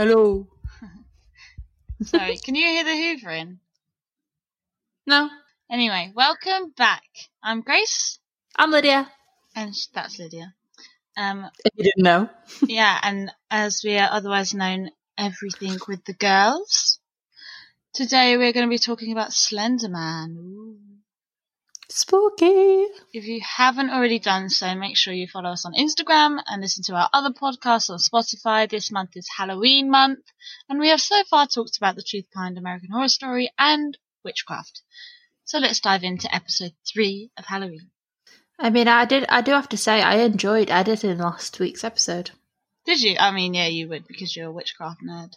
Hello. 0.00 0.46
Sorry, 2.04 2.38
can 2.38 2.54
you 2.54 2.66
hear 2.66 2.84
the 2.84 2.90
hoovering? 2.90 3.58
No, 5.06 5.28
Anyway, 5.70 6.10
welcome 6.16 6.70
back. 6.74 7.02
I'm 7.42 7.60
Grace, 7.60 8.18
I'm 8.56 8.70
Lydia. 8.70 9.12
and 9.54 9.76
sh- 9.76 9.88
that's 9.92 10.18
Lydia. 10.18 10.54
Um, 11.18 11.50
If 11.66 11.72
you 11.76 11.84
didn't 11.84 12.02
know. 12.02 12.30
yeah, 12.66 12.98
and 13.02 13.30
as 13.50 13.82
we 13.84 13.98
are 13.98 14.08
otherwise 14.10 14.54
known, 14.54 14.88
everything 15.18 15.78
with 15.86 16.02
the 16.06 16.14
girls. 16.14 16.98
Today 17.92 18.38
we're 18.38 18.54
going 18.54 18.64
to 18.64 18.70
be 18.70 18.78
talking 18.78 19.12
about 19.12 19.34
Slender 19.34 19.90
Man. 19.90 20.34
Ooh. 20.40 20.78
Spooky. 21.92 22.86
If 23.12 23.26
you 23.26 23.40
haven't 23.40 23.90
already 23.90 24.20
done 24.20 24.48
so, 24.48 24.76
make 24.76 24.96
sure 24.96 25.12
you 25.12 25.26
follow 25.26 25.50
us 25.50 25.64
on 25.66 25.74
Instagram 25.74 26.40
and 26.46 26.62
listen 26.62 26.84
to 26.84 26.94
our 26.94 27.10
other 27.12 27.30
podcasts 27.30 27.90
on 27.90 27.98
Spotify. 27.98 28.70
This 28.70 28.92
month 28.92 29.16
is 29.16 29.28
Halloween 29.36 29.90
month, 29.90 30.20
and 30.68 30.78
we 30.78 30.88
have 30.90 31.00
so 31.00 31.24
far 31.28 31.48
talked 31.48 31.76
about 31.78 31.96
the 31.96 32.04
truth 32.04 32.26
behind 32.32 32.56
American 32.56 32.90
Horror 32.92 33.08
Story 33.08 33.50
and 33.58 33.98
witchcraft. 34.24 34.82
So 35.44 35.58
let's 35.58 35.80
dive 35.80 36.04
into 36.04 36.32
episode 36.32 36.74
three 36.86 37.32
of 37.36 37.46
Halloween. 37.46 37.90
I 38.56 38.70
mean, 38.70 38.86
I 38.86 39.04
did. 39.04 39.26
I 39.28 39.40
do 39.40 39.50
have 39.50 39.68
to 39.70 39.76
say, 39.76 40.00
I 40.00 40.18
enjoyed 40.18 40.70
editing 40.70 41.18
last 41.18 41.58
week's 41.58 41.82
episode. 41.82 42.30
Did 42.86 43.02
you? 43.02 43.16
I 43.18 43.32
mean, 43.32 43.52
yeah, 43.54 43.66
you 43.66 43.88
would 43.88 44.06
because 44.06 44.36
you're 44.36 44.46
a 44.46 44.52
witchcraft 44.52 45.00
nerd. 45.02 45.32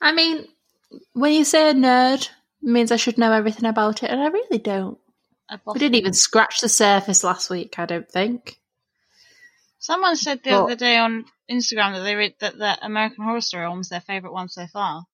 I 0.00 0.12
mean, 0.12 0.48
when 1.12 1.34
you 1.34 1.44
say 1.44 1.68
a 1.68 1.74
nerd, 1.74 2.30
it 2.62 2.68
means 2.68 2.90
I 2.90 2.96
should 2.96 3.18
know 3.18 3.32
everything 3.32 3.68
about 3.68 4.02
it, 4.02 4.10
and 4.10 4.22
I 4.22 4.28
really 4.28 4.58
don't. 4.58 4.98
We 5.66 5.78
didn't 5.78 5.94
even 5.96 6.12
scratch 6.12 6.60
the 6.60 6.68
surface 6.68 7.24
last 7.24 7.48
week. 7.50 7.78
I 7.78 7.86
don't 7.86 8.10
think. 8.10 8.58
Someone 9.78 10.16
said 10.16 10.42
the 10.42 10.50
Well- 10.50 10.64
other 10.64 10.76
day 10.76 10.96
on 10.98 11.24
Instagram 11.50 11.94
that 11.94 12.00
they 12.02 12.14
read 12.14 12.34
that 12.40 12.58
the 12.58 12.78
American 12.84 13.24
Horror 13.24 13.40
Story 13.40 13.68
was 13.76 13.88
their 13.88 14.00
favorite 14.00 14.32
one 14.32 14.48
so 14.48 14.66
far. 14.66 15.06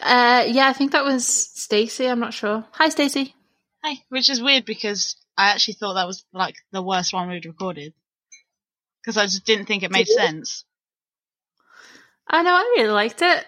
Uh, 0.00 0.44
yeah, 0.46 0.68
I 0.68 0.72
think 0.72 0.92
that 0.92 1.04
was 1.04 1.26
Stacey. 1.26 2.06
I'm 2.06 2.20
not 2.20 2.34
sure. 2.34 2.64
Hi, 2.72 2.88
Stacey. 2.90 3.34
Hi. 3.82 3.96
which 4.08 4.30
is 4.30 4.40
weird 4.40 4.64
because 4.64 5.16
I 5.36 5.50
actually 5.50 5.74
thought 5.74 5.94
that 5.94 6.06
was 6.06 6.24
like 6.32 6.54
the 6.70 6.80
worst 6.82 7.12
one 7.12 7.28
we'd 7.28 7.44
recorded 7.44 7.92
because 9.02 9.16
I 9.18 9.24
just 9.26 9.44
didn't 9.44 9.66
think 9.66 9.82
it 9.82 9.90
made 9.90 10.06
sense. 10.08 10.64
I 12.26 12.42
know. 12.42 12.54
I 12.54 12.62
really 12.78 12.88
liked 12.88 13.20
it. 13.20 13.44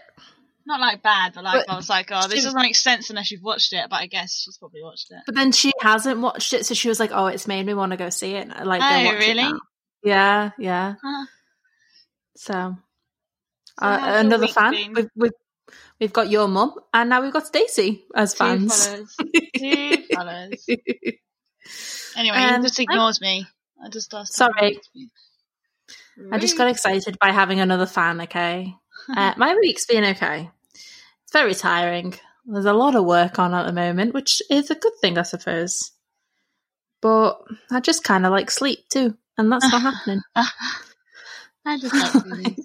Not 0.67 0.81
like 0.81 1.03
bad, 1.03 1.33
but 1.34 1.45
like 1.45 1.64
But 1.67 1.72
I 1.72 1.77
was 1.77 1.89
like, 1.89 2.09
oh, 2.12 2.27
this 2.28 2.41
she- 2.41 2.45
doesn't 2.45 2.61
make 2.61 2.75
sense 2.75 3.09
unless 3.11 3.31
you've 3.31 3.42
watched 3.42 3.72
it. 3.72 3.86
But 3.89 3.97
I 4.00 4.06
guess 4.06 4.42
she's 4.45 4.56
probably 4.59 4.83
watched 4.83 5.11
it. 5.11 5.19
But 5.25 5.34
then 5.36 5.53
she 5.53 5.73
hasn't 5.81 6.20
watched 6.20 6.53
it, 6.53 6.67
so 6.67 6.75
she 6.75 6.89
was 6.89 6.98
like, 6.98 7.11
"Oh, 7.12 7.27
it's 7.27 7.47
made 7.47 7.64
me 7.64 7.73
want 7.75 7.92
to 7.92 7.97
go 7.97 8.11
see 8.11 8.33
it." 8.34 8.48
Like, 8.67 8.83
Oh, 8.83 9.12
really? 9.17 9.48
Yeah, 10.03 10.50
yeah. 10.58 10.95
Huh. 11.03 11.27
So, 12.36 12.77
So 13.81 13.86
uh, 13.86 13.98
another 14.19 14.48
fan. 14.48 14.73
been? 14.73 14.92
We've, 14.95 15.08
we've 15.17 15.31
we've 16.00 16.12
got 16.12 16.28
your 16.31 16.48
mum, 16.48 16.75
and 16.92 17.11
now 17.11 17.23
we've 17.23 17.33
got 17.33 17.47
Stacey 17.47 18.05
as 18.14 18.34
Two 18.34 18.39
fans. 18.39 18.86
followers. 18.86 19.17
Two 19.56 19.96
followers. 20.14 20.67
Anyway, 22.17 22.36
Um, 22.36 22.62
he 22.62 22.68
just 22.68 22.79
ignores 22.79 23.20
me. 23.20 23.45
I 23.85 23.89
just 23.91 24.14
asked. 24.14 24.35
Sorry. 24.35 24.79
I 26.33 26.39
just 26.39 26.57
got 26.57 26.68
excited 26.68 27.18
by 27.18 27.30
having 27.33 27.61
another 27.61 27.86
fan. 27.86 28.20
Okay, 28.23 28.74
uh, 29.14 29.35
my 29.36 29.55
week's 29.57 29.85
been 29.85 30.05
okay. 30.05 30.51
Very 31.36 31.55
tiring. 31.55 32.14
There's 32.47 32.64
a 32.64 32.73
lot 32.73 32.95
of 32.95 33.05
work 33.05 33.39
on 33.39 33.52
at 33.52 33.67
the 33.67 33.73
moment, 33.74 34.14
which 34.14 34.41
is 34.48 34.70
a 34.70 34.74
good 34.74 34.95
thing, 35.02 35.19
I 35.19 35.23
suppose. 35.23 35.91
But 37.02 37.42
I 37.70 37.80
just 37.80 38.02
kind 38.02 38.24
of 38.24 38.33
like 38.33 38.51
sleep 38.51 38.89
too, 38.89 39.19
and 39.36 39.52
that's 39.52 39.70
not 39.70 39.83
happening. 39.83 40.23
I 41.67 41.77
just 41.77 41.95
like. 42.27 42.57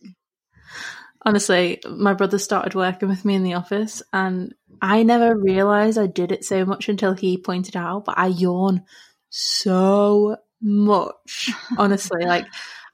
Honestly, 1.25 1.81
my 1.85 2.13
brother 2.13 2.37
started 2.37 2.73
working 2.73 3.09
with 3.09 3.25
me 3.25 3.35
in 3.35 3.43
the 3.43 3.55
office, 3.55 4.01
and 4.13 4.55
I 4.81 5.03
never 5.03 5.35
realized 5.35 5.97
I 5.97 6.07
did 6.07 6.31
it 6.31 6.45
so 6.45 6.63
much 6.63 6.87
until 6.87 7.13
he 7.13 7.37
pointed 7.37 7.75
out. 7.75 8.05
But 8.05 8.17
I 8.19 8.27
yawn 8.27 8.85
so 9.27 10.37
much. 10.61 11.49
Honestly, 11.77 12.23
like 12.23 12.45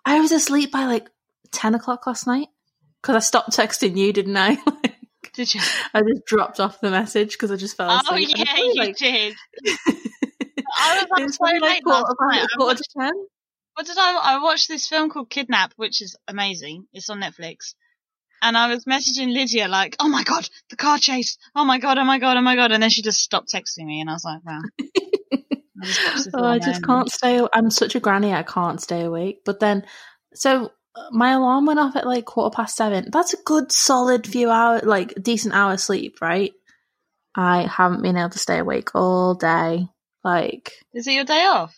I 0.03 0.21
was 0.21 0.31
asleep 0.31 0.71
by 0.71 0.85
like 0.85 1.07
ten 1.51 1.75
o'clock 1.75 2.07
last 2.07 2.25
night 2.25 2.47
because 2.99 3.15
I 3.15 3.19
stopped 3.19 3.51
texting 3.51 3.95
you, 3.95 4.11
didn't 4.11 4.37
I? 4.37 4.57
Did 5.37 5.53
you? 5.53 5.61
I 5.93 6.01
just 6.01 6.25
dropped 6.25 6.59
off 6.59 6.81
the 6.81 6.89
message 6.89 7.33
because 7.33 7.51
I 7.51 7.57
just 7.57 7.77
fell 7.77 7.91
Oh 7.91 7.99
asleep. 7.99 8.29
And 8.35 8.47
yeah, 8.47 8.57
you 8.57 8.73
like- 8.75 8.97
did. 8.97 9.35
I 10.79 10.95
was 10.95 11.03
up 11.03 11.19
it's 11.19 11.37
so 11.37 11.45
late 11.45 11.61
like 11.61 11.83
quarter, 11.83 12.15
night. 12.21 12.47
Quarter 12.57 12.77
to 12.77 12.83
ten. 12.99 13.13
what 13.75 13.85
did 13.85 13.97
I? 13.99 14.19
I 14.33 14.43
watched 14.43 14.67
this 14.67 14.87
film 14.87 15.11
called 15.11 15.29
Kidnap, 15.29 15.73
which 15.75 16.01
is 16.01 16.17
amazing. 16.27 16.87
It's 16.91 17.09
on 17.11 17.21
Netflix. 17.21 17.75
And 18.41 18.57
I 18.57 18.67
was 18.67 18.85
messaging 18.85 19.31
Lydia 19.31 19.67
like, 19.67 19.95
"Oh 19.99 20.09
my 20.09 20.23
god, 20.23 20.49
the 20.71 20.75
car 20.75 20.97
chase! 20.97 21.37
Oh 21.55 21.65
my 21.65 21.77
god, 21.77 21.99
oh 21.99 22.03
my 22.03 22.17
god, 22.17 22.35
oh 22.37 22.41
my 22.41 22.55
god!" 22.55 22.71
And 22.71 22.81
then 22.81 22.89
she 22.89 23.03
just 23.03 23.21
stopped 23.21 23.53
texting 23.53 23.85
me, 23.85 24.01
and 24.01 24.09
I 24.09 24.13
was 24.13 24.25
like, 24.25 24.43
"Wow." 24.43 24.61
I 25.83 25.85
just 25.85 26.29
Oh, 26.33 26.43
I 26.43 26.57
just 26.57 26.83
can't 26.83 27.11
stay. 27.11 27.39
I'm 27.53 27.69
such 27.69 27.93
a 27.93 27.99
granny. 27.99 28.33
I 28.33 28.41
can't 28.43 28.81
stay 28.81 29.01
awake. 29.03 29.41
But 29.45 29.59
then, 29.59 29.85
so 30.33 30.71
my 31.11 31.31
alarm 31.31 31.65
went 31.65 31.79
off 31.79 31.95
at 31.95 32.05
like 32.07 32.25
quarter 32.25 32.55
past 32.55 32.75
seven. 32.75 33.09
That's 33.11 33.33
a 33.33 33.41
good, 33.45 33.71
solid 33.71 34.25
few 34.27 34.49
hours, 34.49 34.83
like 34.83 35.13
decent 35.21 35.53
hour 35.53 35.77
sleep, 35.77 36.17
right? 36.21 36.53
I 37.35 37.63
haven't 37.63 38.01
been 38.01 38.17
able 38.17 38.29
to 38.31 38.39
stay 38.39 38.57
awake 38.59 38.95
all 38.95 39.35
day. 39.35 39.87
Like, 40.23 40.71
Is 40.93 41.07
it 41.07 41.13
your 41.13 41.23
day 41.23 41.45
off? 41.45 41.75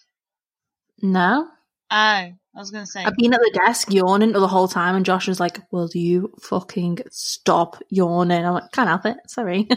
no. 1.02 1.48
Oh, 1.92 1.96
I 1.96 2.36
was 2.56 2.70
gonna 2.72 2.86
say. 2.86 3.04
I've 3.04 3.16
been 3.18 3.34
at 3.34 3.40
the 3.40 3.60
desk 3.66 3.92
yawning 3.92 4.32
the 4.32 4.48
whole 4.48 4.68
time, 4.68 4.96
and 4.96 5.06
Josh 5.06 5.28
was 5.28 5.40
like, 5.40 5.60
"Will 5.72 5.90
you 5.94 6.34
fucking 6.42 7.00
stop 7.10 7.82
yawning?" 7.90 8.46
I'm 8.46 8.54
like, 8.54 8.72
"Can't 8.72 8.88
help 8.90 9.06
it. 9.08 9.18
Sorry, 9.28 9.68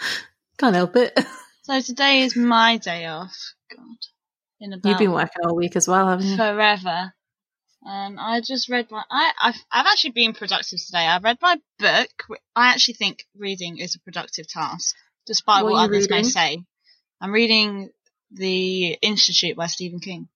can't 0.58 0.74
help 0.74 0.96
it." 0.96 1.18
So 1.64 1.80
today 1.80 2.22
is 2.22 2.34
my 2.34 2.76
day 2.78 3.06
off. 3.06 3.36
God, 3.70 3.96
in 4.60 4.72
about 4.72 4.88
You've 4.88 4.98
been 4.98 5.12
working 5.12 5.44
all 5.44 5.54
week 5.54 5.76
as 5.76 5.86
well, 5.86 6.08
haven't 6.08 6.26
you? 6.26 6.36
forever. 6.36 7.14
Um, 7.84 8.16
I 8.18 8.40
just 8.40 8.68
read 8.68 8.90
my. 8.90 9.02
I, 9.10 9.32
I've, 9.42 9.64
I've 9.70 9.86
actually 9.86 10.12
been 10.12 10.34
productive 10.34 10.78
today. 10.84 10.98
I 11.06 11.18
read 11.18 11.38
my 11.42 11.56
book. 11.78 12.38
I 12.54 12.68
actually 12.68 12.94
think 12.94 13.24
reading 13.36 13.78
is 13.78 13.96
a 13.96 14.00
productive 14.00 14.46
task, 14.46 14.94
despite 15.26 15.64
What 15.64 15.72
what, 15.72 15.84
others 15.84 16.08
may 16.08 16.22
say. 16.22 16.62
I'm 17.20 17.32
reading 17.32 17.90
The 18.30 18.98
Institute 19.02 19.56
by 19.56 19.66
Stephen 19.66 20.00
King 20.00 20.28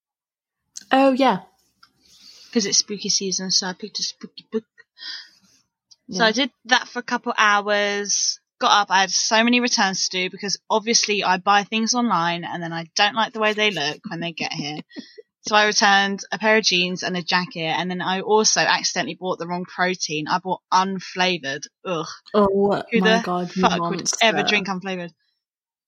Oh 0.91 1.13
yeah. 1.13 1.41
because 2.49 2.67
it's 2.67 2.79
spooky 2.79 3.09
season, 3.09 3.51
so 3.51 3.67
I 3.67 3.73
picked 3.73 4.01
a 4.01 4.03
spooky 4.03 4.47
book. 4.51 4.65
So 6.11 6.25
I 6.25 6.33
did 6.33 6.51
that 6.67 6.87
for 6.89 7.01
a 7.01 7.03
couple 7.03 7.35
hours. 7.37 8.39
Got 8.61 8.83
up. 8.83 8.91
I 8.91 9.01
had 9.01 9.11
so 9.11 9.43
many 9.43 9.61
returns 9.61 10.09
to 10.09 10.23
do 10.23 10.31
because 10.31 10.59
obviously 10.71 11.25
I 11.25 11.37
buy 11.39 11.65
things 11.65 11.95
online 11.95 12.45
and 12.45 12.63
then 12.63 12.73
I 12.73 12.87
don't 12.95 13.15
like 13.15 13.33
the 13.33 13.41
way 13.41 13.53
they 13.53 13.71
look 13.71 13.99
when 14.09 14.21
they 14.21 14.33
get 14.33 14.53
here. 14.53 14.79
So 15.47 15.55
I 15.55 15.67
returned 15.67 16.21
a 16.33 16.39
pair 16.39 16.57
of 16.59 16.65
jeans 16.65 17.03
and 17.03 17.17
a 17.17 17.23
jacket, 17.23 17.61
and 17.61 17.91
then 17.91 18.01
I 18.01 18.21
also 18.21 18.61
accidentally 18.61 19.15
bought 19.15 19.39
the 19.39 19.47
wrong 19.47 19.65
protein. 19.65 20.27
I 20.29 20.39
bought 20.39 20.63
unflavored. 20.73 21.65
Ugh, 21.85 22.07
Oh 22.35 22.83
who 22.93 23.01
my 23.01 23.19
the 23.19 23.23
god, 23.25 23.53
fuck 23.53 23.91
would 23.91 24.11
ever 24.23 24.43
drink 24.43 24.69
unflavored? 24.69 25.13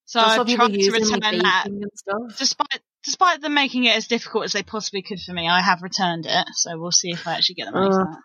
So 0.06 0.20
That's 0.20 0.38
I 0.38 0.54
tried 0.56 0.72
to 0.72 0.90
return 0.92 1.20
like, 1.20 1.32
that, 1.42 1.64
baking 1.64 1.82
and 1.82 1.90
stuff. 1.94 2.38
despite 2.38 2.80
despite 3.04 3.40
them 3.40 3.54
making 3.54 3.84
it 3.84 3.96
as 3.96 4.06
difficult 4.06 4.44
as 4.44 4.52
they 4.52 4.62
possibly 4.62 5.02
could 5.02 5.20
for 5.20 5.32
me. 5.32 5.48
I 5.48 5.60
have 5.60 5.82
returned 5.82 6.26
it, 6.26 6.46
so 6.54 6.78
we'll 6.78 6.92
see 6.92 7.10
if 7.10 7.26
I 7.26 7.34
actually 7.34 7.56
get 7.56 7.66
the 7.66 7.72
money 7.72 7.90
for 7.90 8.04
Ugh. 8.04 8.08
that. 8.10 8.22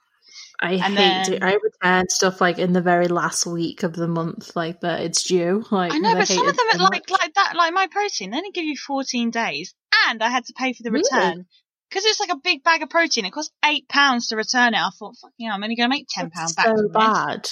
I 0.63 0.71
and 0.73 0.97
hate 0.97 1.27
it. 1.33 1.39
then- 1.39 1.43
I 1.43 1.53
return 1.61 2.09
stuff 2.09 2.39
like 2.41 2.57
in 2.57 2.73
the 2.73 2.81
very 2.81 3.07
last 3.07 3.45
week 3.45 3.83
of 3.83 3.93
the 3.93 4.07
month, 4.07 4.55
like 4.55 4.81
that 4.81 5.01
it's 5.01 5.23
due. 5.23 5.63
Like 5.71 5.93
I 5.93 5.97
know, 5.99 6.13
but 6.13 6.27
hate 6.27 6.35
some 6.35 6.47
of 6.47 6.55
them 6.57 6.67
are 6.75 6.77
like 6.89 7.09
like 7.09 7.33
that, 7.35 7.53
like 7.55 7.73
my 7.73 7.87
protein. 7.87 8.31
They 8.31 8.37
only 8.37 8.51
give 8.51 8.65
you 8.65 8.75
14 8.77 9.29
days, 9.31 9.73
and 10.07 10.23
I 10.23 10.29
had 10.29 10.45
to 10.45 10.53
pay 10.53 10.73
for 10.73 10.83
the 10.83 10.91
return 10.91 11.45
because 11.89 12.05
it's 12.05 12.19
like 12.19 12.31
a 12.31 12.37
big 12.37 12.63
bag 12.63 12.81
of 12.81 12.89
protein. 12.89 13.25
It 13.25 13.31
cost 13.33 13.51
eight 13.65 13.87
pounds 13.89 14.27
to 14.29 14.35
return 14.35 14.73
it. 14.73 14.79
I 14.79 14.89
thought, 14.97 15.15
fuck 15.21 15.31
yeah, 15.37 15.53
I'm 15.53 15.63
only 15.63 15.75
going 15.75 15.89
to 15.89 15.95
make 15.95 16.07
ten 16.09 16.29
pounds 16.31 16.53
back. 16.53 16.65
so 16.67 16.87
bad. 16.89 17.49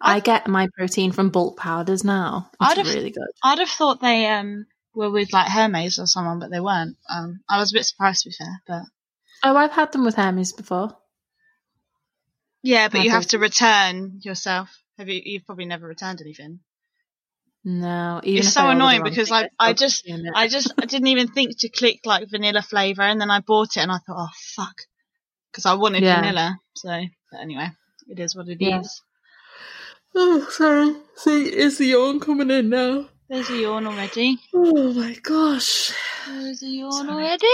I 0.00 0.16
I've- 0.16 0.24
get 0.24 0.46
my 0.48 0.68
protein 0.76 1.12
from 1.12 1.30
bulk 1.30 1.58
powders 1.58 2.04
now. 2.04 2.50
I'd 2.60 2.78
It's 2.78 2.88
have- 2.88 2.96
really 2.96 3.10
good. 3.10 3.28
I'd 3.42 3.58
have 3.58 3.68
thought 3.68 4.00
they 4.00 4.26
um 4.28 4.66
were 4.94 5.10
with 5.10 5.32
like 5.32 5.48
Hermes 5.48 5.98
or 5.98 6.06
someone, 6.06 6.38
but 6.38 6.50
they 6.50 6.60
weren't. 6.60 6.96
Um, 7.08 7.40
I 7.48 7.58
was 7.58 7.72
a 7.72 7.74
bit 7.74 7.84
surprised 7.86 8.22
to 8.24 8.28
be 8.30 8.34
fair, 8.38 8.62
but 8.66 8.82
Oh, 9.42 9.56
I've 9.56 9.72
had 9.72 9.92
them 9.92 10.04
with 10.04 10.16
Hermes 10.16 10.52
before. 10.52 10.96
Yeah, 12.62 12.88
but 12.88 13.02
you 13.04 13.10
have 13.10 13.26
to 13.28 13.38
return 13.38 14.20
yourself. 14.22 14.68
Have 14.98 15.08
you? 15.08 15.20
You've 15.24 15.46
probably 15.46 15.66
never 15.66 15.86
returned 15.86 16.20
anything. 16.20 16.60
No, 17.64 18.20
even 18.24 18.38
It's 18.40 18.54
so 18.54 18.60
I 18.62 18.64
order 18.68 18.78
the 18.78 18.84
annoying 18.84 19.02
because 19.04 19.30
I- 19.30 19.48
I 19.58 19.72
just- 19.74 20.08
I 20.34 20.48
just 20.48 20.72
I 20.78 20.86
didn't 20.86 21.08
even 21.08 21.28
think 21.28 21.58
to 21.58 21.68
click 21.68 22.00
like 22.06 22.28
vanilla 22.30 22.62
flavor, 22.62 23.02
and 23.02 23.20
then 23.20 23.30
I 23.30 23.40
bought 23.40 23.76
it, 23.76 23.80
and 23.80 23.92
I 23.92 23.98
thought, 23.98 24.16
oh 24.16 24.28
fuck, 24.56 24.74
because 25.50 25.66
I 25.66 25.74
wanted 25.74 26.02
Yeah. 26.02 26.20
vanilla. 26.20 26.58
So, 26.76 26.88
but 27.30 27.40
anyway, 27.40 27.70
it 28.08 28.18
is 28.18 28.34
what 28.34 28.48
it 28.48 28.58
is. 28.60 28.60
Yeah. 28.60 28.82
Oh, 30.14 30.48
sorry. 30.50 30.96
See, 31.16 31.44
is 31.54 31.78
the 31.78 31.86
yawn 31.86 32.18
coming 32.18 32.50
in 32.50 32.68
now? 32.70 33.08
There's 33.28 33.48
a 33.50 33.56
yawn 33.58 33.86
already. 33.86 34.38
Oh 34.54 34.92
my 34.92 35.14
gosh. 35.22 35.92
There's 36.26 36.62
a 36.62 36.66
yawn 36.66 36.92
Sorry. 36.92 37.10
already. 37.24 37.46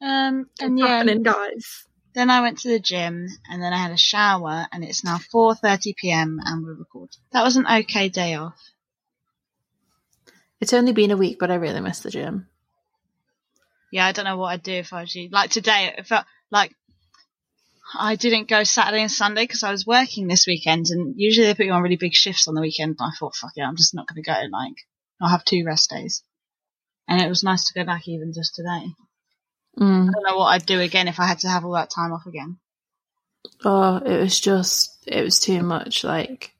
Um, 0.00 0.48
and 0.60 0.74
What's 0.76 0.80
yeah, 0.80 0.86
happening, 0.96 1.22
guys? 1.22 1.84
Then 2.14 2.30
I 2.30 2.42
went 2.42 2.58
to 2.60 2.68
the 2.68 2.78
gym 2.78 3.26
and 3.50 3.62
then 3.62 3.72
I 3.72 3.78
had 3.78 3.90
a 3.90 3.96
shower 3.96 4.66
and 4.72 4.84
it's 4.84 5.04
now 5.04 5.18
4:30 5.18 5.96
p.m. 5.96 6.38
and 6.44 6.64
we're 6.64 6.74
recording. 6.74 7.20
That 7.32 7.42
was 7.42 7.56
an 7.56 7.66
okay 7.66 8.08
day 8.08 8.34
off. 8.34 8.60
It's 10.60 10.72
only 10.72 10.92
been 10.92 11.10
a 11.10 11.16
week, 11.16 11.38
but 11.40 11.50
I 11.50 11.56
really 11.56 11.80
miss 11.80 12.00
the 12.00 12.10
gym. 12.10 12.46
Yeah, 13.90 14.06
I 14.06 14.12
don't 14.12 14.24
know 14.24 14.36
what 14.36 14.48
I'd 14.48 14.62
do 14.62 14.72
if 14.72 14.92
I 14.92 15.02
was 15.02 15.14
you. 15.14 15.28
Like 15.30 15.50
today, 15.50 15.92
it 15.98 16.06
felt 16.06 16.24
like 16.50 16.74
I 17.96 18.16
didn't 18.16 18.48
go 18.48 18.64
Saturday 18.64 19.02
and 19.02 19.10
Sunday 19.10 19.42
because 19.44 19.62
I 19.62 19.70
was 19.70 19.86
working 19.86 20.26
this 20.26 20.46
weekend, 20.46 20.86
and 20.90 21.14
usually 21.16 21.46
they 21.46 21.54
put 21.54 21.66
you 21.66 21.72
on 21.72 21.82
really 21.82 21.96
big 21.96 22.14
shifts 22.14 22.48
on 22.48 22.54
the 22.54 22.60
weekend. 22.60 22.96
And 22.98 23.12
I 23.12 23.16
thought, 23.18 23.36
fuck 23.36 23.52
it, 23.56 23.62
I'm 23.62 23.76
just 23.76 23.94
not 23.94 24.06
going 24.08 24.22
to 24.22 24.28
go. 24.28 24.40
Like, 24.50 24.74
I'll 25.20 25.28
have 25.28 25.44
two 25.44 25.64
rest 25.66 25.90
days, 25.90 26.22
and 27.08 27.20
it 27.20 27.28
was 27.28 27.44
nice 27.44 27.64
to 27.68 27.74
go 27.74 27.84
back 27.84 28.08
even 28.08 28.32
just 28.32 28.54
today. 28.54 28.94
Mm. 29.78 30.08
I 30.08 30.12
don't 30.12 30.24
know 30.24 30.36
what 30.36 30.46
I'd 30.46 30.66
do 30.66 30.80
again 30.80 31.08
if 31.08 31.18
I 31.18 31.26
had 31.26 31.40
to 31.40 31.48
have 31.48 31.64
all 31.64 31.72
that 31.72 31.90
time 31.90 32.12
off 32.12 32.26
again. 32.26 32.58
Oh, 33.64 33.96
it 33.96 34.20
was 34.20 34.40
just, 34.40 35.04
it 35.06 35.22
was 35.22 35.38
too 35.38 35.62
much. 35.62 36.04
Like, 36.04 36.52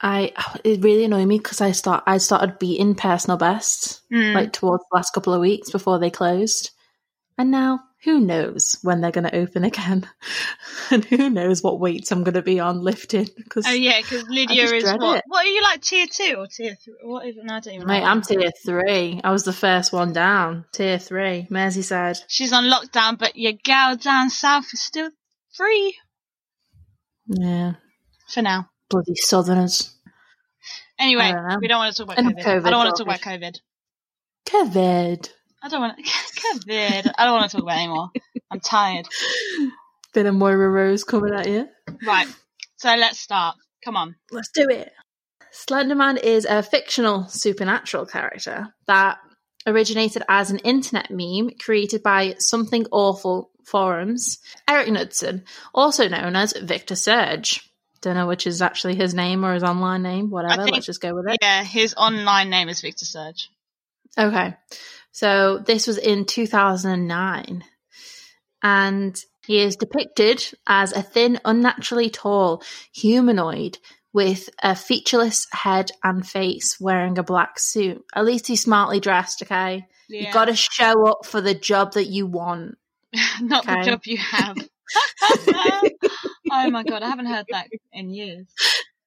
I, 0.00 0.32
it 0.64 0.82
really 0.82 1.04
annoyed 1.04 1.26
me 1.26 1.38
because 1.38 1.60
I 1.60 1.72
start, 1.72 2.04
I 2.06 2.18
started 2.18 2.58
beating 2.58 2.94
personal 2.94 3.36
bests 3.38 4.00
Mm. 4.12 4.34
like 4.34 4.52
towards 4.52 4.84
the 4.90 4.96
last 4.96 5.12
couple 5.12 5.32
of 5.32 5.40
weeks 5.40 5.70
before 5.70 5.98
they 5.98 6.10
closed, 6.10 6.70
and 7.38 7.50
now 7.50 7.80
who 8.04 8.20
knows 8.20 8.78
when 8.82 9.00
they're 9.00 9.10
going 9.10 9.28
to 9.28 9.34
open 9.34 9.64
again, 9.64 10.08
and 10.90 11.04
who 11.04 11.30
knows 11.30 11.62
what 11.62 11.80
weights 11.80 12.12
I'm 12.12 12.22
going 12.22 12.34
to 12.34 12.42
be 12.42 12.60
on 12.60 12.80
lifting 12.80 13.28
because 13.36 13.66
oh 13.66 13.72
yeah, 13.72 14.00
because 14.00 14.28
Lydia 14.28 14.64
is 14.64 14.84
what? 14.84 15.18
it. 15.18 15.24
What 15.26 15.46
are 15.46 15.48
you 15.48 15.62
like 15.62 15.80
tier 15.80 16.06
two 16.06 16.36
or 16.38 16.46
tier 16.46 16.76
three? 16.82 16.94
What 17.02 17.26
is 17.26 17.36
it? 17.36 17.44
No, 17.44 17.54
I 17.54 17.60
don't 17.60 17.74
even 17.74 17.86
Mate, 17.86 18.00
know. 18.00 18.06
I'm 18.06 18.22
tier 18.22 18.50
three. 18.64 19.20
I 19.24 19.30
was 19.32 19.44
the 19.44 19.52
first 19.52 19.92
one 19.92 20.12
down. 20.12 20.66
Tier 20.72 20.98
three. 20.98 21.46
Merseyside. 21.50 22.20
She's 22.28 22.52
on 22.52 22.64
lockdown, 22.64 23.18
but 23.18 23.36
your 23.36 23.52
gal 23.52 23.96
down 23.96 24.30
south 24.30 24.66
is 24.72 24.80
still 24.80 25.10
free 25.54 25.96
Yeah. 27.26 27.74
for 28.28 28.42
now. 28.42 28.68
Bloody 28.90 29.14
southerners. 29.16 29.94
Anyway, 30.98 31.32
don't 31.32 31.60
we 31.60 31.68
don't 31.68 31.78
want 31.78 31.96
to 31.96 32.04
talk 32.04 32.12
about 32.12 32.24
COVID. 32.24 32.42
COVID, 32.44 32.66
I 32.66 32.70
don't 32.70 32.84
want 32.84 32.96
to 32.96 33.04
talk 33.04 33.14
about 33.14 33.20
COVID. 33.20 33.56
Covid. 34.46 35.30
I 35.64 35.68
don't 35.68 35.80
want 35.80 35.96
to. 35.96 36.02
COVID. 36.04 37.12
I 37.16 37.24
don't 37.24 37.32
want 37.34 37.50
to 37.50 37.56
talk 37.56 37.62
about 37.64 37.76
it 37.76 37.80
anymore. 37.80 38.10
I'm 38.50 38.60
tired. 38.60 39.06
Bit 40.12 40.26
of 40.26 40.34
Moira 40.34 40.68
Rose 40.68 41.04
coming 41.04 41.32
at 41.34 41.48
you. 41.48 41.68
Right. 42.06 42.28
So 42.76 42.94
let's 42.94 43.18
start. 43.18 43.56
Come 43.84 43.96
on. 43.96 44.14
Let's 44.30 44.50
do 44.50 44.68
it. 44.68 44.92
Slenderman 45.52 46.22
is 46.22 46.44
a 46.44 46.62
fictional 46.62 47.26
supernatural 47.28 48.04
character 48.06 48.74
that 48.86 49.18
originated 49.66 50.22
as 50.28 50.50
an 50.50 50.58
internet 50.58 51.10
meme 51.10 51.50
created 51.58 52.02
by 52.02 52.34
Something 52.38 52.86
Awful 52.92 53.50
forums. 53.64 54.38
Eric 54.68 54.88
Knudsen, 54.88 55.44
also 55.74 56.08
known 56.08 56.36
as 56.36 56.52
Victor 56.52 56.94
Surge. 56.96 57.70
Don't 58.02 58.16
know 58.16 58.26
which 58.26 58.46
is 58.46 58.60
actually 58.60 58.96
his 58.96 59.14
name 59.14 59.44
or 59.46 59.54
his 59.54 59.62
online 59.62 60.02
name, 60.02 60.28
whatever. 60.28 60.64
think- 60.64 60.74
Let's 60.74 60.86
just 60.86 61.00
go 61.00 61.14
with 61.14 61.26
it. 61.28 61.38
Yeah, 61.40 61.64
his 61.64 61.94
online 61.94 62.50
name 62.50 62.68
is 62.68 62.82
Victor 62.82 63.06
Surge. 63.06 63.48
Okay. 64.18 64.54
So 65.14 65.58
this 65.58 65.86
was 65.86 65.96
in 65.96 66.24
2009. 66.24 67.64
And 68.64 69.16
he 69.46 69.60
is 69.60 69.76
depicted 69.76 70.44
as 70.66 70.92
a 70.92 71.02
thin, 71.02 71.38
unnaturally 71.44 72.10
tall 72.10 72.64
humanoid 72.92 73.78
with 74.12 74.48
a 74.60 74.74
featureless 74.74 75.46
head 75.52 75.92
and 76.02 76.26
face 76.26 76.78
wearing 76.80 77.16
a 77.18 77.22
black 77.22 77.60
suit. 77.60 78.04
At 78.12 78.24
least 78.24 78.48
he's 78.48 78.62
smartly 78.62 78.98
dressed, 78.98 79.42
okay? 79.42 79.86
Yeah. 80.08 80.26
You 80.26 80.32
gotta 80.32 80.56
show 80.56 81.06
up 81.06 81.24
for 81.24 81.40
the 81.40 81.54
job 81.54 81.92
that 81.92 82.06
you 82.06 82.26
want. 82.26 82.76
Not 83.40 83.66
the 83.66 83.82
job 83.84 84.00
you 84.06 84.18
have. 84.18 84.56
oh 86.50 86.70
my 86.70 86.82
god, 86.82 87.04
I 87.04 87.08
haven't 87.08 87.26
heard 87.26 87.46
that 87.50 87.68
in 87.92 88.10
years. 88.10 88.48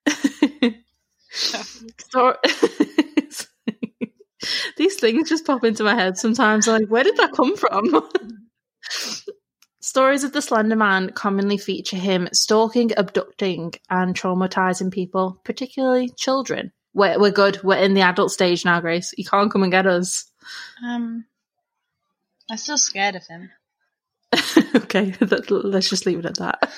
Stor- 1.31 2.37
These 4.77 4.95
things 4.95 5.29
just 5.29 5.45
pop 5.45 5.63
into 5.63 5.83
my 5.83 5.95
head 5.95 6.17
sometimes. 6.17 6.67
I'm 6.67 6.81
like, 6.81 6.89
where 6.89 7.03
did 7.03 7.17
that 7.17 7.33
come 7.33 7.55
from? 7.57 8.09
Stories 9.79 10.23
of 10.23 10.33
the 10.33 10.41
Slender 10.41 10.75
Man 10.75 11.11
commonly 11.11 11.57
feature 11.57 11.97
him 11.97 12.27
stalking, 12.33 12.91
abducting, 12.97 13.73
and 13.89 14.15
traumatizing 14.15 14.91
people, 14.91 15.39
particularly 15.43 16.09
children. 16.09 16.71
We're, 16.93 17.19
we're 17.19 17.31
good. 17.31 17.63
We're 17.63 17.77
in 17.77 17.93
the 17.93 18.01
adult 18.01 18.31
stage 18.31 18.65
now, 18.65 18.81
Grace. 18.81 19.13
You 19.17 19.23
can't 19.23 19.51
come 19.51 19.63
and 19.63 19.71
get 19.71 19.87
us. 19.87 20.29
Um, 20.83 21.25
I'm 22.49 22.57
still 22.57 22.77
scared 22.77 23.15
of 23.15 23.25
him. 23.27 23.49
okay, 24.75 25.13
let's 25.21 25.89
just 25.89 26.05
leave 26.05 26.19
it 26.19 26.25
at 26.25 26.37
that. 26.37 26.69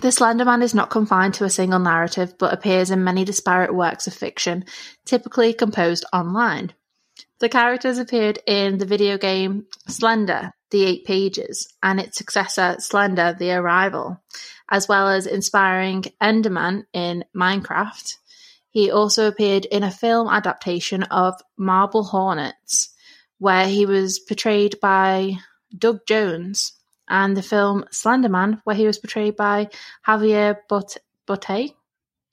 The 0.00 0.10
Slender 0.10 0.46
Man 0.46 0.62
is 0.62 0.74
not 0.74 0.88
confined 0.88 1.34
to 1.34 1.44
a 1.44 1.50
single 1.50 1.78
narrative, 1.78 2.38
but 2.38 2.54
appears 2.54 2.90
in 2.90 3.04
many 3.04 3.24
disparate 3.24 3.74
works 3.74 4.06
of 4.06 4.14
fiction, 4.14 4.64
typically 5.04 5.52
composed 5.52 6.06
online. 6.12 6.72
The 7.38 7.50
characters 7.50 7.98
appeared 7.98 8.38
in 8.46 8.78
the 8.78 8.86
video 8.86 9.18
game 9.18 9.66
Slender, 9.88 10.52
The 10.70 10.84
Eight 10.84 11.04
Pages, 11.04 11.72
and 11.82 12.00
its 12.00 12.16
successor, 12.16 12.76
Slender, 12.78 13.36
The 13.38 13.52
Arrival, 13.52 14.22
as 14.70 14.88
well 14.88 15.08
as 15.08 15.26
inspiring 15.26 16.04
Enderman 16.22 16.84
in 16.94 17.24
Minecraft. 17.36 18.16
He 18.70 18.90
also 18.90 19.26
appeared 19.26 19.66
in 19.66 19.82
a 19.82 19.90
film 19.90 20.28
adaptation 20.28 21.02
of 21.04 21.34
Marble 21.58 22.04
Hornets, 22.04 22.94
where 23.38 23.66
he 23.66 23.84
was 23.84 24.18
portrayed 24.18 24.80
by 24.80 25.36
Doug 25.76 26.06
Jones, 26.06 26.72
and 27.10 27.36
the 27.36 27.42
film 27.42 27.84
Slenderman, 27.92 28.60
where 28.64 28.76
he 28.76 28.86
was 28.86 28.98
portrayed 28.98 29.36
by 29.36 29.68
Javier 30.06 30.56
Bot- 30.68 30.96
Botet. 31.28 31.74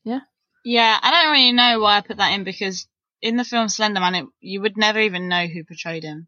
Yeah, 0.06 0.20
Yeah, 0.64 0.98
I 1.02 1.12
don't 1.12 1.32
really 1.34 1.52
know 1.52 1.80
why 1.82 1.98
I 1.98 2.02
put 2.02 2.18
that 2.18 2.32
in 2.34 2.44
because 2.46 2.88
in 3.22 3.36
the 3.36 3.44
film 3.44 3.68
Slenderman, 3.68 4.22
it, 4.22 4.26
you 4.40 4.62
would 4.62 4.78
never 4.78 5.00
even 5.00 5.28
know 5.28 5.48
who 5.48 5.64
portrayed 5.66 6.04
him. 6.04 6.28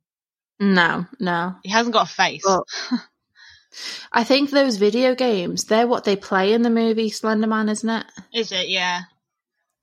No, 0.60 1.06
no. 1.20 1.56
He 1.64 1.70
hasn't 1.70 1.94
got 1.94 2.10
a 2.10 2.14
face. 2.14 2.44
Well, 2.46 2.66
I 4.12 4.24
think 4.24 4.50
those 4.50 4.78
video 4.78 5.16
games, 5.16 5.66
they're 5.66 5.88
what 5.88 6.04
they 6.04 6.16
play 6.16 6.54
in 6.54 6.64
the 6.64 6.70
movie 6.70 7.10
Slenderman, 7.12 7.70
isn't 7.70 7.90
it? 7.90 8.06
Is 8.34 8.52
it? 8.52 8.68
Yeah. 8.68 9.02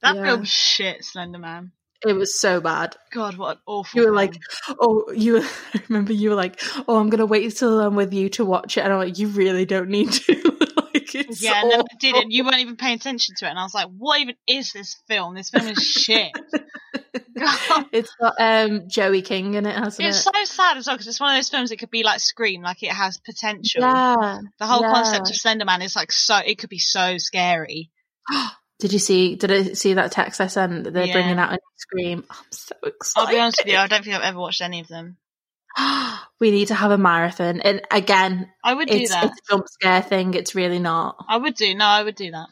That 0.02 0.16
Yeah. 0.16 0.24
film's 0.24 0.48
shit, 0.50 1.02
Slenderman. 1.02 1.70
It 2.04 2.12
was 2.14 2.38
so 2.38 2.60
bad. 2.60 2.96
God, 3.12 3.36
what 3.36 3.56
an 3.56 3.62
awful. 3.66 4.00
You 4.00 4.06
were 4.08 4.14
like, 4.14 4.34
oh, 4.80 5.10
you. 5.14 5.42
I 5.74 5.82
remember 5.88 6.12
you 6.12 6.30
were 6.30 6.36
like, 6.36 6.60
oh, 6.88 6.98
I'm 6.98 7.08
gonna 7.10 7.26
wait 7.26 7.56
till 7.56 7.80
I'm 7.80 7.96
with 7.96 8.12
you 8.12 8.28
to 8.30 8.44
watch 8.44 8.76
it, 8.76 8.82
and 8.82 8.92
I'm 8.92 8.98
like, 8.98 9.18
you 9.18 9.28
really 9.28 9.64
don't 9.64 9.88
need 9.88 10.12
to. 10.12 10.34
like, 10.76 11.14
it's 11.14 11.42
Yeah, 11.42 11.62
no, 11.62 11.68
I 11.70 11.74
awful. 11.74 11.86
didn't. 12.00 12.30
You 12.32 12.44
weren't 12.44 12.58
even 12.58 12.76
paying 12.76 12.96
attention 12.96 13.34
to 13.38 13.46
it, 13.46 13.50
and 13.50 13.58
I 13.58 13.62
was 13.62 13.74
like, 13.74 13.88
"What 13.96 14.20
even 14.20 14.34
is 14.46 14.72
this 14.72 14.94
film? 15.08 15.34
This 15.34 15.50
film 15.50 15.66
is 15.68 15.78
shit." 15.78 16.32
God. 17.38 17.86
It's 17.92 18.14
got 18.20 18.34
um 18.38 18.88
Joey 18.88 19.22
King 19.22 19.54
in 19.54 19.66
it, 19.66 19.74
hasn't 19.76 20.06
It's 20.08 20.18
it? 20.18 20.22
so 20.22 20.44
sad 20.44 20.76
as 20.78 20.86
well 20.86 20.96
because 20.96 21.06
it's 21.06 21.20
one 21.20 21.34
of 21.34 21.38
those 21.38 21.50
films 21.50 21.70
that 21.70 21.78
could 21.78 21.90
be 21.90 22.02
like 22.02 22.20
Scream, 22.20 22.62
like 22.62 22.82
it 22.82 22.92
has 22.92 23.18
potential. 23.18 23.82
yeah. 23.82 24.40
The 24.58 24.66
whole 24.66 24.82
yeah. 24.82 24.92
concept 24.92 25.28
of 25.28 25.36
Slenderman 25.36 25.82
is 25.84 25.94
like 25.96 26.12
so. 26.12 26.38
It 26.38 26.58
could 26.58 26.70
be 26.70 26.78
so 26.78 27.18
scary. 27.18 27.90
Did 28.78 28.92
you 28.92 28.98
see? 28.98 29.36
Did 29.36 29.50
I 29.50 29.62
see 29.72 29.94
that 29.94 30.12
text 30.12 30.40
I 30.40 30.48
sent? 30.48 30.84
that 30.84 30.92
They're 30.92 31.06
Yeah. 31.06 31.12
bringing 31.12 31.38
out 31.38 31.50
a 31.50 31.52
new 31.52 31.58
Scream. 31.76 32.24
I'm 32.28 32.36
so 32.50 32.74
excited. 32.84 33.26
I'll 33.26 33.34
be 33.34 33.40
honest 33.40 33.60
with 33.64 33.72
you, 33.72 33.78
I 33.78 33.86
don't 33.86 34.02
think 34.02 34.16
I've 34.16 34.22
ever 34.22 34.38
watched 34.38 34.60
any 34.60 34.80
of 34.80 34.88
them. 34.88 35.16
we 36.40 36.50
need 36.50 36.68
to 36.68 36.74
have 36.74 36.90
a 36.90 36.98
marathon, 36.98 37.60
and 37.60 37.82
again, 37.90 38.50
I 38.64 38.74
would 38.74 38.88
do 38.88 38.96
it's, 38.96 39.10
that. 39.10 39.24
it's 39.24 39.38
a 39.38 39.52
jump 39.52 39.68
scare 39.68 40.02
thing. 40.02 40.34
It's 40.34 40.54
really 40.54 40.78
not. 40.78 41.16
I 41.28 41.36
would 41.36 41.54
do. 41.54 41.74
No, 41.74 41.84
I 41.84 42.02
would 42.02 42.14
do 42.14 42.30
that. 42.30 42.48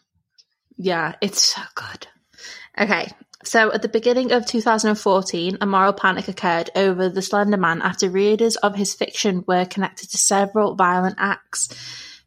Yeah, 0.77 1.15
it's 1.21 1.43
so 1.43 1.63
good. 1.75 2.07
Okay, 2.79 3.11
so 3.45 3.73
at 3.73 3.83
the 3.83 3.89
beginning 3.89 4.33
of 4.33 4.47
2014, 4.47 5.59
a 5.61 5.67
moral 5.67 5.93
panic 5.93 6.29
occurred 6.29 6.71
over 6.75 7.09
the 7.09 7.23
Slender 7.23 7.57
Man 7.57 7.83
after 7.83 8.09
readers 8.11 8.57
of 8.57 8.75
his 8.75 8.95
fiction 8.95 9.45
were 9.47 9.65
connected 9.65 10.11
to 10.11 10.19
several 10.19 10.75
violent 10.75 11.17
acts, 11.19 11.69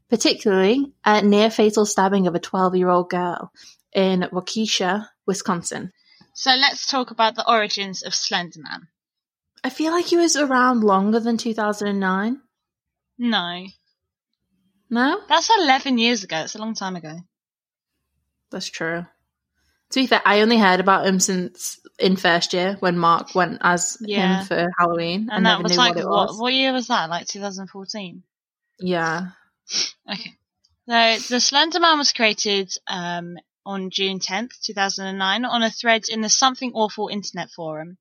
particularly 0.10 0.94
a 1.06 1.22
near 1.22 1.52
fatal 1.52 1.86
stabbing 1.86 2.28
of 2.28 2.36
a 2.36 2.40
12 2.40 2.76
year 2.76 2.90
old 2.90 3.10
girl 3.10 3.52
in 3.98 4.22
Waukesha, 4.32 5.08
Wisconsin. 5.26 5.92
So 6.34 6.52
let's 6.52 6.86
talk 6.86 7.10
about 7.10 7.34
the 7.36 7.50
origins 7.50 8.04
of 8.04 8.14
Slenderman. 8.14 8.88
I 9.64 9.72
feel 9.72 9.92
like 9.92 10.06
he 10.06 10.18
was 10.18 10.36
around 10.38 10.84
longer 10.84 11.20
than 11.20 11.38
2009. 11.38 12.40
No, 13.18 13.66
No? 14.92 15.20
that's 15.28 15.50
eleven 15.58 15.98
years 15.98 16.24
ago. 16.24 16.38
It's 16.42 16.54
a 16.54 16.60
long 16.60 16.76
time 16.76 16.96
ago. 16.96 17.18
That's 18.52 18.68
true. 18.68 19.06
To 19.92 20.00
be 20.00 20.06
fair, 20.06 20.22
I 20.24 20.42
only 20.42 20.60
heard 20.60 20.80
about 20.80 21.08
him 21.08 21.20
since 21.20 21.80
in 21.98 22.16
first 22.18 22.54
year 22.54 22.78
when 22.82 22.98
Mark 23.00 23.34
went 23.34 23.58
as 23.62 23.98
Yeah. 24.02 24.42
him 24.42 24.46
for 24.46 24.68
Halloween. 24.78 25.30
I 25.32 25.38
And 25.38 25.46
that 25.48 25.64
was 25.64 25.76
like 25.76 25.96
what 25.96 26.06
what? 26.06 26.28
was. 26.30 26.40
What 26.40 26.54
year 26.54 26.72
was 26.72 26.88
that? 26.88 27.10
Like 27.10 27.26
2014. 27.28 28.22
Yeah. 28.80 29.30
Okay. 30.10 30.38
So 30.88 31.18
the 31.36 31.40
Slender 31.42 31.80
Man 31.80 31.98
was 31.98 32.14
created 32.14 32.72
um, 32.88 33.38
on 33.68 33.90
June 33.92 34.20
10th, 34.20 34.52
2009, 34.64 35.44
on 35.46 35.62
a 35.62 35.70
thread 35.70 36.04
in 36.10 36.22
the 36.22 36.30
Something 36.30 36.72
Awful 36.74 37.10
internet 37.10 37.50
forum. 37.52 37.98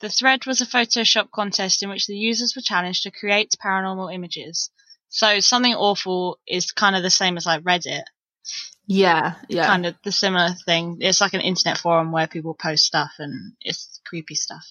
The 0.00 0.08
thread 0.08 0.46
was 0.46 0.60
a 0.60 0.66
Photoshop 0.66 1.30
contest 1.30 1.82
in 1.82 1.88
which 1.90 2.06
the 2.06 2.16
users 2.16 2.54
were 2.56 2.62
challenged 2.62 3.04
to 3.04 3.10
create 3.10 3.54
paranormal 3.64 4.12
images. 4.12 4.70
So 5.10 5.40
something 5.40 5.74
awful 5.74 6.38
is 6.46 6.72
kind 6.72 6.96
of 6.96 7.02
the 7.02 7.10
same 7.10 7.36
as 7.36 7.44
like 7.46 7.62
Reddit, 7.62 8.04
Yeah, 8.86 9.34
yeah. 9.48 9.66
kind 9.66 9.86
of 9.86 9.94
the 10.04 10.12
similar 10.12 10.50
thing. 10.66 10.98
It's 11.00 11.20
like 11.20 11.34
an 11.34 11.40
internet 11.40 11.78
forum 11.78 12.12
where 12.12 12.26
people 12.26 12.54
post 12.54 12.84
stuff 12.84 13.12
and 13.18 13.52
it's 13.60 14.00
creepy 14.06 14.34
stuff. 14.34 14.64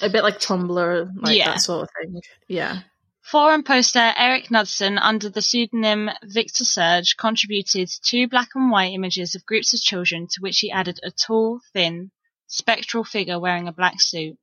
A 0.00 0.08
bit 0.08 0.22
like 0.22 0.38
Tumblr, 0.40 1.10
like 1.16 1.36
Yeah. 1.36 1.52
that 1.52 1.60
sort 1.60 1.82
of 1.82 1.88
thing. 2.00 2.20
Yeah. 2.48 2.80
Forum 3.22 3.62
poster 3.62 4.12
Eric 4.16 4.50
Knudsen, 4.50 4.98
under 4.98 5.30
the 5.30 5.40
pseudonym 5.40 6.10
Victor 6.22 6.64
Surge, 6.64 7.16
contributed 7.16 7.88
two 8.02 8.26
black 8.28 8.50
and 8.54 8.70
white 8.70 8.92
images 8.92 9.34
of 9.34 9.46
groups 9.46 9.72
of 9.72 9.80
children 9.80 10.26
to 10.26 10.40
which 10.40 10.58
he 10.58 10.70
added 10.70 11.00
a 11.02 11.10
tall, 11.10 11.60
thin, 11.72 12.10
spectral 12.46 13.04
figure 13.04 13.38
wearing 13.38 13.68
a 13.68 13.72
black 13.72 14.00
suit. 14.00 14.36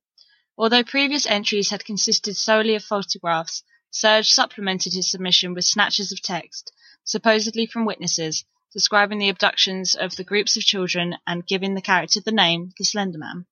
Although 0.56 0.82
previous 0.82 1.26
entries 1.26 1.70
had 1.70 1.84
consisted 1.84 2.36
solely 2.36 2.74
of 2.74 2.82
photographs, 2.82 3.62
Surge 3.90 4.30
supplemented 4.30 4.92
his 4.92 5.10
submission 5.10 5.54
with 5.54 5.64
snatches 5.64 6.10
of 6.10 6.22
text, 6.22 6.72
supposedly 7.04 7.66
from 7.66 7.84
witnesses, 7.84 8.44
describing 8.72 9.18
the 9.18 9.28
abductions 9.28 9.94
of 9.94 10.16
the 10.16 10.24
groups 10.24 10.56
of 10.56 10.64
children 10.64 11.16
and 11.26 11.46
giving 11.46 11.74
the 11.74 11.82
character 11.82 12.20
the 12.20 12.32
name 12.32 12.72
the 12.78 12.84
Slender 12.84 13.18
Man. 13.18 13.46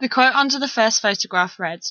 The 0.00 0.08
quote 0.08 0.34
under 0.34 0.58
the 0.58 0.68
first 0.68 1.02
photograph 1.02 1.58
read, 1.58 1.82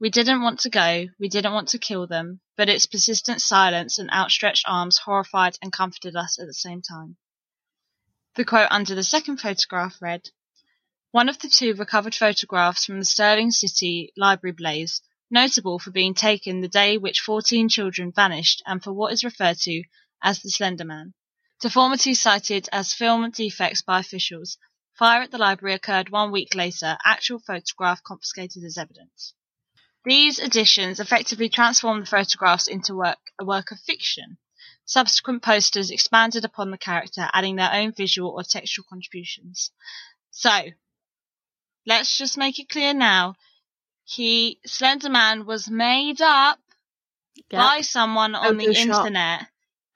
we 0.00 0.08
didn't 0.08 0.40
want 0.40 0.60
to 0.60 0.70
go, 0.70 1.06
we 1.18 1.28
didn't 1.28 1.52
want 1.52 1.68
to 1.68 1.78
kill 1.78 2.06
them, 2.06 2.40
but 2.56 2.70
its 2.70 2.86
persistent 2.86 3.42
silence 3.42 3.98
and 3.98 4.10
outstretched 4.10 4.64
arms 4.66 4.96
horrified 4.96 5.58
and 5.60 5.70
comforted 5.70 6.16
us 6.16 6.38
at 6.38 6.46
the 6.46 6.54
same 6.54 6.80
time. 6.80 7.18
The 8.34 8.46
quote 8.46 8.68
under 8.70 8.94
the 8.94 9.04
second 9.04 9.42
photograph 9.42 10.00
read, 10.00 10.30
One 11.10 11.28
of 11.28 11.38
the 11.40 11.50
two 11.50 11.74
recovered 11.74 12.14
photographs 12.14 12.86
from 12.86 12.98
the 12.98 13.04
Sterling 13.04 13.50
City 13.50 14.10
Library 14.16 14.52
blaze, 14.52 15.02
notable 15.30 15.78
for 15.78 15.90
being 15.90 16.14
taken 16.14 16.62
the 16.62 16.68
day 16.68 16.96
which 16.96 17.20
14 17.20 17.68
children 17.68 18.10
vanished 18.10 18.62
and 18.64 18.82
for 18.82 18.94
what 18.94 19.12
is 19.12 19.22
referred 19.22 19.58
to 19.58 19.82
as 20.22 20.40
the 20.40 20.48
Slender 20.48 20.86
Man. 20.86 21.12
Deformity 21.60 22.14
cited 22.14 22.70
as 22.72 22.94
film 22.94 23.30
defects 23.32 23.82
by 23.82 24.00
officials. 24.00 24.56
Fire 24.98 25.20
at 25.20 25.30
the 25.30 25.36
library 25.36 25.74
occurred 25.74 26.08
one 26.08 26.32
week 26.32 26.54
later, 26.54 26.96
actual 27.04 27.38
photograph 27.38 28.02
confiscated 28.02 28.64
as 28.64 28.78
evidence. 28.78 29.34
These 30.04 30.38
additions 30.38 30.98
effectively 30.98 31.48
transformed 31.48 32.02
the 32.02 32.10
photographs 32.10 32.66
into 32.66 32.94
work, 32.94 33.18
a 33.38 33.44
work 33.44 33.70
of 33.70 33.80
fiction. 33.80 34.38
Subsequent 34.86 35.42
posters 35.42 35.90
expanded 35.90 36.44
upon 36.44 36.70
the 36.70 36.78
character, 36.78 37.28
adding 37.32 37.56
their 37.56 37.72
own 37.72 37.92
visual 37.92 38.30
or 38.30 38.42
textual 38.42 38.86
contributions. 38.88 39.70
So, 40.30 40.70
let's 41.86 42.16
just 42.16 42.38
make 42.38 42.58
it 42.58 42.68
clear 42.68 42.94
now. 42.94 43.34
He, 44.04 44.58
Slender 44.66 45.10
Man 45.10 45.46
was 45.46 45.70
made 45.70 46.20
up 46.20 46.58
Yeah. 47.50 47.58
by 47.58 47.80
someone 47.82 48.34
on 48.34 48.56
the 48.56 48.64
internet 48.74 49.46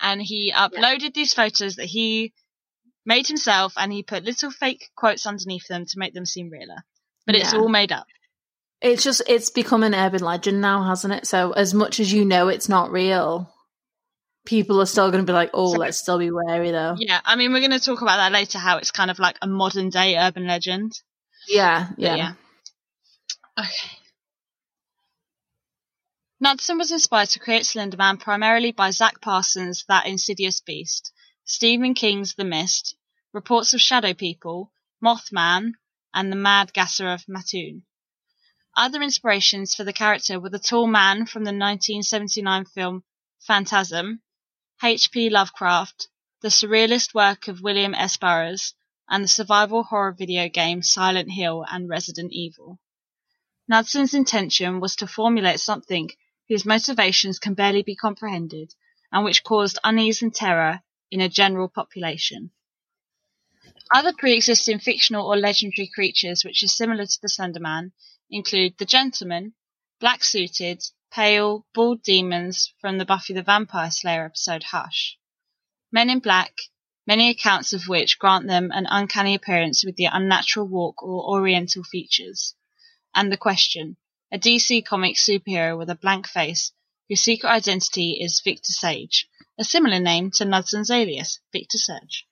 and 0.01 0.21
he 0.23 0.53
uploaded 0.53 1.15
these 1.15 1.35
photos 1.35 1.77
that 1.77 1.87
he 1.87 2.33
made 3.05 3.27
himself 3.27 3.75
and 3.77 3.93
he 3.93 4.03
put 4.03 4.25
little 4.25 4.51
fake 4.51 4.91
quotes 4.95 5.27
underneath 5.27 5.67
them 5.67 5.87
to 5.87 5.99
make 5.99 6.15
them 6.15 6.27
seem 6.27 6.51
realer. 6.51 6.85
But 7.27 7.35
it's 7.37 7.53
all 7.55 7.69
made 7.69 7.91
up. 7.91 8.07
It's 8.81 9.03
just 9.03 9.23
it's 9.27 9.51
become 9.51 9.83
an 9.83 9.95
urban 9.95 10.23
legend 10.23 10.61
now, 10.61 10.83
hasn't 10.85 11.15
it? 11.15 11.27
So 11.27 11.53
as 11.53 11.73
much 11.73 12.01
as 12.01 12.13
you 12.13 12.25
know 12.25 12.49
it's 12.49 12.69
not 12.69 12.93
real, 12.93 13.51
people 14.45 14.81
are 14.81 14.87
still 14.87 15.11
going 15.11 15.25
to 15.25 15.31
be 15.31 15.35
like, 15.35 15.51
"Oh, 15.55 15.73
So- 15.73 15.79
let's 15.79 15.99
still 15.99 16.19
be 16.19 16.31
wary, 16.31 16.71
though." 16.71 16.97
Yeah, 16.99 17.21
I 17.25 17.37
mean, 17.37 17.53
we're 17.53 17.61
going 17.67 17.71
to 17.71 17.81
talk 17.81 18.03
about 18.03 18.17
that 18.19 18.33
later, 18.33 18.59
how 18.59 18.77
it's 18.79 18.91
kind 18.91 19.11
of 19.11 19.19
like 19.19 19.39
a 19.41 19.47
modern 19.47 19.89
day 19.89 20.17
urban 20.19 20.47
legend. 20.47 20.93
Yeah, 21.49 21.89
yeah. 21.97 22.15
yeah. 22.17 22.33
Okay. 23.59 23.99
Knudsen 26.41 26.77
was 26.77 26.91
inspired 26.91 27.31
to 27.31 27.39
create 27.39 27.65
Slender 27.65 27.97
Man 27.97 28.17
primarily 28.19 28.73
by 28.73 28.91
Zach 28.91 29.21
Parsons' 29.21 29.85
That 29.89 30.07
Insidious 30.07 30.61
Beast, 30.61 31.13
Stephen 31.45 31.95
King's 31.95 32.35
The 32.35 32.45
Mist, 32.45 32.97
reports 33.33 33.73
of 33.73 33.81
Shadow 33.81 34.13
People, 34.15 34.71
Mothman, 35.03 35.73
and 36.13 36.31
The 36.31 36.37
Mad 36.37 36.73
Gasser 36.73 37.09
of 37.11 37.25
Mattoon. 37.29 37.85
Other 38.77 39.03
inspirations 39.03 39.73
for 39.73 39.85
the 39.85 39.93
character 39.93 40.41
were 40.41 40.51
the 40.51 40.59
tall 40.59 40.89
man 40.89 41.27
from 41.27 41.45
the 41.45 41.53
1979 41.53 42.65
film 42.65 43.05
Phantasm, 43.39 44.21
H.P. 44.83 45.31
Lovecraft, 45.31 46.09
the 46.41 46.49
surrealist 46.49 47.15
work 47.15 47.47
of 47.47 47.61
William 47.61 47.95
S. 47.95 48.17
Burroughs, 48.17 48.75
and 49.09 49.23
the 49.23 49.29
survival 49.29 49.85
horror 49.85 50.13
video 50.13 50.49
game 50.49 50.83
Silent 50.83 51.31
Hill 51.31 51.65
and 51.71 51.89
Resident 51.89 52.33
Evil. 52.33 52.81
Knudsen's 53.69 54.13
intention 54.13 54.81
was 54.81 54.97
to 54.97 55.07
formulate 55.07 55.61
something 55.61 56.11
whose 56.49 56.65
motivations 56.65 57.39
can 57.39 57.55
barely 57.55 57.83
be 57.83 57.95
comprehended 57.95 58.75
and 59.13 59.25
which 59.25 59.45
caused 59.45 59.79
unease 59.85 60.21
and 60.21 60.35
terror 60.35 60.83
in 61.13 61.21
a 61.21 61.29
general 61.29 61.69
population. 61.69 62.51
Other 63.95 64.13
pre-existing 64.13 64.81
fictional 64.81 65.29
or 65.29 65.37
legendary 65.37 65.87
creatures 65.87 66.45
which 66.45 66.65
are 66.65 66.69
similar 66.69 67.07
to 67.07 67.19
the 67.23 67.29
Slender 67.29 67.61
Man 67.61 67.93
include 68.31 68.75
the 68.79 68.85
Gentleman, 68.85 69.55
black-suited, 70.01 70.83
pale, 71.13 71.65
bald 71.75 72.03
demons 72.03 72.73
from 72.81 72.99
the 72.99 73.05
Buffy 73.05 73.33
the 73.35 73.43
Vampire 73.43 73.91
Slayer 73.91 74.25
episode 74.25 74.65
Hush. 74.65 75.17
Men 75.93 76.11
in 76.11 76.19
Black, 76.19 76.53
many 77.07 77.31
accounts 77.31 77.73
of 77.73 77.87
which 77.87 78.19
grant 78.19 78.47
them 78.49 78.71
an 78.73 78.87
uncanny 78.89 79.35
appearance 79.35 79.85
with 79.85 79.97
their 79.97 80.11
unnatural 80.13 80.67
walk 80.67 81.03
or 81.03 81.29
oriental 81.37 81.85
features. 81.85 82.55
And 83.15 83.31
The 83.31 83.37
Question, 83.37 83.97
a 84.33 84.39
DC 84.39 84.85
comic 84.85 85.15
superhero 85.17 85.79
with 85.79 85.89
a 85.91 85.95
blank 85.95 86.27
face, 86.27 86.73
whose 87.09 87.21
secret 87.21 87.49
identity 87.51 88.19
is 88.21 88.41
Victor 88.43 88.73
Sage, 88.73 89.29
a 89.57 89.63
similar 89.63 90.01
name 90.01 90.33
to 90.33 90.45
Knudsen's 90.45 90.91
alias, 90.91 91.39
Victor 91.53 91.79
Surge. 91.79 92.27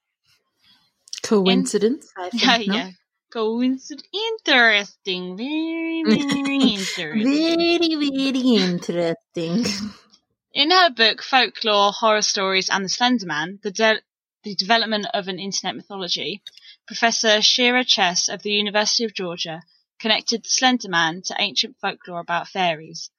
Coincidence? 1.23 2.11
I 2.17 2.31
think, 2.31 2.43
Yeah, 2.43 2.57
no? 2.57 2.75
yeah. 2.75 2.91
Coincidence. 3.33 4.07
Interesting. 4.13 5.39
Very, 5.39 6.03
very 6.07 6.75
interesting. 6.75 7.25
Very, 7.25 7.95
very 7.95 8.41
interesting. 8.57 9.65
In 10.55 10.71
her 10.71 10.91
book 10.91 11.23
Folklore, 11.23 11.93
Horror 11.93 12.21
Stories 12.21 12.69
and 12.69 12.85
the 12.85 12.91
Slender 12.91 13.25
Man, 13.25 13.59
the, 13.63 13.71
de- 13.71 14.03
the 14.45 14.55
Development 14.55 15.07
of 15.15 15.29
an 15.29 15.39
Internet 15.39 15.77
Mythology, 15.77 16.43
Professor 16.87 17.41
Shira 17.41 17.85
Chess 17.87 18.29
of 18.29 18.43
the 18.43 18.53
University 18.53 19.05
of 19.05 19.15
Georgia 19.15 19.63
connected 19.99 20.43
the 20.43 20.51
Slender 20.51 20.91
Man 20.91 21.23
to 21.23 21.37
ancient 21.39 21.79
folklore 21.81 22.21
about 22.21 22.49
fairies. 22.49 23.11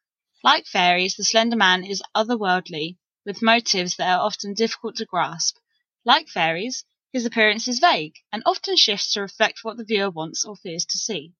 Like 0.43 0.67
fairies, 0.67 1.15
the 1.15 1.23
Slender 1.23 1.55
Man 1.55 1.83
is 1.83 2.03
otherworldly, 2.13 2.97
with 3.25 3.41
motives 3.41 3.95
that 3.95 4.19
are 4.19 4.23
often 4.23 4.53
difficult 4.53 4.97
to 4.97 5.05
grasp. 5.05 5.57
Like 6.05 6.27
fairies, 6.27 6.85
his 7.13 7.25
appearance 7.25 7.67
is 7.67 7.79
vague 7.79 8.15
and 8.33 8.43
often 8.45 8.75
shifts 8.75 9.13
to 9.13 9.21
reflect 9.21 9.59
what 9.61 9.77
the 9.77 9.85
viewer 9.85 10.09
wants 10.09 10.43
or 10.43 10.55
fears 10.55 10.85
to 10.87 10.97
see. 10.97 11.33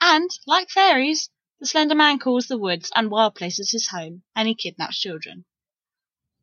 And, 0.00 0.30
like 0.46 0.68
fairies, 0.70 1.30
the 1.58 1.66
Slender 1.66 1.94
Man 1.94 2.18
calls 2.18 2.46
the 2.46 2.58
woods 2.58 2.92
and 2.94 3.10
wild 3.10 3.34
places 3.34 3.72
his 3.72 3.88
home, 3.88 4.22
and 4.36 4.46
he 4.46 4.54
kidnaps 4.54 5.00
children. 5.00 5.46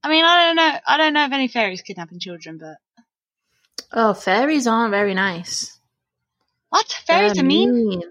I 0.04 0.10
mean, 0.10 0.26
I 0.26 0.48
don't 0.48 0.56
know. 0.56 0.80
I 0.88 0.98
don't 0.98 1.14
know 1.14 1.26
of 1.26 1.32
any 1.32 1.48
fairies 1.48 1.84
kidnapping 1.84 2.20
children, 2.20 2.58
but 2.58 2.78
Oh, 3.94 4.14
fairies 4.14 4.66
aren't 4.66 4.92
very 4.92 5.14
nice. 5.14 5.80
what 6.70 6.88
fairies 7.06 7.34
They're 7.34 7.44
are 7.44 7.48
mean? 7.48 8.02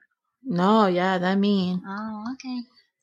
No, 0.44 0.86
yeah, 0.86 1.18
they're 1.18 1.36
mean. 1.36 1.82
Oh, 1.86 2.32
okay. 2.34 2.60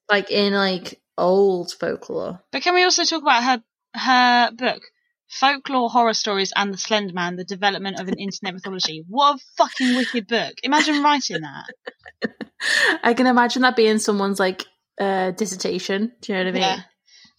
Like 0.10 0.32
in 0.32 0.54
like 0.54 1.02
old 1.18 1.74
folklore. 1.74 2.40
But 2.52 2.62
can 2.62 2.74
we 2.76 2.84
also 2.84 3.04
talk 3.04 3.22
about 3.22 3.44
her 3.44 3.64
her 3.94 4.52
book, 4.52 4.84
Folklore, 5.30 5.90
Horror 5.90 6.14
Stories, 6.14 6.54
and 6.56 6.74
the 6.74 6.78
Slender 6.78 7.14
Man: 7.14 7.36
The 7.36 7.44
Development 7.44 8.00
of 8.00 8.08
an 8.08 8.18
Internet 8.18 8.56
Mythology? 8.56 9.04
What 9.08 9.36
a 9.36 9.40
fucking 9.58 9.96
wicked 9.96 10.28
book! 10.28 10.54
Imagine 10.64 11.04
writing 11.04 11.42
that. 11.42 12.32
I 13.04 13.14
can 13.14 13.28
imagine 13.28 13.62
that 13.64 13.76
being 13.76 14.00
someone's 14.00 14.40
like 14.40 14.66
uh 15.00 15.32
dissertation. 15.32 16.14
Do 16.22 16.34
you 16.34 16.40
know 16.40 16.46
what 16.46 16.50
I 16.50 16.54
mean? 16.54 16.62
Yeah. 16.62 16.80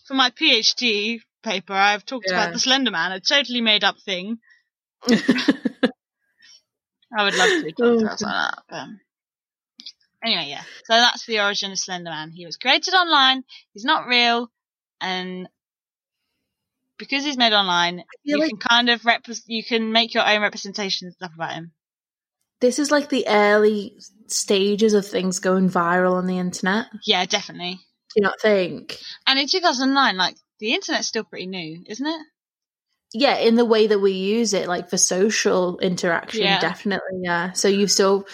For 0.06 0.14
my 0.14 0.30
PhD 0.30 1.20
paper, 1.42 1.72
I've 1.72 2.04
talked 2.04 2.26
Yeah. 2.28 2.42
about 2.44 2.52
the 2.52 2.60
Slender 2.60 2.90
Man, 2.90 3.12
a 3.12 3.20
totally 3.20 3.60
made 3.60 3.84
up 3.84 3.96
thing. 4.04 4.38
I 5.08 5.14
would 7.24 7.34
love 7.34 7.48
to 7.48 7.72
Oh, 7.82 7.98
on 7.98 8.04
that. 8.04 8.58
But 8.68 8.86
anyway, 10.22 10.46
yeah. 10.48 10.62
So 10.84 10.94
that's 10.94 11.26
the 11.26 11.40
origin 11.40 11.72
of 11.72 11.78
Slender 11.78 12.10
Man. 12.10 12.30
He 12.30 12.46
was 12.46 12.56
created 12.56 12.94
online. 12.94 13.42
He's 13.72 13.84
not 13.84 14.06
real, 14.06 14.50
and 15.00 15.48
because 16.98 17.24
he's 17.24 17.36
made 17.38 17.52
online, 17.52 18.04
you 18.24 18.38
like- 18.38 18.48
can 18.50 18.58
kind 18.58 18.90
of 18.90 19.04
rep- 19.04 19.26
you 19.46 19.64
can 19.64 19.92
make 19.92 20.14
your 20.14 20.26
own 20.28 20.40
representation 20.42 21.06
and 21.06 21.14
stuff 21.14 21.32
about 21.34 21.52
him. 21.54 21.72
this 22.60 22.78
is 22.80 22.90
like 22.90 23.08
the 23.08 23.24
early 23.28 23.96
stages 24.26 24.92
of 24.92 25.06
things 25.06 25.38
going 25.38 25.70
viral 25.70 26.14
on 26.14 26.26
the 26.26 26.38
internet. 26.38 26.86
Yeah, 27.06 27.24
definitely. 27.24 27.74
Do 27.74 28.14
you 28.16 28.22
not 28.22 28.40
think? 28.40 28.98
And 29.26 29.38
in 29.38 29.46
2009, 29.46 30.16
like 30.16 30.36
the 30.58 30.74
internet's 30.74 31.06
still 31.06 31.22
pretty 31.24 31.46
new, 31.46 31.84
isn't 31.86 32.06
it? 32.06 32.20
Yeah, 33.14 33.36
in 33.36 33.54
the 33.54 33.64
way 33.64 33.86
that 33.86 34.00
we 34.00 34.12
use 34.12 34.52
it, 34.54 34.66
like 34.68 34.90
for 34.90 34.96
social 34.98 35.78
interaction, 35.78 36.42
Yeah. 36.42 36.58
definitely. 36.60 37.20
Yeah. 37.22 37.52
So 37.52 37.68
you've 37.68 37.90
still, 37.92 38.26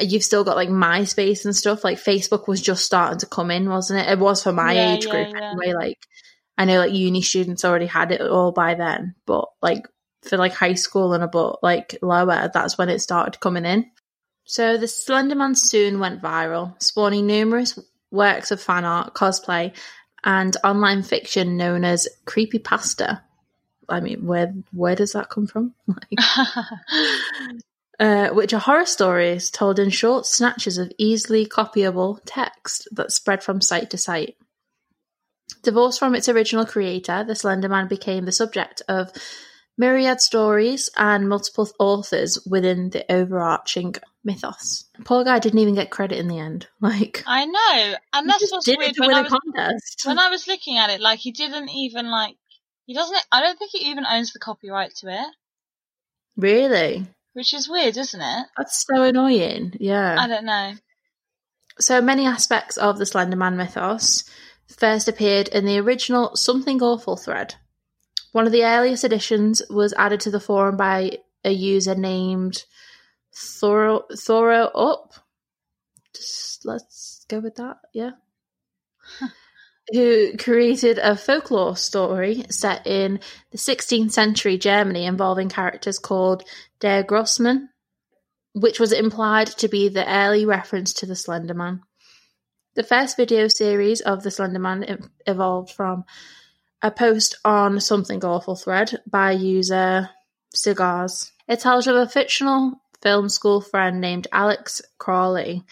you've 0.00 0.24
still 0.24 0.44
got 0.44 0.56
like 0.56 0.70
MySpace 0.70 1.44
and 1.44 1.54
stuff. 1.54 1.84
Like 1.84 1.98
Facebook 1.98 2.48
was 2.48 2.60
just 2.62 2.84
starting 2.84 3.18
to 3.20 3.26
come 3.26 3.50
in, 3.50 3.68
wasn't 3.68 4.00
it? 4.00 4.10
It 4.10 4.18
was 4.18 4.42
for 4.42 4.52
my 4.52 4.72
Yeah, 4.72 4.94
age 4.94 5.08
group 5.08 5.28
yeah. 5.34 5.50
anyway. 5.52 5.74
Like 5.74 5.98
I 6.58 6.64
know 6.64 6.78
like 6.78 6.92
uni 6.92 7.22
students 7.22 7.64
already 7.64 7.86
had 7.86 8.10
it 8.10 8.20
all 8.20 8.50
by 8.50 8.74
then, 8.74 9.14
but 9.26 9.46
like 9.62 9.86
for 10.22 10.36
like 10.36 10.52
high 10.52 10.74
school 10.74 11.12
and 11.14 11.22
above, 11.22 11.60
like 11.62 11.96
lower, 12.02 12.50
that's 12.52 12.76
when 12.76 12.88
it 12.88 12.98
started 12.98 13.38
coming 13.38 13.64
in. 13.64 13.88
So 14.44 14.76
the 14.76 14.88
Slender 14.88 15.36
Man 15.36 15.54
soon 15.54 16.00
went 16.00 16.20
viral, 16.20 16.82
spawning 16.82 17.26
numerous 17.26 17.78
works 18.10 18.50
of 18.50 18.60
fan 18.60 18.84
art, 18.84 19.14
cosplay, 19.14 19.72
and 20.24 20.56
online 20.64 21.04
fiction 21.04 21.56
known 21.56 21.84
as 21.84 22.08
creepypasta. 22.26 23.20
I 23.88 24.00
mean, 24.00 24.26
where 24.26 24.52
where 24.72 24.96
does 24.96 25.12
that 25.12 25.30
come 25.30 25.46
from? 25.46 25.74
Like, 25.86 26.18
uh, 28.00 28.28
which 28.30 28.52
are 28.52 28.60
horror 28.60 28.86
stories 28.86 29.50
told 29.50 29.78
in 29.78 29.90
short 29.90 30.26
snatches 30.26 30.76
of 30.78 30.92
easily 30.98 31.46
copyable 31.46 32.18
text 32.24 32.88
that 32.92 33.12
spread 33.12 33.44
from 33.44 33.60
site 33.60 33.90
to 33.90 33.98
site. 33.98 34.36
Divorced 35.62 35.98
from 35.98 36.14
its 36.14 36.28
original 36.28 36.64
creator, 36.66 37.24
The 37.24 37.34
Slender 37.34 37.68
Man 37.68 37.88
became 37.88 38.24
the 38.24 38.32
subject 38.32 38.82
of 38.88 39.10
myriad 39.76 40.20
stories 40.20 40.90
and 40.96 41.28
multiple 41.28 41.68
authors 41.78 42.38
within 42.48 42.90
the 42.90 43.10
overarching 43.12 43.94
mythos. 44.24 44.84
Poor 45.04 45.24
guy 45.24 45.38
didn't 45.38 45.60
even 45.60 45.74
get 45.74 45.90
credit 45.90 46.18
in 46.18 46.28
the 46.28 46.38
end. 46.38 46.66
Like, 46.80 47.22
I 47.26 47.44
know, 47.44 47.94
and 48.12 48.28
that's 48.28 48.50
what's 48.50 48.66
weird. 48.66 48.80
it 48.82 48.98
When 49.00 49.14
I, 49.14 49.20
a 49.20 49.22
was, 49.24 49.32
contest. 49.32 50.02
when 50.04 50.18
I 50.18 50.28
was 50.30 50.46
looking 50.48 50.78
at 50.78 50.90
it, 50.90 51.00
like 51.00 51.18
he 51.18 51.32
didn't 51.32 51.68
even 51.70 52.10
like 52.10 52.36
he 52.86 52.94
doesn't. 52.94 53.18
I 53.30 53.40
don't 53.40 53.58
think 53.58 53.72
he 53.72 53.90
even 53.90 54.04
owns 54.08 54.32
the 54.32 54.38
copyright 54.38 54.94
to 54.96 55.08
it, 55.08 55.26
really? 56.36 57.06
which 57.34 57.54
is 57.54 57.68
weird, 57.68 57.96
isn't 57.96 58.20
it? 58.20 58.46
That's 58.56 58.84
so 58.86 59.02
annoying. 59.02 59.74
Yeah. 59.78 60.16
I 60.18 60.26
don't 60.26 60.44
know. 60.44 60.72
So 61.78 62.00
many 62.00 62.26
aspects 62.26 62.76
of 62.76 62.98
the 62.98 63.06
Slender 63.06 63.36
Man 63.36 63.56
mythos 63.56 64.24
first 64.68 65.08
appeared 65.08 65.48
in 65.48 65.64
the 65.64 65.78
original 65.78 66.36
Something 66.36 66.82
Awful 66.82 67.16
thread. 67.16 67.54
One 68.32 68.46
of 68.46 68.52
the 68.52 68.64
earliest 68.64 69.04
editions 69.04 69.62
was 69.70 69.94
added 69.94 70.20
to 70.20 70.30
the 70.30 70.40
forum 70.40 70.76
by 70.76 71.18
a 71.44 71.50
user 71.50 71.94
named 71.94 72.64
Thoro, 73.34 74.04
Up. 74.74 75.14
Just 76.14 76.64
let's 76.64 77.24
go 77.28 77.40
with 77.40 77.56
that, 77.56 77.78
yeah. 77.92 78.10
Who 79.92 80.36
created 80.36 80.98
a 80.98 81.16
folklore 81.16 81.76
story 81.76 82.44
set 82.50 82.86
in 82.86 83.20
the 83.50 83.58
16th 83.58 84.12
century 84.12 84.58
Germany 84.58 85.06
involving 85.06 85.48
characters 85.48 85.98
called 85.98 86.42
Der 86.80 87.02
Grossmann, 87.02 87.70
which 88.52 88.78
was 88.78 88.92
implied 88.92 89.46
to 89.46 89.68
be 89.68 89.88
the 89.88 90.06
early 90.06 90.44
reference 90.44 90.92
to 90.94 91.06
the 91.06 91.16
Slender 91.16 91.54
Man. 91.54 91.82
The 92.78 92.84
first 92.84 93.16
video 93.16 93.48
series 93.48 94.00
of 94.02 94.22
the 94.22 94.30
Slender 94.30 94.60
Man 94.60 95.10
evolved 95.26 95.72
from 95.72 96.04
a 96.80 96.92
post 96.92 97.34
on 97.44 97.80
Something 97.80 98.24
Awful 98.24 98.54
thread 98.54 99.00
by 99.04 99.32
user 99.32 100.10
Cigars. 100.54 101.32
It 101.48 101.58
tells 101.58 101.88
of 101.88 101.96
a 101.96 102.06
fictional 102.06 102.80
film 103.02 103.30
school 103.30 103.60
friend 103.60 104.00
named 104.00 104.28
Alex 104.30 104.80
Kralie 104.96 105.64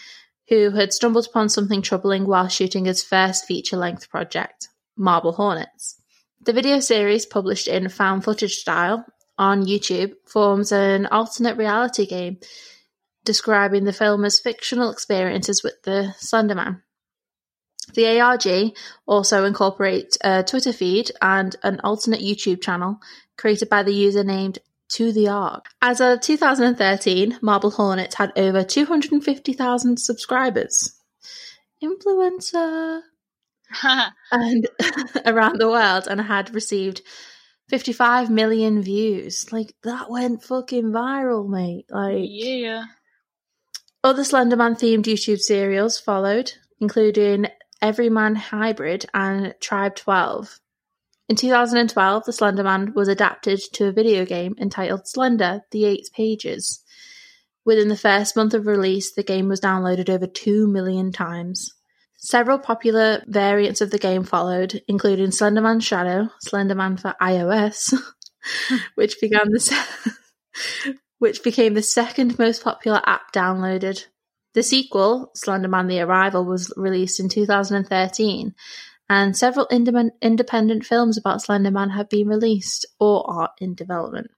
who 0.49 0.73
had 0.73 0.93
stumbled 0.93 1.29
upon 1.29 1.49
something 1.49 1.81
troubling 1.81 2.27
while 2.27 2.49
shooting 2.49 2.87
his 2.87 3.05
first 3.05 3.47
feature 3.47 3.77
length 3.77 4.11
project, 4.11 4.69
Marble 4.97 5.35
Hornets. 5.35 6.03
The 6.43 6.53
video 6.53 6.81
series, 6.81 7.25
published 7.25 7.69
in 7.69 7.89
found 7.89 8.25
footage 8.25 8.57
style 8.57 9.07
on 9.39 9.65
YouTube, 9.65 10.15
forms 10.27 10.73
an 10.73 11.07
alternate 11.07 11.57
reality 11.57 12.05
game 12.05 12.39
describing 13.25 13.85
the 13.85 13.93
film's 13.93 14.41
fictional 14.41 14.91
experiences 14.91 15.63
with 15.63 15.81
the 15.85 16.13
Slender 16.19 16.57
Man. 16.57 16.83
The 17.95 18.21
ARG 18.21 18.75
also 19.07 19.45
incorporates 19.45 20.19
a 20.23 20.43
Twitter 20.43 20.73
feed 20.73 21.11
and 21.23 21.55
an 21.63 21.81
alternate 21.81 22.21
YouTube 22.21 22.61
channel 22.61 23.01
created 23.37 23.69
by 23.69 23.83
the 23.83 23.95
user 23.95 24.25
named 24.25 24.59
To 24.91 25.13
the 25.13 25.29
Arc. 25.29 25.67
As 25.81 26.01
of 26.01 26.21
2013, 26.21 27.39
Marble 27.43 27.71
Hornets 27.71 28.17
had 28.17 28.33
over 28.37 28.65
250,000 28.65 29.99
subscribers. 29.99 30.93
Influencer! 31.83 33.03
And 34.31 34.69
around 35.27 35.59
the 35.59 35.69
world 35.69 36.07
and 36.09 36.21
had 36.21 36.55
received 36.55 37.03
55 37.69 38.31
million 38.31 38.81
views. 38.81 39.53
Like, 39.53 39.75
that 39.83 40.09
went 40.09 40.45
fucking 40.45 40.93
viral, 40.93 41.49
mate. 41.49 41.87
Like, 41.91 42.27
yeah. 42.29 42.85
other 44.05 44.23
Slenderman 44.23 44.79
themed 44.79 45.05
YouTube 45.05 45.41
serials 45.41 45.99
followed, 45.99 46.53
including 46.81 47.49
Everyman 47.83 48.35
Hybrid 48.35 49.07
and 49.15 49.55
Tribe 49.61 49.97
12. 49.97 50.61
In 51.29 51.37
2012, 51.37 52.25
The 52.25 52.33
Slenderman 52.33 52.95
was 52.95 53.09
adapted 53.09 53.61
to 53.73 53.87
a 53.87 53.93
video 53.93 54.25
game 54.25 54.55
entitled 54.61 55.09
Slender 55.09 55.63
The 55.73 55.85
Eight 55.85 56.09
Pages. 56.15 56.83
Within 57.65 57.89
the 57.89 57.97
first 57.97 58.37
month 58.37 58.55
of 58.55 58.67
release, 58.67 59.13
the 59.13 59.25
game 59.25 59.49
was 59.49 59.61
downloaded 59.61 60.09
over 60.09 60.29
2 60.29 60.69
million 60.69 61.11
times. 61.11 61.75
Several 62.17 62.59
popular 62.59 63.23
variants 63.27 63.81
of 63.81 63.91
the 63.91 63.99
game 63.99 64.23
followed, 64.23 64.83
including 64.87 65.31
Slenderman 65.31 65.83
Shadow, 65.83 66.29
Slenderman 66.47 66.99
for 66.99 67.15
iOS, 67.21 67.93
which 68.95 69.21
began 69.21 69.51
the 69.51 69.61
se- 69.61 70.93
which 71.19 71.43
became 71.43 71.75
the 71.75 71.83
second 71.83 72.39
most 72.39 72.63
popular 72.63 73.01
app 73.05 73.33
downloaded. 73.33 74.07
The 74.57 74.63
sequel, 74.63 75.33
Slenderman 75.37 75.87
The 75.87 76.01
Arrival, 76.01 76.47
was 76.47 76.73
released 76.79 77.21
in 77.21 77.29
2013, 77.29 78.55
and 79.07 79.37
several 79.37 79.67
indem- 79.67 80.13
independent 80.23 80.87
films 80.87 81.19
about 81.19 81.43
Slenderman 81.43 81.95
have 81.95 82.09
been 82.09 82.27
released 82.27 82.87
or 82.99 83.31
are 83.31 83.51
in 83.61 83.75
development, 83.75 84.31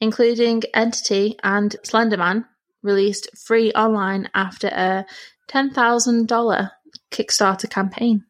including 0.00 0.64
Entity 0.74 1.36
and 1.44 1.76
Slenderman, 1.86 2.46
released 2.82 3.28
free 3.38 3.70
online 3.74 4.28
after 4.34 4.66
a 4.66 5.06
$10,000 5.46 6.70
Kickstarter 7.12 7.70
campaign. 7.70 8.24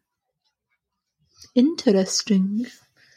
Interesting. 1.55 2.67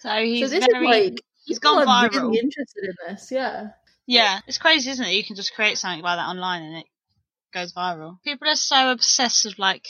So 0.01 0.09
he's 0.17 0.49
so 0.49 0.49
this 0.49 0.67
very 0.67 0.87
is 0.87 0.91
like 0.91 1.21
he's 1.45 1.59
people 1.59 1.85
gone 1.85 1.87
are 1.87 2.09
viral. 2.09 2.23
really 2.23 2.39
interested 2.39 2.85
in 2.85 2.95
this, 3.07 3.31
yeah. 3.31 3.73
Yeah, 4.07 4.41
it's 4.47 4.57
crazy, 4.57 4.91
isn't 4.93 5.05
it? 5.05 5.13
You 5.13 5.25
can 5.25 5.37
just 5.37 5.55
create 5.55 5.77
something 5.77 6.03
like 6.03 6.17
that 6.17 6.29
online 6.29 6.63
and 6.63 6.77
it 6.79 6.87
goes 7.53 7.73
viral. 7.73 8.19
People 8.23 8.49
are 8.49 8.57
so 8.57 8.91
obsessed 8.91 9.45
with 9.45 9.59
like 9.59 9.87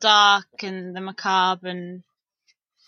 dark 0.00 0.46
and 0.62 0.94
the 0.94 1.00
macabre 1.00 1.68
and 1.68 2.02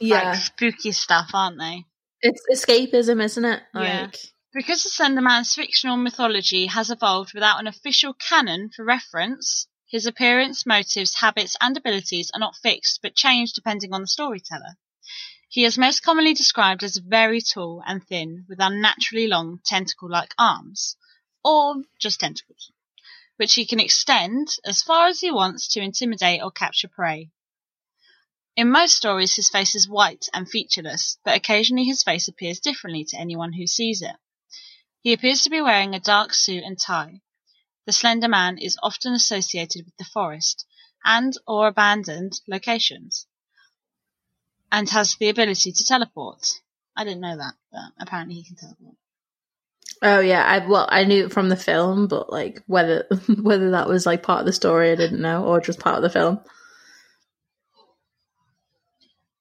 Yeah, 0.01 0.31
like 0.31 0.41
spooky 0.41 0.93
stuff, 0.93 1.31
aren't 1.35 1.59
they? 1.59 1.85
it's 2.23 2.43
escapism, 2.53 3.23
isn't 3.23 3.45
it? 3.45 3.63
Yeah. 3.75 4.11
Because 4.53 4.83
the 4.83 4.91
Slenderman's 4.91 5.55
fictional 5.55 5.97
mythology 5.99 6.67
has 6.67 6.91
evolved 6.91 7.33
without 7.35 7.61
an 7.61 7.67
official 7.67 8.15
canon 8.15 8.71
for 8.75 8.85
reference, 8.85 9.67
his 9.87 10.07
appearance, 10.07 10.65
motives, 10.67 11.15
habits, 11.17 11.57
and 11.61 11.77
abilities 11.77 12.31
are 12.35 12.41
not 12.41 12.57
fixed 12.57 13.01
but 13.03 13.15
change 13.15 13.53
depending 13.53 13.93
on 13.93 14.01
the 14.01 14.07
storyteller. 14.07 14.77
He 15.49 15.65
is 15.65 15.79
most 15.79 16.03
commonly 16.03 16.35
described 16.35 16.83
as 16.83 16.97
very 16.97 17.41
tall 17.41 17.83
and 17.87 18.03
thin, 18.05 18.45
with 18.49 18.59
unnaturally 18.61 19.29
long 19.29 19.61
tentacle 19.65 20.11
like 20.11 20.35
arms, 20.39 20.97
or 21.45 21.77
just 22.01 22.21
tentacles, 22.21 22.73
which 23.37 23.55
he 23.55 23.67
can 23.67 23.81
extend 23.81 24.57
as 24.65 24.83
far 24.83 25.07
as 25.07 25.21
he 25.21 25.31
wants 25.31 25.69
to 25.69 25.81
intimidate 25.81 26.43
or 26.43 26.51
capture 26.51 26.89
prey. 26.89 27.31
In 28.57 28.71
most 28.71 28.97
stories, 28.97 29.37
his 29.37 29.51
face 29.51 29.75
is 29.75 29.89
white 29.89 30.29
and 30.33 30.49
featureless, 30.49 31.19
but 31.25 31.37
occasionally 31.37 31.85
his 31.85 32.03
face 32.03 32.27
appears 32.27 32.59
differently 32.59 33.05
to 33.05 33.19
anyone 33.19 33.53
who 33.53 33.67
sees 33.67 34.01
it. 34.01 34.17
He 35.03 35.13
appears 35.13 35.43
to 35.43 35.51
be 35.51 35.61
wearing 35.61 35.95
a 35.95 36.01
dark 36.01 36.33
suit 36.33 36.65
and 36.65 36.81
tie. 36.81 37.21
The 37.85 37.93
Slender 37.93 38.29
Man 38.29 38.59
is 38.59 38.79
often 38.83 39.13
associated 39.13 39.85
with 39.85 39.97
the 39.99 40.05
forest 40.05 40.67
and 41.05 41.37
or 41.47 41.69
abandoned 41.69 42.41
locations, 42.49 43.27
and 44.73 44.89
has 44.91 45.15
the 45.17 45.29
ability 45.29 45.71
to 45.73 45.85
teleport. 45.85 46.61
I 46.97 47.05
didn't 47.05 47.21
know 47.21 47.37
that, 47.37 47.55
but 47.71 47.93
apparently 48.01 48.37
he 48.37 48.45
can 48.45 48.57
teleport. 48.57 48.97
Oh 50.03 50.21
yeah, 50.21 50.43
I 50.45 50.67
well, 50.67 50.87
I 50.89 51.05
knew 51.05 51.27
it 51.27 51.33
from 51.33 51.49
the 51.49 51.57
film, 51.57 52.07
but 52.09 52.31
like 52.31 52.63
whether 52.67 53.07
whether 53.43 53.73
that 53.73 53.89
was 53.89 54.07
like 54.07 54.23
part 54.23 54.41
of 54.41 54.47
the 54.47 54.53
story, 54.53 54.91
I 54.91 54.97
didn't 54.97 55.21
know, 55.21 55.45
or 55.45 55.61
just 55.61 55.81
part 55.81 55.97
of 55.97 56.03
the 56.03 56.11
film. 56.11 56.41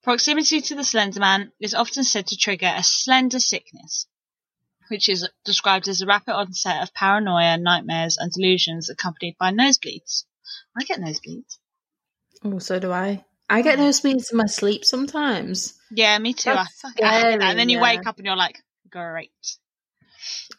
Proximity 0.04 0.62
to 0.62 0.76
the 0.76 0.84
Slender 0.84 1.20
Man 1.20 1.52
is 1.60 1.74
often 1.74 2.04
said 2.04 2.28
to 2.28 2.38
trigger 2.38 2.72
a 2.76 2.84
slender 2.84 3.40
sickness, 3.40 4.06
which 4.90 5.10
is 5.10 5.28
described 5.44 5.88
as 5.88 6.02
a 6.02 6.06
rapid 6.06 6.34
onset 6.34 6.84
of 6.84 6.94
paranoia, 6.94 7.58
nightmares, 7.58 8.18
and 8.18 8.32
delusions 8.32 8.90
accompanied 8.92 9.36
by 9.40 9.52
nosebleeds. 9.52 10.26
I 10.78 10.84
get 10.84 11.00
nosebleeds. 11.00 11.58
Oh, 12.44 12.60
so 12.60 12.78
do 12.80 12.92
I. 12.92 13.24
I 13.50 13.64
get 13.64 13.80
nosebleeds 13.80 14.32
in 14.32 14.38
my 14.38 14.46
sleep 14.46 14.86
sometimes. 14.86 15.74
Yeah, 15.92 16.18
me 16.20 16.34
too. 16.34 16.52
That's 16.52 16.84
I 16.84 16.92
scary, 16.92 17.34
And 17.42 17.58
then 17.58 17.70
you 17.70 17.78
yeah. 17.78 17.84
wake 17.84 18.06
up 18.06 18.18
and 18.18 18.26
you're 18.26 18.36
like, 18.36 18.60
great. 18.90 19.32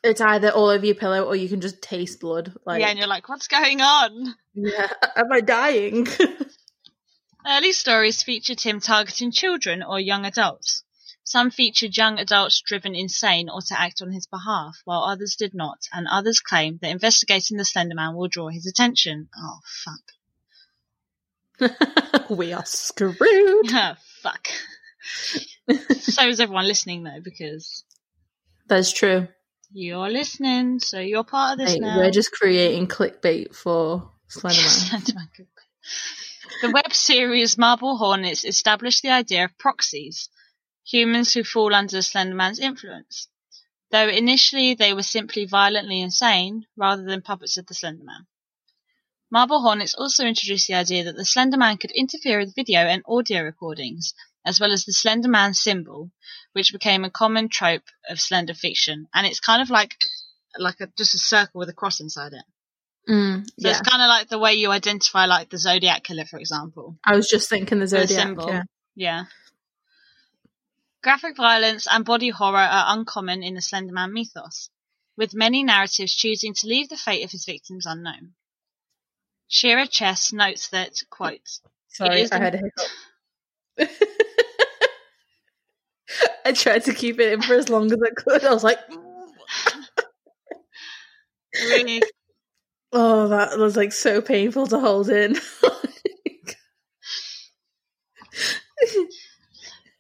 It's 0.07 0.21
either 0.21 0.51
all 0.51 0.69
over 0.69 0.87
your 0.87 0.95
pillow 0.95 1.25
or 1.25 1.35
you 1.35 1.49
can 1.49 1.61
just 1.61 1.83
taste 1.83 2.21
blood. 2.21 2.53
Like, 2.65 2.81
yeah, 2.81 2.91
and 2.91 2.99
you're 2.99 3.09
like, 3.09 3.29
what's 3.29 3.49
going 3.49 3.81
on? 3.81 4.35
yeah, 4.55 4.89
am 5.17 5.33
I 5.33 5.41
dying? 5.41 6.07
Early 7.47 7.73
stories 7.73 8.23
featured 8.23 8.61
him 8.61 8.79
targeting 8.79 9.33
children 9.33 9.83
or 9.83 9.99
young 9.99 10.25
adults. 10.25 10.85
Some 11.25 11.51
featured 11.51 11.97
young 11.97 12.21
adults 12.21 12.63
driven 12.65 12.95
insane 12.95 13.49
or 13.49 13.61
to 13.63 13.81
act 13.81 14.01
on 14.01 14.13
his 14.13 14.29
behalf, 14.29 14.77
while 14.85 15.03
others 15.03 15.35
did 15.37 15.55
not, 15.55 15.79
and 15.93 16.07
others 16.09 16.39
claimed 16.39 16.79
that 16.83 16.91
investigating 16.91 17.57
the 17.57 17.65
Slender 17.65 17.97
Man 17.97 18.15
will 18.15 18.29
draw 18.29 18.49
his 18.49 18.67
attention. 18.67 19.29
Oh, 19.37 19.59
fuck. 21.59 22.31
we 22.31 22.53
are 22.53 22.65
screwed. 22.65 23.17
Ah, 23.73 23.97
fuck. 24.23 24.47
so 25.99 26.29
is 26.29 26.39
everyone 26.39 26.69
listening, 26.69 27.03
though, 27.03 27.21
because 27.21 27.83
That's 28.69 28.93
true. 28.93 29.27
You're 29.77 30.09
listening, 30.09 30.81
so 30.81 30.99
you're 30.99 31.25
part 31.25 31.53
of 31.53 31.59
this 31.59 31.75
Mate, 31.75 31.83
now. 31.83 31.99
we're 31.99 32.11
just 32.11 32.33
creating 32.33 32.89
clickbait 32.89 33.55
for. 33.55 34.11
Slenderman 34.29 35.47
the 36.63 36.71
web 36.71 36.93
series 36.93 37.59
Marble 37.59 37.97
Hornets 37.97 38.45
established 38.45 39.03
the 39.03 39.11
idea 39.11 39.45
of 39.45 39.59
proxies, 39.59 40.29
humans 40.85 41.33
who 41.33 41.45
fall 41.45 41.75
under 41.75 41.99
Slenderman's 41.99 42.59
influence. 42.59 43.29
Though 43.91 44.09
initially 44.09 44.75
they 44.75 44.93
were 44.95 45.03
simply 45.03 45.47
violently 45.47 46.01
insane 46.01 46.67
rather 46.77 47.05
than 47.05 47.23
puppets 47.23 47.57
of 47.57 47.67
the 47.67 47.75
Slenderman. 47.75 48.27
Marble 49.31 49.61
Hornets 49.61 49.95
also 49.95 50.25
introduced 50.25 50.69
the 50.69 50.75
idea 50.75 51.05
that 51.05 51.17
the 51.17 51.25
Slender 51.25 51.57
Man 51.57 51.79
could 51.79 51.91
interfere 51.91 52.39
with 52.39 52.55
video 52.55 52.81
and 52.81 53.03
audio 53.09 53.43
recordings, 53.43 54.15
as 54.45 54.61
well 54.61 54.73
as 54.73 54.85
the 54.85 54.93
Slenderman 54.93 55.55
symbol, 55.55 56.11
which 56.53 56.73
became 56.73 57.05
a 57.05 57.11
common 57.11 57.49
trope 57.49 57.83
of 58.09 58.21
Slender 58.21 58.55
fiction, 58.55 59.09
and 59.13 59.27
it's 59.27 59.41
kind 59.41 59.61
of 59.63 59.71
like 59.71 59.97
like 60.59 60.81
a, 60.81 60.87
just 60.97 61.15
a 61.15 61.19
circle 61.19 61.59
with 61.59 61.69
a 61.69 61.75
cross 61.75 62.01
inside 62.01 62.33
it. 62.33 62.45
Mm, 63.11 63.45
So 63.45 63.69
yeah. 63.69 63.71
it's 63.71 63.81
kind 63.89 64.01
of 64.03 64.09
like 64.09 64.29
the 64.29 64.39
way 64.39 64.55
you 64.55 64.71
identify, 64.71 65.27
like 65.27 65.51
the 65.51 65.59
Zodiac 65.59 66.03
killer, 66.05 66.25
for 66.25 66.39
example. 66.39 66.97
I 67.05 67.15
was 67.15 67.29
just 67.29 67.49
thinking 67.51 67.79
the 67.79 67.85
The 67.85 67.89
Zodiac. 68.07 68.09
symbol. 68.09 68.49
yeah. 68.49 68.63
Yeah. 68.95 69.25
Graphic 71.03 71.37
violence 71.37 71.87
and 71.91 72.05
body 72.05 72.31
horror 72.31 72.57
are 72.59 72.97
uncommon 72.97 73.43
in 73.43 73.55
the 73.55 73.61
Slender 73.61 73.93
Man 73.93 74.13
mythos, 74.13 74.71
with 75.17 75.35
many 75.35 75.63
narratives 75.63 76.15
choosing 76.15 76.55
to 76.55 76.67
leave 76.67 76.89
the 76.89 76.97
fate 76.97 77.25
of 77.25 77.31
his 77.33 77.45
victims 77.45 77.87
unknown. 77.87 78.33
Shira 79.49 79.87
Chess 79.87 80.33
notes 80.33 80.69
that, 80.69 80.95
quote, 81.11 81.41
Sorry, 81.89 82.31
I 82.31 82.39
had 82.39 82.55
a 82.55 82.59
hiccup. 82.59 82.87
I 86.45 86.53
tried 86.53 86.85
to 86.85 86.95
keep 86.95 87.19
it 87.19 87.33
in 87.33 87.43
for 87.43 87.55
as 87.55 87.69
long 87.69 87.91
as 87.93 87.99
I 88.01 88.11
could. 88.11 88.45
I 88.45 88.53
was 88.53 88.63
like, 88.63 88.79
really, 91.69 92.03
oh, 92.93 93.29
that 93.29 93.59
was 93.59 93.77
like 93.77 93.93
so 93.93 94.21
painful 94.21 94.67
to 94.69 94.79
hold 94.79 95.09
in. 95.11 95.37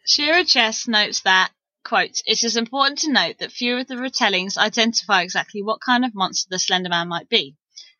Shira 0.06 0.44
Chess 0.44 0.86
notes 0.86 1.22
that, 1.22 1.50
quote, 1.84 2.20
it 2.26 2.44
is 2.44 2.56
important 2.56 3.00
to 3.00 3.10
note 3.10 3.38
that 3.38 3.50
few 3.50 3.78
of 3.78 3.88
the 3.88 3.96
retellings 3.96 4.56
identify 4.56 5.22
exactly 5.22 5.62
what 5.62 5.80
kind 5.80 6.04
of 6.04 6.14
monster 6.14 6.48
the 6.50 6.58
Slender 6.58 6.90
Man 6.90 7.08
might 7.08 7.28
be, 7.28 7.56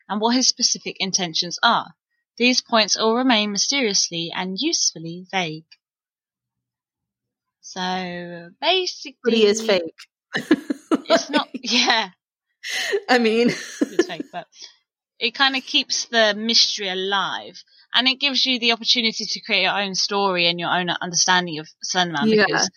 and 0.09 0.21
what 0.21 0.35
his 0.35 0.47
specific 0.47 0.97
intentions 0.99 1.59
are. 1.63 1.93
These 2.37 2.61
points 2.61 2.95
all 2.95 3.15
remain 3.15 3.51
mysteriously 3.51 4.31
and 4.33 4.57
usefully 4.59 5.25
vague. 5.31 5.65
So 7.61 8.49
basically, 8.61 9.17
but 9.23 9.33
he 9.33 9.45
is 9.45 9.61
fake. 9.61 9.83
It's 11.09 11.29
not, 11.29 11.47
yeah, 11.53 12.09
I 13.07 13.17
mean, 13.17 13.47
it's 13.47 14.05
fake, 14.05 14.25
but 14.31 14.45
it 15.19 15.33
kind 15.33 15.55
of 15.55 15.63
keeps 15.63 16.05
the 16.05 16.33
mystery 16.35 16.89
alive, 16.89 17.63
and 17.93 18.07
it 18.07 18.19
gives 18.19 18.45
you 18.45 18.59
the 18.59 18.73
opportunity 18.73 19.25
to 19.25 19.41
create 19.41 19.63
your 19.63 19.79
own 19.79 19.95
story 19.95 20.47
and 20.47 20.59
your 20.59 20.69
own 20.69 20.89
understanding 20.89 21.59
of 21.59 21.67
Slenderman 21.85 22.27
Yeah. 22.27 22.45
because 22.45 22.69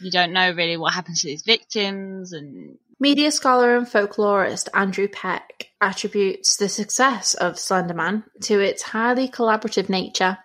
you 0.00 0.10
don't 0.10 0.32
know 0.32 0.52
really 0.52 0.76
what 0.76 0.94
happens 0.94 1.20
to 1.20 1.28
these 1.28 1.42
victims, 1.42 2.32
and 2.32 2.78
media 2.98 3.30
scholar 3.30 3.76
and 3.76 3.86
folklorist 3.86 4.68
Andrew 4.74 5.08
Peck 5.08 5.68
attributes 5.80 6.56
the 6.56 6.68
success 6.68 7.34
of 7.34 7.54
Slenderman 7.54 8.24
to 8.42 8.60
its 8.60 8.82
highly 8.82 9.28
collaborative 9.28 9.88
nature. 9.88 10.38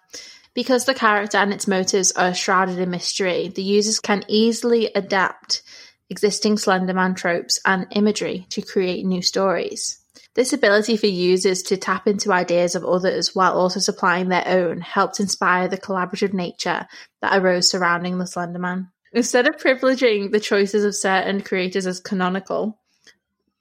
Because 0.53 0.85
the 0.85 0.93
character 0.93 1.37
and 1.37 1.53
its 1.53 1.67
motives 1.67 2.13
are 2.13 2.33
shrouded 2.33 2.79
in 2.79 2.89
mystery, 2.89 3.49
the 3.49 3.63
users 3.63 3.99
can 3.99 4.23
easily 4.29 4.89
adapt 4.95 5.63
existing 6.09 6.55
Slenderman 6.55 7.15
tropes 7.15 7.59
and 7.65 7.87
imagery 7.91 8.45
to 8.51 8.61
create 8.61 9.05
new 9.05 9.21
stories. 9.21 9.99
This 10.35 10.53
ability 10.53 10.97
for 10.97 11.07
users 11.07 11.61
to 11.63 11.77
tap 11.77 12.07
into 12.07 12.31
ideas 12.31 12.75
of 12.75 12.85
others 12.85 13.33
while 13.33 13.53
also 13.53 13.79
supplying 13.79 14.29
their 14.29 14.45
own 14.45 14.81
helped 14.81 15.19
inspire 15.19 15.67
the 15.67 15.77
collaborative 15.77 16.33
nature 16.33 16.87
that 17.21 17.37
arose 17.37 17.69
surrounding 17.69 18.17
the 18.17 18.25
Slenderman. 18.25 18.89
Instead 19.15 19.47
of 19.47 19.55
privileging 19.55 20.31
the 20.31 20.41
choices 20.41 20.83
of 20.83 20.93
certain 20.93 21.39
creators 21.39 21.87
as 21.87 22.01
canonical, 22.01 22.77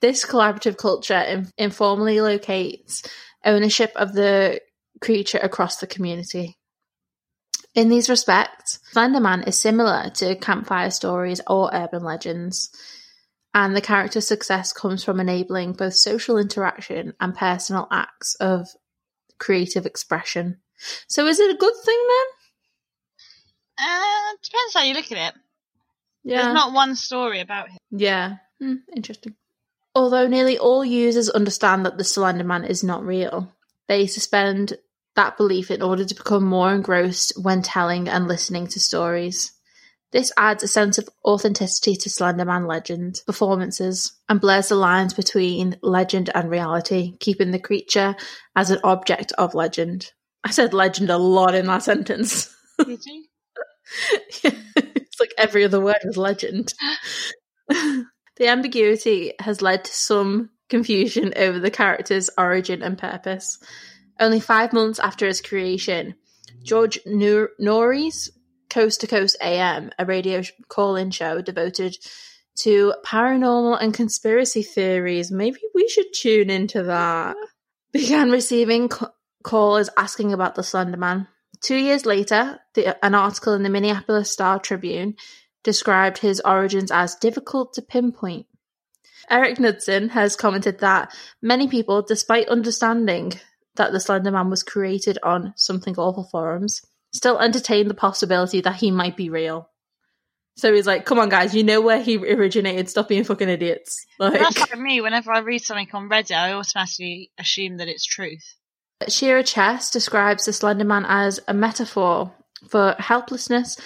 this 0.00 0.26
collaborative 0.26 0.76
culture 0.76 1.20
in- 1.20 1.48
informally 1.56 2.20
locates 2.20 3.04
ownership 3.44 3.92
of 3.94 4.14
the 4.14 4.60
creature 5.00 5.38
across 5.38 5.76
the 5.76 5.86
community. 5.86 6.58
In 7.72 7.88
these 7.88 8.10
respects, 8.10 8.80
Slenderman 8.92 9.46
is 9.46 9.56
similar 9.56 10.10
to 10.16 10.34
campfire 10.34 10.90
stories 10.90 11.40
or 11.46 11.70
urban 11.72 12.02
legends, 12.02 12.70
and 13.54 13.76
the 13.76 13.80
character's 13.80 14.26
success 14.26 14.72
comes 14.72 15.04
from 15.04 15.20
enabling 15.20 15.74
both 15.74 15.94
social 15.94 16.36
interaction 16.36 17.14
and 17.20 17.32
personal 17.32 17.86
acts 17.92 18.34
of 18.40 18.66
creative 19.38 19.86
expression. 19.86 20.58
So, 21.06 21.26
is 21.26 21.38
it 21.38 21.54
a 21.54 21.58
good 21.58 21.74
thing 21.84 22.06
then? 22.08 22.26
uh, 23.78 24.32
depends 24.42 24.74
how 24.74 24.82
you 24.82 24.94
look 24.94 25.12
at 25.12 25.34
it. 25.34 25.43
Yeah. 26.24 26.42
There's 26.42 26.54
not 26.54 26.72
one 26.72 26.96
story 26.96 27.40
about 27.40 27.68
him. 27.68 27.78
Yeah. 27.90 28.36
Hmm, 28.60 28.76
interesting. 28.94 29.34
Although 29.94 30.26
nearly 30.26 30.58
all 30.58 30.84
users 30.84 31.30
understand 31.30 31.86
that 31.86 31.98
the 31.98 32.04
Slender 32.04 32.44
Man 32.44 32.64
is 32.64 32.82
not 32.82 33.04
real, 33.04 33.52
they 33.86 34.06
suspend 34.06 34.78
that 35.14 35.36
belief 35.36 35.70
in 35.70 35.82
order 35.82 36.04
to 36.04 36.14
become 36.14 36.44
more 36.44 36.72
engrossed 36.72 37.34
when 37.40 37.62
telling 37.62 38.08
and 38.08 38.26
listening 38.26 38.66
to 38.68 38.80
stories. 38.80 39.52
This 40.10 40.32
adds 40.36 40.62
a 40.62 40.68
sense 40.68 40.98
of 40.98 41.08
authenticity 41.24 41.96
to 41.96 42.08
Slenderman 42.08 42.68
legend 42.68 43.20
performances 43.26 44.12
and 44.28 44.40
blurs 44.40 44.68
the 44.68 44.76
lines 44.76 45.12
between 45.12 45.76
legend 45.82 46.30
and 46.34 46.50
reality, 46.50 47.16
keeping 47.18 47.50
the 47.50 47.58
creature 47.58 48.14
as 48.54 48.70
an 48.70 48.78
object 48.84 49.32
of 49.32 49.54
legend. 49.54 50.12
I 50.44 50.50
said 50.50 50.72
legend 50.72 51.10
a 51.10 51.18
lot 51.18 51.54
in 51.54 51.66
that 51.66 51.82
sentence. 51.82 52.54
Did 52.84 53.00
you? 53.04 53.24
it's 55.14 55.20
like 55.20 55.34
every 55.38 55.64
other 55.64 55.80
word 55.80 55.98
was 56.04 56.16
legend. 56.16 56.74
the 57.68 58.06
ambiguity 58.40 59.32
has 59.38 59.62
led 59.62 59.84
to 59.84 59.92
some 59.92 60.50
confusion 60.68 61.32
over 61.36 61.60
the 61.60 61.70
character's 61.70 62.30
origin 62.36 62.82
and 62.82 62.98
purpose. 62.98 63.58
Only 64.18 64.40
five 64.40 64.72
months 64.72 64.98
after 64.98 65.26
its 65.26 65.40
creation, 65.40 66.16
George 66.64 66.98
Nor- 67.06 67.50
Noory's 67.60 68.30
Coast 68.70 69.02
to 69.02 69.06
Coast 69.06 69.36
AM, 69.40 69.90
a 69.98 70.04
radio 70.04 70.42
call 70.68 70.96
in 70.96 71.12
show 71.12 71.40
devoted 71.40 71.96
to 72.62 72.94
paranormal 73.04 73.80
and 73.80 73.94
conspiracy 73.94 74.62
theories, 74.62 75.30
maybe 75.30 75.60
we 75.74 75.88
should 75.88 76.12
tune 76.12 76.50
into 76.50 76.84
that, 76.84 77.36
began 77.92 78.30
receiving 78.30 78.90
c- 78.90 79.06
callers 79.44 79.90
asking 79.96 80.32
about 80.32 80.54
the 80.56 80.62
Slender 80.62 80.96
Man. 80.96 81.28
Two 81.64 81.76
years 81.76 82.04
later, 82.04 82.60
the, 82.74 83.02
an 83.02 83.14
article 83.14 83.54
in 83.54 83.62
the 83.62 83.70
Minneapolis 83.70 84.30
Star 84.30 84.58
Tribune 84.58 85.16
described 85.62 86.18
his 86.18 86.42
origins 86.44 86.90
as 86.90 87.14
difficult 87.14 87.72
to 87.72 87.80
pinpoint. 87.80 88.44
Eric 89.30 89.58
Knudsen 89.58 90.10
has 90.10 90.36
commented 90.36 90.80
that 90.80 91.10
many 91.40 91.66
people, 91.66 92.02
despite 92.02 92.48
understanding 92.48 93.32
that 93.76 93.92
the 93.92 93.98
Slender 93.98 94.30
Man 94.30 94.50
was 94.50 94.62
created 94.62 95.18
on 95.22 95.54
Something 95.56 95.96
Awful 95.96 96.28
forums, 96.30 96.82
still 97.14 97.38
entertain 97.38 97.88
the 97.88 97.94
possibility 97.94 98.60
that 98.60 98.76
he 98.76 98.90
might 98.90 99.16
be 99.16 99.30
real. 99.30 99.70
So 100.56 100.74
he's 100.74 100.86
like, 100.86 101.06
"Come 101.06 101.18
on, 101.18 101.30
guys, 101.30 101.54
you 101.54 101.64
know 101.64 101.80
where 101.80 102.02
he 102.02 102.18
originated. 102.18 102.90
Stop 102.90 103.08
being 103.08 103.24
fucking 103.24 103.48
idiots." 103.48 104.04
Like, 104.18 104.34
That's 104.34 104.60
like 104.60 104.78
me. 104.78 105.00
Whenever 105.00 105.32
I 105.32 105.38
read 105.38 105.62
something 105.62 105.88
on 105.94 106.10
Reddit, 106.10 106.36
I 106.36 106.52
automatically 106.52 107.32
assume 107.38 107.78
that 107.78 107.88
it's 107.88 108.04
truth. 108.04 108.54
Shira 109.08 109.42
Chess 109.42 109.90
describes 109.90 110.44
the 110.44 110.52
Slender 110.52 110.84
Man 110.84 111.04
as 111.06 111.40
a 111.48 111.54
metaphor 111.54 112.32
for 112.68 112.94
helplessness, 112.98 113.76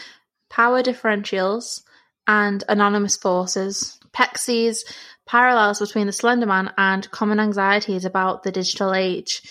power 0.50 0.82
differentials, 0.82 1.82
and 2.26 2.64
anonymous 2.68 3.16
forces. 3.16 3.98
Peck 4.12 4.38
sees 4.38 4.84
parallels 5.26 5.80
between 5.80 6.06
the 6.06 6.12
Slender 6.12 6.46
Man 6.46 6.72
and 6.76 7.10
common 7.10 7.40
anxieties 7.40 8.04
about 8.04 8.42
the 8.42 8.52
digital 8.52 8.94
age, 8.94 9.42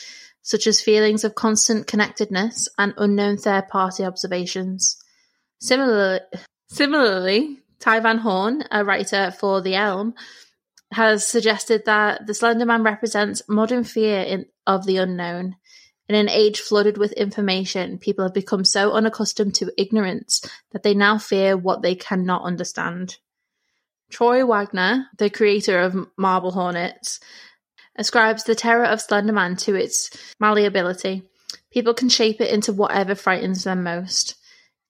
such 0.42 0.68
as 0.68 0.82
feelings 0.82 1.24
of 1.24 1.36
constant 1.36 1.88
connectedness 1.88 2.68
and 2.78 2.94
unknown 2.98 3.38
third 3.38 3.68
party 3.68 4.04
observations. 4.04 4.98
Similarly, 5.60 6.20
similarly, 6.70 7.60
Ty 7.80 8.00
Van 8.02 8.20
Horn, 8.20 8.64
a 8.72 8.84
writer 8.84 9.32
for 9.32 9.62
The 9.62 9.76
Elm, 9.76 10.14
has 10.92 11.26
suggested 11.26 11.84
that 11.86 12.26
the 12.28 12.34
Slender 12.34 12.66
Man 12.66 12.84
represents 12.84 13.42
modern 13.48 13.84
fear 13.84 14.22
in, 14.22 14.46
of 14.68 14.86
the 14.86 14.98
unknown. 14.98 15.56
In 16.08 16.16
an 16.16 16.30
age 16.30 16.60
flooded 16.60 16.98
with 16.98 17.12
information, 17.14 17.98
people 17.98 18.24
have 18.24 18.34
become 18.34 18.64
so 18.64 18.92
unaccustomed 18.92 19.56
to 19.56 19.74
ignorance 19.78 20.42
that 20.72 20.84
they 20.84 20.94
now 20.94 21.18
fear 21.18 21.58
what 21.58 21.82
they 21.82 21.96
cannot 21.96 22.44
understand. 22.44 23.18
Troy 24.10 24.46
Wagner, 24.46 25.08
the 25.18 25.30
creator 25.30 25.80
of 25.80 26.08
Marble 26.18 26.52
Hornets, 26.52 27.20
ascribes 27.98 28.44
the 28.44 28.56
terror 28.56 28.86
of 28.86 29.02
Slender 29.02 29.34
Man 29.34 29.56
to 29.58 29.76
its 29.76 30.12
malleability. 30.40 31.24
People 31.72 31.94
can 31.94 32.08
shape 32.10 32.40
it 32.40 32.52
into 32.52 32.72
whatever 32.72 33.16
frightens 33.16 33.66
them 33.66 33.84
most. 33.84 34.36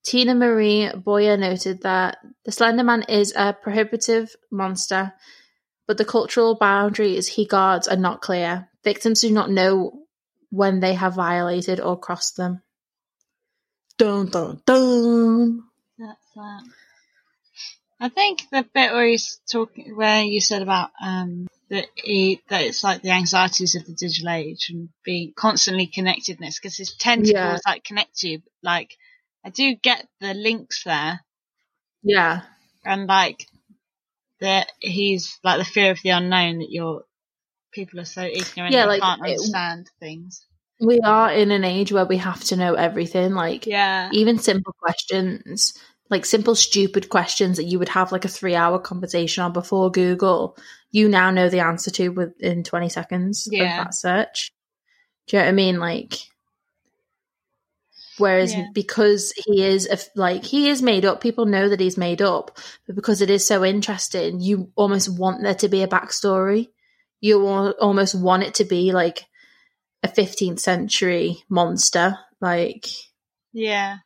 Tina 0.04 0.36
Marie 0.36 0.92
Boyer 0.96 1.36
noted 1.36 1.82
that 1.82 2.20
the 2.46 2.52
Slender 2.52 2.84
Man 2.84 3.04
is 3.10 3.34
a 3.36 3.54
prohibitive 3.54 4.36
monster, 4.52 5.14
but 5.88 5.98
the 5.98 6.06
cultural 6.06 6.56
boundaries 6.56 7.28
he 7.28 7.46
guards 7.46 7.88
are 7.88 7.96
not 7.98 8.22
clear. 8.22 8.70
Victims 8.84 9.22
do 9.22 9.32
not 9.32 9.50
know 9.50 10.04
when 10.50 10.80
they 10.80 10.94
have 10.94 11.16
violated 11.16 11.80
or 11.80 12.00
crossed 12.00 12.38
them. 12.38 12.62
Dun 13.98 14.28
dun 14.30 14.62
dun. 14.66 15.64
That's 15.98 16.34
that. 16.36 16.62
I 18.00 18.10
think 18.10 18.44
the 18.52 18.64
bit 18.74 18.92
where 18.94 19.08
he's 19.08 19.40
talking, 19.52 19.96
where 19.96 20.22
you 20.22 20.40
said 20.40 20.62
about 20.62 20.92
um, 21.02 21.48
that 21.70 21.88
he, 21.96 22.42
that 22.50 22.62
it's 22.62 22.84
like 22.84 23.02
the 23.02 23.10
anxieties 23.10 23.76
of 23.76 23.86
the 23.86 23.94
digital 23.94 24.30
age 24.30 24.70
and 24.70 24.90
being 25.04 25.34
constantly 25.36 25.88
connectedness 25.88 26.60
because 26.60 26.78
his 26.78 26.94
tentacles 26.94 27.34
Yeah. 27.34 27.58
like 27.66 27.84
connect 27.84 28.22
you. 28.22 28.44
Like 28.62 28.96
I 29.44 29.50
do 29.50 29.76
get 29.76 30.08
the 30.22 30.36
links 30.36 30.84
there, 30.84 31.22
Yeah, 32.04 32.42
and 32.86 33.08
like 33.08 33.48
that 34.40 34.68
he's 34.80 35.40
like 35.44 35.58
the 35.60 35.66
fear 35.66 35.92
of 35.92 36.00
the 36.04 36.10
unknown 36.10 36.60
that 36.60 36.70
you're 36.72 37.04
people 37.72 38.00
are 38.00 38.06
so 38.06 38.22
ignorant 38.22 38.74
Yeah, 38.74 38.84
they 38.84 38.88
like, 38.90 39.02
can't 39.02 39.22
it- 39.26 39.32
understand 39.32 39.88
things. 40.00 40.46
we 40.80 41.00
are 41.02 41.32
in 41.32 41.52
an 41.52 41.64
age 41.64 41.92
where 41.92 42.06
we 42.06 42.18
have 42.18 42.44
to 42.46 42.56
know 42.56 42.74
everything. 42.76 43.34
Like, 43.34 43.66
Yeah, 43.66 44.10
even 44.14 44.40
simple 44.40 44.74
questions, 44.80 45.74
like 46.10 46.26
simple 46.26 46.56
stupid 46.56 47.10
questions 47.10 47.58
that 47.58 47.66
you 47.66 47.80
would 47.80 47.90
have 47.90 48.12
like 48.12 48.26
a 48.26 48.30
three 48.30 48.56
hour 48.56 48.80
conversation 48.80 49.44
on 49.44 49.54
before 49.54 49.92
Google, 49.92 50.56
you 50.92 51.10
now 51.10 51.32
know 51.32 51.50
the 51.50 51.60
answer 51.60 51.92
to 51.92 52.10
within 52.10 52.64
20 52.64 52.90
seconds 52.90 53.48
Yeah. 53.52 53.64
of 53.82 53.86
that 53.86 53.94
search. 53.96 54.52
Do 55.28 55.38
you 55.38 55.42
know 55.42 55.46
what 55.48 55.50
I 55.50 55.54
mean? 55.54 55.80
Like, 55.80 56.14
whereas 58.18 58.54
Yeah. 58.54 58.68
because 58.74 59.32
he 59.46 59.64
is 59.64 59.88
a 59.88 59.98
like, 60.16 60.44
he 60.44 60.70
is 60.70 60.82
made 60.82 61.06
up, 61.06 61.22
people 61.22 61.46
know 61.46 61.70
that 61.70 61.80
he's 61.80 61.98
made 61.98 62.22
up, 62.22 62.58
but 62.86 62.96
because 62.96 63.22
it 63.22 63.30
is 63.30 63.46
so 63.48 63.64
interesting, 63.64 64.40
you 64.40 64.72
almost 64.76 65.10
want 65.10 65.42
there 65.44 65.56
to 65.56 65.70
be 65.70 65.84
a 65.84 65.88
backstory. 65.88 66.70
You 67.20 67.46
almost 67.48 68.14
want 68.16 68.44
it 68.44 68.56
to 68.56 68.66
be 68.66 68.92
like 68.92 69.26
a 70.04 70.08
15th 70.08 70.60
century 70.60 71.38
monster. 71.50 72.20
Like, 72.40 72.86
yeah. 73.54 73.98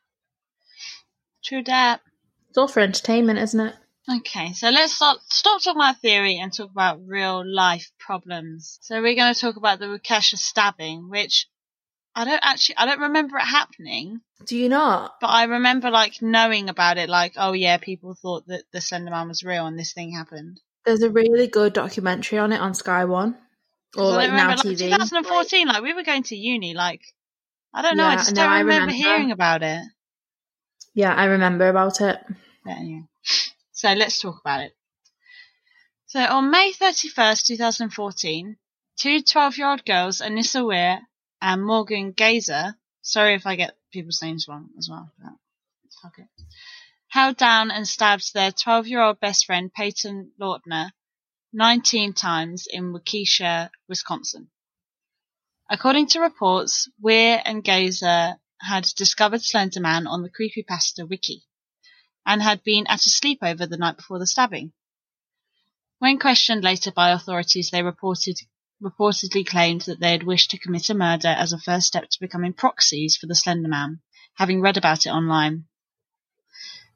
True 1.44 1.62
that. 1.64 2.00
it's 2.48 2.58
all 2.58 2.68
for 2.68 2.80
entertainment, 2.80 3.38
isn't 3.38 3.60
it? 3.60 3.74
Okay, 4.10 4.52
so 4.52 4.70
let's 4.70 4.94
start, 4.94 5.18
stop 5.28 5.62
talking 5.62 5.80
about 5.80 5.98
theory 6.00 6.38
and 6.38 6.52
talk 6.52 6.70
about 6.70 7.06
real 7.06 7.44
life 7.46 7.90
problems. 7.98 8.78
So 8.82 9.00
we're 9.00 9.14
going 9.14 9.32
to 9.32 9.40
talk 9.40 9.56
about 9.56 9.78
the 9.78 9.86
Waukesha 9.86 10.36
stabbing, 10.38 11.08
which 11.08 11.46
I 12.14 12.24
don't 12.24 12.40
actually, 12.42 12.76
I 12.76 12.86
don't 12.86 13.00
remember 13.00 13.38
it 13.38 13.42
happening, 13.44 14.20
Do 14.44 14.56
you 14.56 14.68
not? 14.68 15.14
but 15.20 15.28
I 15.28 15.44
remember 15.44 15.90
like 15.90 16.20
knowing 16.20 16.68
about 16.68 16.98
it, 16.98 17.08
like, 17.08 17.34
oh 17.36 17.52
yeah, 17.52 17.78
people 17.78 18.14
thought 18.14 18.46
that 18.48 18.64
the 18.72 18.80
Slender 18.82 19.10
Man 19.10 19.28
was 19.28 19.42
real 19.42 19.66
and 19.66 19.78
this 19.78 19.92
thing 19.94 20.12
happened. 20.12 20.60
There's 20.84 21.02
a 21.02 21.10
really 21.10 21.46
good 21.46 21.72
documentary 21.72 22.38
on 22.38 22.52
it 22.52 22.60
on 22.60 22.74
Sky 22.74 23.04
One 23.06 23.36
or 23.96 24.04
like 24.10 24.30
Now 24.30 24.50
remember, 24.50 24.62
TV. 24.62 24.78
2014, 24.78 25.68
like, 25.68 25.82
we 25.82 25.94
were 25.94 26.02
going 26.02 26.24
to 26.24 26.36
uni, 26.36 26.74
like, 26.74 27.00
I 27.72 27.80
don't 27.82 27.96
know, 27.96 28.04
I 28.04 28.16
just 28.16 28.34
no, 28.34 28.42
don't 28.42 28.50
I 28.50 28.58
remember, 28.60 28.92
remember. 28.92 28.94
hearing 29.08 29.30
about 29.30 29.62
it. 29.62 29.82
Yeah, 30.94 31.14
I 31.14 31.24
remember 31.24 31.68
about 31.68 32.00
it. 32.02 32.18
But 32.64 32.72
anyway, 32.72 33.04
so 33.72 33.92
let's 33.94 34.20
talk 34.20 34.38
about 34.44 34.60
it. 34.60 34.72
So 36.06 36.20
on 36.20 36.50
May 36.50 36.72
31st, 36.78 37.46
2014, 37.46 38.56
two 38.98 39.22
12 39.22 39.56
year 39.56 39.70
old 39.70 39.84
girls, 39.86 40.20
Anissa 40.20 40.66
Weir 40.66 41.00
and 41.42 41.64
Morgan 41.64 42.12
Gazer, 42.12 42.76
sorry 43.02 43.34
if 43.34 43.46
I 43.46 43.56
get 43.56 43.76
people's 43.92 44.22
names 44.22 44.46
wrong 44.48 44.70
as 44.78 44.88
well, 44.88 45.10
but 45.18 45.32
fuck 46.00 46.18
it, 46.18 46.28
held 47.08 47.36
down 47.36 47.72
and 47.72 47.86
stabbed 47.86 48.32
their 48.32 48.52
12 48.52 48.86
year 48.86 49.02
old 49.02 49.18
best 49.18 49.46
friend 49.46 49.72
Peyton 49.74 50.30
Lautner 50.40 50.92
19 51.52 52.12
times 52.14 52.68
in 52.70 52.92
Waukesha, 52.92 53.70
Wisconsin. 53.88 54.50
According 55.68 56.06
to 56.08 56.20
reports, 56.20 56.88
Weir 57.00 57.42
and 57.44 57.64
Gazer 57.64 58.36
had 58.60 58.84
discovered 58.96 59.42
Slender 59.42 59.80
Man 59.80 60.06
on 60.06 60.22
the 60.22 60.30
Creepypasta 60.30 61.08
wiki 61.08 61.44
and 62.24 62.40
had 62.40 62.62
been 62.62 62.86
at 62.86 63.04
a 63.06 63.10
sleepover 63.10 63.68
the 63.68 63.76
night 63.76 63.96
before 63.96 64.20
the 64.20 64.28
stabbing. 64.28 64.72
When 65.98 66.20
questioned 66.20 66.62
later 66.62 66.92
by 66.92 67.10
authorities, 67.10 67.70
they 67.70 67.82
reported 67.82 68.38
reportedly 68.82 69.46
claimed 69.46 69.82
that 69.82 70.00
they 70.00 70.10
had 70.10 70.24
wished 70.24 70.50
to 70.50 70.58
commit 70.58 70.90
a 70.90 70.94
murder 70.94 71.28
as 71.28 71.52
a 71.52 71.58
first 71.58 71.86
step 71.86 72.10
to 72.10 72.20
becoming 72.20 72.52
proxies 72.52 73.16
for 73.16 73.26
the 73.26 73.34
Slender 73.36 73.68
Man, 73.68 74.00
having 74.34 74.60
read 74.60 74.76
about 74.76 75.06
it 75.06 75.10
online. 75.10 75.66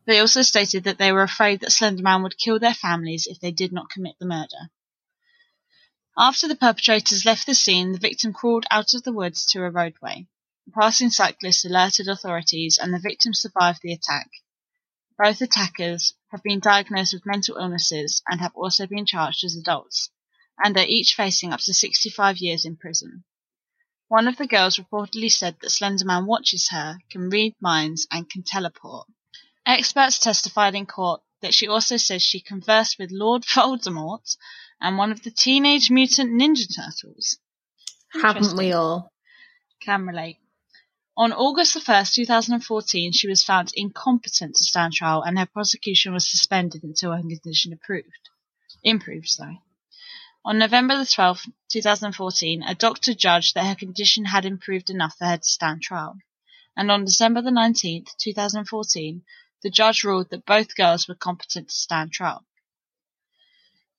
They 0.04 0.18
also 0.18 0.42
stated 0.42 0.84
that 0.84 0.98
they 0.98 1.12
were 1.12 1.22
afraid 1.22 1.60
that 1.60 1.72
Slender 1.72 2.02
Man 2.02 2.22
would 2.22 2.38
kill 2.38 2.58
their 2.58 2.74
families 2.74 3.26
if 3.26 3.38
they 3.38 3.52
did 3.52 3.72
not 3.72 3.88
commit 3.88 4.16
the 4.18 4.26
murder. 4.26 4.70
After 6.18 6.48
the 6.48 6.56
perpetrators 6.56 7.24
left 7.24 7.46
the 7.46 7.54
scene, 7.54 7.92
the 7.92 7.98
victim 7.98 8.32
crawled 8.32 8.66
out 8.70 8.94
of 8.94 9.02
the 9.02 9.12
woods 9.12 9.46
to 9.46 9.62
a 9.62 9.70
roadway. 9.70 10.26
A 10.66 10.70
passing 10.72 11.10
cyclist 11.10 11.64
alerted 11.64 12.08
authorities 12.08 12.78
and 12.78 12.92
the 12.92 12.98
victim 12.98 13.32
survived 13.32 13.80
the 13.82 13.92
attack. 13.92 14.30
Both 15.18 15.40
attackers 15.40 16.14
have 16.32 16.42
been 16.42 16.58
diagnosed 16.58 17.14
with 17.14 17.26
mental 17.26 17.56
illnesses 17.56 18.22
and 18.28 18.40
have 18.40 18.54
also 18.56 18.86
been 18.86 19.06
charged 19.06 19.44
as 19.44 19.54
adults, 19.54 20.10
and 20.62 20.76
are 20.76 20.84
each 20.86 21.14
facing 21.14 21.52
up 21.52 21.60
to 21.60 21.74
65 21.74 22.38
years 22.38 22.64
in 22.64 22.76
prison. 22.76 23.24
One 24.08 24.28
of 24.28 24.36
the 24.36 24.46
girls 24.46 24.78
reportedly 24.78 25.32
said 25.32 25.56
that 25.60 25.70
Slenderman 25.70 26.26
watches 26.26 26.68
her, 26.70 26.98
can 27.10 27.28
read 27.28 27.54
minds, 27.60 28.06
and 28.10 28.30
can 28.30 28.44
teleport. 28.44 29.08
Experts 29.66 30.18
testified 30.18 30.74
in 30.76 30.86
court 30.86 31.22
that 31.42 31.54
she 31.54 31.66
also 31.66 31.96
says 31.96 32.22
she 32.22 32.40
conversed 32.40 32.98
with 32.98 33.10
Lord 33.10 33.42
Voldemort 33.54 34.36
and 34.80 34.96
one 34.96 35.10
of 35.10 35.22
the 35.22 35.30
Teenage 35.30 35.90
Mutant 35.90 36.40
Ninja 36.40 36.66
Turtles. 36.74 37.38
Haven't 38.12 38.56
we 38.56 38.72
all? 38.72 39.12
Can 39.82 40.06
relate. 40.06 40.38
On 41.16 41.32
August 41.32 41.74
the 41.74 41.80
1st, 41.80 42.14
2014, 42.14 43.12
she 43.12 43.28
was 43.28 43.42
found 43.42 43.72
incompetent 43.74 44.54
to 44.54 44.64
stand 44.64 44.92
trial 44.92 45.22
and 45.22 45.38
her 45.38 45.46
prosecution 45.46 46.12
was 46.12 46.30
suspended 46.30 46.84
until 46.84 47.12
her 47.12 47.22
condition 47.22 47.72
approved. 47.72 48.28
Improved, 48.84 49.28
sorry. 49.28 49.60
On 50.46 50.58
November 50.58 50.96
the 50.96 51.02
12th, 51.02 51.50
2014, 51.72 52.62
a 52.62 52.76
doctor 52.76 53.14
judged 53.14 53.56
that 53.56 53.66
her 53.66 53.74
condition 53.74 54.26
had 54.26 54.44
improved 54.44 54.90
enough 54.90 55.18
for 55.18 55.24
her 55.24 55.38
to 55.38 55.44
stand 55.44 55.82
trial. 55.82 56.18
And 56.76 56.88
on 56.88 57.04
December 57.04 57.42
the 57.42 57.50
19th, 57.50 58.16
2014, 58.16 59.24
the 59.64 59.70
judge 59.70 60.04
ruled 60.04 60.30
that 60.30 60.46
both 60.46 60.76
girls 60.76 61.08
were 61.08 61.16
competent 61.16 61.70
to 61.70 61.74
stand 61.74 62.12
trial. 62.12 62.46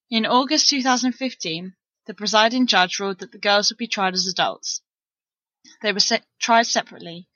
In 0.09 0.25
August 0.25 0.69
2015, 0.69 1.75
the 2.05 2.13
presiding 2.13 2.65
judge 2.65 2.97
ruled 2.97 3.19
that 3.19 3.33
the 3.33 3.39
girls 3.39 3.69
would 3.69 3.77
be 3.77 3.87
tried 3.89 4.13
as 4.13 4.25
adults. 4.25 4.79
They 5.81 5.91
were 5.91 5.99
se- 5.99 6.23
tried 6.39 6.67
separately. 6.67 7.27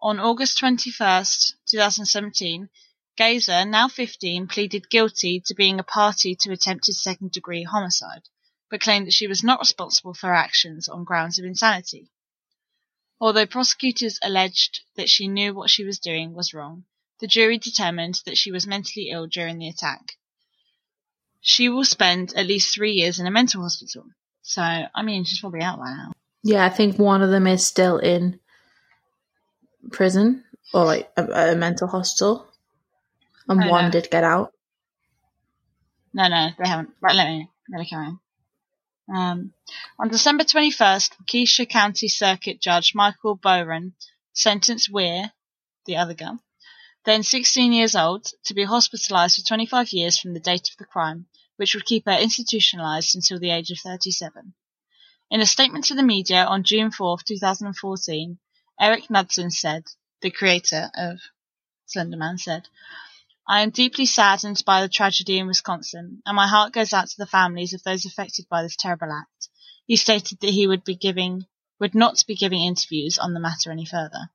On 0.00 0.20
August 0.20 0.60
21st, 0.60 1.54
2017, 1.66 2.70
Gazer, 3.18 3.64
now 3.64 3.88
15, 3.88 4.46
pleaded 4.46 4.88
guilty 4.88 5.40
to 5.46 5.54
being 5.54 5.80
a 5.80 5.82
party 5.82 6.36
to 6.36 6.52
attempted 6.52 6.94
second 6.94 7.32
degree 7.32 7.64
homicide, 7.64 8.22
but 8.70 8.80
claimed 8.80 9.08
that 9.08 9.12
she 9.12 9.26
was 9.26 9.42
not 9.42 9.58
responsible 9.58 10.14
for 10.14 10.28
her 10.28 10.34
actions 10.34 10.88
on 10.88 11.02
grounds 11.02 11.36
of 11.36 11.44
insanity. 11.44 12.12
Although 13.20 13.46
prosecutors 13.46 14.20
alleged 14.22 14.82
that 14.94 15.08
she 15.08 15.26
knew 15.26 15.52
what 15.52 15.68
she 15.68 15.82
was 15.82 15.98
doing 15.98 16.32
was 16.32 16.54
wrong, 16.54 16.84
the 17.18 17.26
jury 17.26 17.58
determined 17.58 18.20
that 18.24 18.38
she 18.38 18.52
was 18.52 18.68
mentally 18.68 19.10
ill 19.10 19.26
during 19.26 19.58
the 19.58 19.66
attack. 19.66 20.12
She 21.40 21.68
will 21.68 21.84
spend 21.84 22.32
at 22.34 22.46
least 22.46 22.72
three 22.72 22.92
years 22.92 23.18
in 23.18 23.26
a 23.26 23.32
mental 23.32 23.62
hospital. 23.62 24.04
So, 24.42 24.62
I 24.62 25.02
mean, 25.02 25.24
she's 25.24 25.40
probably 25.40 25.62
out 25.62 25.80
by 25.80 25.90
now. 25.90 26.12
Yeah, 26.44 26.64
I 26.64 26.68
think 26.68 27.00
one 27.00 27.22
of 27.22 27.30
them 27.30 27.48
is 27.48 27.66
still 27.66 27.98
in 27.98 28.38
prison 29.90 30.44
or 30.72 30.84
like 30.84 31.10
a, 31.16 31.52
a 31.52 31.56
mental 31.56 31.88
hospital, 31.88 32.46
and 33.48 33.64
Oh, 33.64 33.68
one 33.70 33.84
no. 33.86 33.90
did 33.90 34.10
get 34.10 34.24
out. 34.24 34.52
No, 36.12 36.28
no, 36.28 36.50
they 36.58 36.68
haven't. 36.68 36.90
Right, 37.00 37.14
let 37.14 37.28
me, 37.28 37.48
let 37.70 37.78
me 37.80 37.88
carry 37.88 38.06
on. 38.06 38.20
Um, 39.14 39.52
on 39.98 40.08
December 40.08 40.44
21st, 40.44 41.12
Waukesha 41.22 41.68
County 41.68 42.08
Circuit 42.08 42.60
Judge 42.60 42.94
Michael 42.94 43.36
Bohren 43.38 43.92
sentenced 44.32 44.92
Weier, 44.92 45.32
the 45.86 45.96
other 45.96 46.14
girl, 46.14 46.38
then 47.04 47.22
16 47.22 47.72
years 47.72 47.94
old, 47.96 48.26
to 48.44 48.54
be 48.54 48.64
hospitalized 48.64 49.36
for 49.36 49.46
25 49.46 49.92
years 49.92 50.18
from 50.18 50.34
the 50.34 50.40
date 50.40 50.68
of 50.70 50.76
the 50.78 50.84
crime, 50.84 51.26
which 51.56 51.74
would 51.74 51.86
keep 51.86 52.04
her 52.06 52.18
institutionalized 52.18 53.14
until 53.14 53.38
the 53.38 53.50
age 53.50 53.70
of 53.70 53.78
37. 53.78 54.52
In 55.30 55.40
a 55.40 55.46
statement 55.46 55.84
to 55.86 55.94
the 55.94 56.02
media 56.02 56.44
on 56.44 56.62
June 56.64 56.90
4, 56.90 57.18
2014, 57.26 58.38
Eric 58.80 59.08
Knudsen 59.10 59.50
said, 59.50 59.84
the 60.20 60.30
creator 60.30 60.90
of 60.94 61.18
Slenderman 61.88 62.38
said, 62.38 62.68
I 63.50 63.62
am 63.62 63.70
deeply 63.70 64.04
saddened 64.04 64.62
by 64.66 64.82
the 64.82 64.90
tragedy 64.90 65.38
in 65.38 65.46
Wisconsin, 65.46 66.20
and 66.26 66.36
my 66.36 66.46
heart 66.46 66.74
goes 66.74 66.92
out 66.92 67.08
to 67.08 67.16
the 67.16 67.26
families 67.26 67.72
of 67.72 67.82
those 67.82 68.04
affected 68.04 68.46
by 68.50 68.62
this 68.62 68.76
terrible 68.76 69.10
act. 69.10 69.48
He 69.86 69.96
stated 69.96 70.40
that 70.40 70.50
he 70.50 70.66
would 70.66 70.84
be 70.84 70.94
giving 70.94 71.46
would 71.80 71.94
not 71.94 72.22
be 72.26 72.34
giving 72.34 72.60
interviews 72.60 73.18
on 73.18 73.32
the 73.32 73.40
matter 73.40 73.70
any 73.70 73.86
further. 73.86 74.30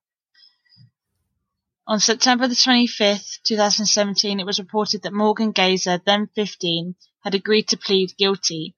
On 1.86 2.00
September 2.00 2.48
the 2.48 2.56
25th, 2.56 3.42
2017, 3.44 4.40
it 4.40 4.46
was 4.46 4.58
reported 4.58 5.04
that 5.04 5.14
Morgan 5.14 5.52
Geyser, 5.52 6.02
then 6.04 6.28
15, 6.34 6.96
had 7.24 7.36
agreed 7.36 7.68
to 7.68 7.78
plead 7.78 8.18
guilty 8.18 8.74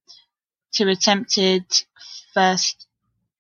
to 0.74 0.90
attempted 0.90 1.64
first 2.34 2.88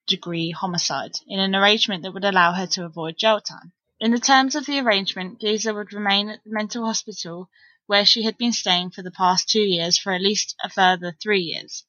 degree 0.08 0.52
homicide 0.52 1.14
in 1.28 1.40
an 1.40 1.56
arrangement 1.56 2.04
that 2.04 2.14
would 2.14 2.24
allow 2.24 2.54
her 2.54 2.68
to 2.68 2.86
avoid 2.86 3.18
jail 3.18 3.42
time. 3.42 3.74
In 4.00 4.12
the 4.12 4.20
terms 4.20 4.56
of 4.56 4.66
the 4.66 4.80
arrangement, 4.80 5.40
Geyser 5.40 5.74
would 5.74 5.94
remain 5.94 6.30
at 6.30 6.44
the 6.44 6.52
mental 6.52 6.86
hospital 6.86 7.50
where 7.86 8.06
she 8.06 8.24
had 8.24 8.38
been 8.38 8.52
staying 8.52 8.92
for 8.92 9.02
the 9.02 9.12
past 9.12 9.50
two 9.50 9.62
years 9.62 9.98
for 9.98 10.12
at 10.12 10.22
least 10.22 10.56
a 10.64 10.70
further 10.70 11.12
three 11.12 11.42
years. 11.42 11.84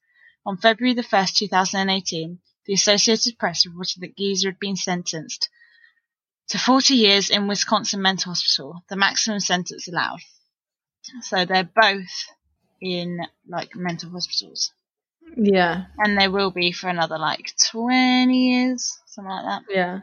On 0.45 0.57
February 0.57 0.93
the 0.93 1.01
1st, 1.01 1.35
2018, 1.35 2.39
the 2.65 2.73
Associated 2.73 3.37
Press 3.37 3.65
reported 3.65 4.01
that 4.01 4.15
Geyser 4.15 4.49
had 4.49 4.59
been 4.59 4.75
sentenced 4.75 5.49
to 6.49 6.57
40 6.57 6.95
years 6.95 7.29
in 7.29 7.47
Wisconsin 7.47 8.01
Mental 8.01 8.31
Hospital, 8.31 8.83
the 8.89 8.95
maximum 8.95 9.39
sentence 9.39 9.87
allowed. 9.87 10.21
So 11.21 11.45
they're 11.45 11.69
both 11.75 12.25
in 12.81 13.19
like 13.47 13.75
mental 13.75 14.09
hospitals. 14.11 14.71
Yeah. 15.35 15.85
And 15.97 16.17
they 16.17 16.27
will 16.27 16.51
be 16.51 16.71
for 16.71 16.89
another 16.89 17.17
like 17.17 17.53
20 17.71 18.33
years, 18.33 18.97
something 19.07 19.29
like 19.29 19.45
that. 19.45 19.63
Yeah. 19.69 20.01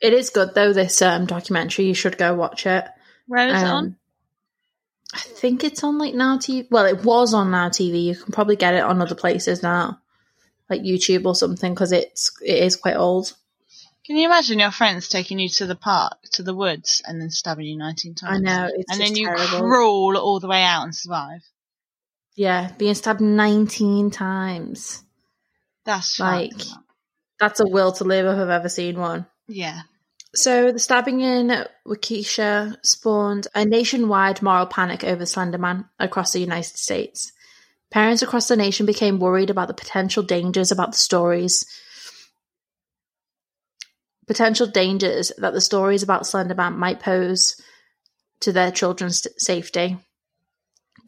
It 0.00 0.12
is 0.12 0.30
good 0.30 0.54
though. 0.54 0.72
This 0.72 1.02
um, 1.02 1.26
documentary, 1.26 1.86
you 1.86 1.94
should 1.94 2.18
go 2.18 2.34
watch 2.34 2.66
it. 2.66 2.84
Where 3.26 3.48
is 3.48 3.62
um, 3.62 3.64
it 3.64 3.70
on? 3.70 3.96
I 5.14 5.18
think 5.18 5.62
it's 5.62 5.84
on 5.84 5.98
like 5.98 6.14
Now 6.14 6.38
TV. 6.38 6.66
Well, 6.70 6.86
it 6.86 7.04
was 7.04 7.34
on 7.34 7.50
Now 7.50 7.68
TV. 7.68 8.04
You 8.04 8.16
can 8.16 8.32
probably 8.32 8.56
get 8.56 8.74
it 8.74 8.82
on 8.82 9.00
other 9.00 9.14
places 9.14 9.62
now, 9.62 10.00
like 10.70 10.82
YouTube 10.82 11.26
or 11.26 11.34
something, 11.34 11.72
because 11.72 11.92
it's 11.92 12.30
it 12.42 12.64
is 12.64 12.76
quite 12.76 12.96
old. 12.96 13.32
Can 14.04 14.16
you 14.16 14.26
imagine 14.26 14.58
your 14.58 14.72
friends 14.72 15.08
taking 15.08 15.38
you 15.38 15.48
to 15.50 15.66
the 15.66 15.76
park, 15.76 16.18
to 16.32 16.42
the 16.42 16.54
woods, 16.54 17.02
and 17.06 17.20
then 17.20 17.30
stabbing 17.30 17.66
you 17.66 17.76
nineteen 17.76 18.14
times? 18.14 18.38
I 18.38 18.40
know, 18.40 18.70
and 18.88 19.00
then 19.00 19.14
you 19.14 19.26
terrible. 19.26 19.60
crawl 19.60 20.16
all 20.16 20.40
the 20.40 20.48
way 20.48 20.62
out 20.62 20.84
and 20.84 20.94
survive. 20.94 21.42
Yeah, 22.34 22.72
being 22.78 22.94
stabbed 22.94 23.20
nineteen 23.20 24.10
times. 24.10 25.04
That's 25.84 26.18
like 26.18 26.52
that's 27.38 27.60
a 27.60 27.68
will 27.68 27.92
to 27.92 28.04
live 28.04 28.26
if 28.26 28.38
I've 28.38 28.48
ever 28.48 28.68
seen 28.68 28.98
one. 28.98 29.26
Yeah. 29.52 29.82
So 30.34 30.72
the 30.72 30.78
stabbing 30.78 31.20
in 31.20 31.66
Waukesha 31.86 32.76
spawned 32.82 33.48
a 33.54 33.66
nationwide 33.66 34.40
moral 34.40 34.66
panic 34.66 35.04
over 35.04 35.24
Slenderman 35.24 35.88
across 35.98 36.32
the 36.32 36.40
United 36.40 36.78
States. 36.78 37.32
Parents 37.90 38.22
across 38.22 38.48
the 38.48 38.56
nation 38.56 38.86
became 38.86 39.18
worried 39.18 39.50
about 39.50 39.68
the 39.68 39.74
potential 39.74 40.22
dangers 40.22 40.72
about 40.72 40.92
the 40.92 40.98
stories 40.98 41.66
potential 44.26 44.66
dangers 44.66 45.32
that 45.36 45.52
the 45.52 45.60
stories 45.60 46.02
about 46.02 46.22
Slenderman 46.22 46.76
might 46.76 47.00
pose 47.00 47.60
to 48.40 48.52
their 48.52 48.70
children's 48.70 49.26
safety. 49.36 49.98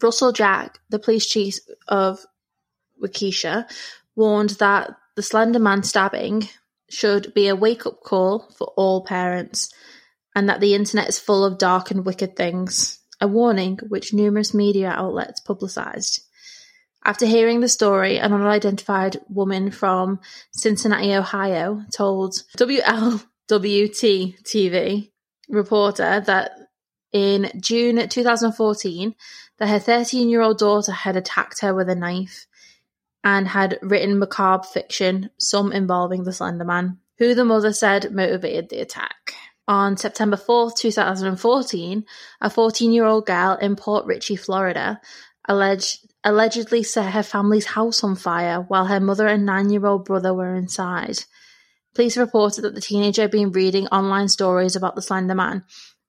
Russell 0.01 0.31
Jack, 0.31 0.77
the 0.89 0.99
police 0.99 1.25
chief 1.25 1.55
of 1.87 2.19
Waukesha, 3.01 3.67
warned 4.15 4.51
that 4.51 4.95
the 5.15 5.23
Slenderman 5.23 5.83
stabbing 5.83 6.47
should 6.89 7.33
be 7.33 7.47
a 7.47 7.55
wake 7.55 7.85
up 7.85 8.01
call 8.01 8.49
for 8.57 8.67
all 8.75 9.05
parents, 9.05 9.71
and 10.35 10.49
that 10.49 10.59
the 10.59 10.75
internet 10.75 11.09
is 11.09 11.19
full 11.19 11.45
of 11.45 11.57
dark 11.57 11.91
and 11.91 12.05
wicked 12.05 12.35
things, 12.35 12.99
a 13.21 13.27
warning 13.27 13.79
which 13.87 14.13
numerous 14.13 14.53
media 14.53 14.89
outlets 14.89 15.39
publicised. 15.39 16.21
After 17.03 17.25
hearing 17.27 17.59
the 17.59 17.69
story, 17.69 18.17
an 18.17 18.33
unidentified 18.33 19.17
woman 19.29 19.69
from 19.69 20.19
Cincinnati, 20.51 21.13
Ohio, 21.13 21.83
told 21.93 22.33
WLWT 22.57 23.21
TV 24.43 25.11
reporter 25.47 26.19
that 26.21 26.51
in 27.11 27.51
June 27.61 28.09
2014 28.09 29.15
that 29.59 29.69
her 29.69 29.79
13 29.79 30.29
year 30.29 30.41
old 30.41 30.57
daughter 30.57 30.91
had 30.91 31.15
attacked 31.15 31.61
her 31.61 31.73
with 31.73 31.89
a 31.89 31.95
knife 31.95 32.47
and 33.25 33.47
had 33.47 33.79
written 33.81 34.19
macabre 34.19 34.63
fiction, 34.63 35.31
some 35.37 35.73
involving 35.73 36.23
the 36.23 36.31
Slender 36.31 36.63
Man, 36.63 36.99
who 37.17 37.33
the 37.33 37.43
mother 37.43 37.73
said 37.73 38.13
motivated 38.13 38.69
the 38.69 38.79
attack. 38.79 39.33
On 39.67 39.97
September 39.97 40.37
4th, 40.37 40.77
2014, 40.77 42.05
a 42.39 42.49
14 42.51 42.93
year 42.93 43.05
old 43.05 43.25
girl 43.25 43.57
in 43.59 43.75
Port 43.75 44.05
Richey, 44.05 44.35
Florida, 44.35 45.01
alleged, 45.47 46.07
allegedly 46.23 46.83
set 46.83 47.13
her 47.13 47.23
family's 47.23 47.65
house 47.65 48.03
on 48.03 48.15
fire 48.15 48.61
while 48.61 48.85
her 48.85 48.99
mother 48.99 49.25
and 49.25 49.43
nine 49.43 49.71
year 49.71 49.87
old 49.87 50.05
brother 50.05 50.31
were 50.31 50.53
inside. 50.53 51.23
Police 51.95 52.17
reported 52.17 52.61
that 52.61 52.75
the 52.75 52.81
teenager 52.81 53.23
had 53.23 53.31
been 53.31 53.51
reading 53.51 53.87
online 53.87 54.27
stories 54.27 54.75
about 54.75 54.95
the 54.95 55.01
Slender 55.01 55.33
Man, 55.33 55.63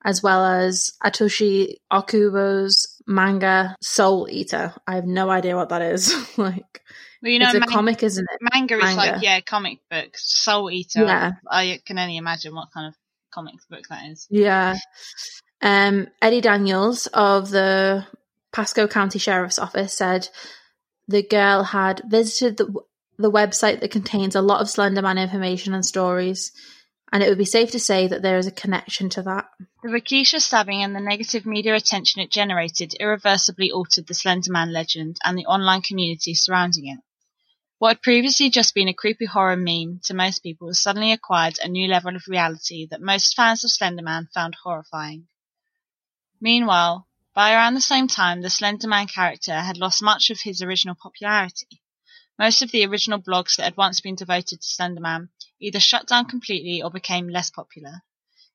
as 0.05 0.23
well 0.23 0.45
as 0.45 0.91
Atsushi 1.03 1.77
Ohkubo's 1.91 3.01
manga 3.07 3.75
Soul 3.81 4.29
Eater. 4.31 4.75
I 4.87 4.97
have 4.97 5.07
no 5.07 5.31
idea 5.31 5.57
what 5.57 5.71
that 5.71 5.81
is. 5.81 6.15
like, 6.39 6.83
well, 7.27 7.33
you 7.33 7.41
know, 7.41 7.51
it's 7.53 7.57
a 7.57 7.61
comic, 7.75 8.05
isn't 8.05 8.25
it? 8.31 8.39
Manga, 8.55 8.77
manga, 8.77 8.89
is 8.89 8.97
like 8.97 9.23
yeah, 9.23 9.41
comic 9.41 9.81
book. 9.91 10.11
Soul 10.15 10.71
Eater. 10.71 11.05
Yeah. 11.05 11.33
I 11.51 11.81
can 11.85 11.99
only 11.99 12.19
imagine 12.19 12.55
what 12.55 12.69
kind 12.73 12.87
of 12.87 12.95
comic 13.33 13.57
book 13.69 13.85
that 13.89 14.07
is. 14.07 14.29
Yeah. 14.31 14.77
Um, 15.61 16.07
Eddie 16.23 16.41
Daniels 16.41 17.09
of 17.09 17.51
the 17.51 18.07
Pasco 18.53 18.87
County 18.87 19.19
Sheriff's 19.19 19.59
Office 19.59 19.93
said 19.93 20.29
the 21.09 21.25
girl 21.25 21.65
had 21.65 22.03
visited 22.07 22.59
the 22.59 22.73
the 23.19 23.33
website 23.33 23.81
that 23.81 23.91
contains 23.91 24.37
a 24.37 24.41
lot 24.43 24.61
of 24.61 24.69
Slenderman 24.69 25.21
information 25.21 25.75
and 25.75 25.85
stories, 25.85 26.53
and 27.11 27.25
it 27.25 27.29
would 27.29 27.39
be 27.39 27.45
safe 27.45 27.73
to 27.73 27.81
say 27.81 28.07
that 28.07 28.23
there 28.23 28.39
is 28.39 28.47
a 28.47 28.53
connection 28.53 29.09
to 29.09 29.23
that. 29.23 29.49
The 29.83 29.89
Waukesha 29.89 30.41
stabbing 30.41 30.85
and 30.85 30.95
the 30.95 31.01
negative 31.01 31.45
media 31.45 31.75
attention 31.75 32.23
it 32.23 32.31
generated 32.31 32.95
irreversibly 33.01 33.73
altered 33.73 34.07
the 34.07 34.15
Slenderman 34.15 34.71
legend 34.71 35.17
and 35.25 35.37
the 35.37 35.47
online 35.47 35.83
community 35.83 36.35
surrounding 36.35 36.87
it. 36.87 37.01
What 37.79 37.97
had 37.97 38.03
previously 38.03 38.49
just 38.49 38.75
been 38.75 38.89
a 38.89 38.95
creepy 38.95 39.27
horror 39.27 39.55
meme 39.55 40.01
to 40.05 40.15
most 40.15 40.43
people 40.43 40.73
suddenly 40.73 41.13
acquired 41.13 41.59
a 41.59 41.69
new 41.69 41.87
level 41.87 42.17
of 42.17 42.27
reality 42.27 42.87
that 42.87 43.03
most 43.03 43.37
fans 43.37 43.65
of 43.65 43.71
Slenderman 43.71 44.33
found 44.33 44.55
horrifying. 44.55 45.29
Meanwhile, 46.41 47.07
by 47.35 47.53
around 47.53 47.75
the 47.75 47.83
same 47.83 48.09
time, 48.09 48.41
the 48.41 48.49
Slenderman 48.49 49.13
character 49.13 49.61
had 49.61 49.77
lost 49.77 50.01
much 50.03 50.31
of 50.31 50.41
his 50.41 50.63
original 50.63 50.95
popularity. 50.95 51.83
Most 52.39 52.63
of 52.63 52.71
the 52.71 52.87
original 52.87 53.21
blogs 53.21 53.57
that 53.57 53.65
had 53.65 53.77
once 53.77 54.01
been 54.01 54.15
devoted 54.15 54.63
to 54.63 54.67
Slenderman 54.67 55.29
either 55.61 55.79
shut 55.79 56.07
down 56.07 56.25
completely 56.25 56.81
or 56.81 56.91
became 56.91 57.29
less 57.29 57.51
popular. 57.51 58.03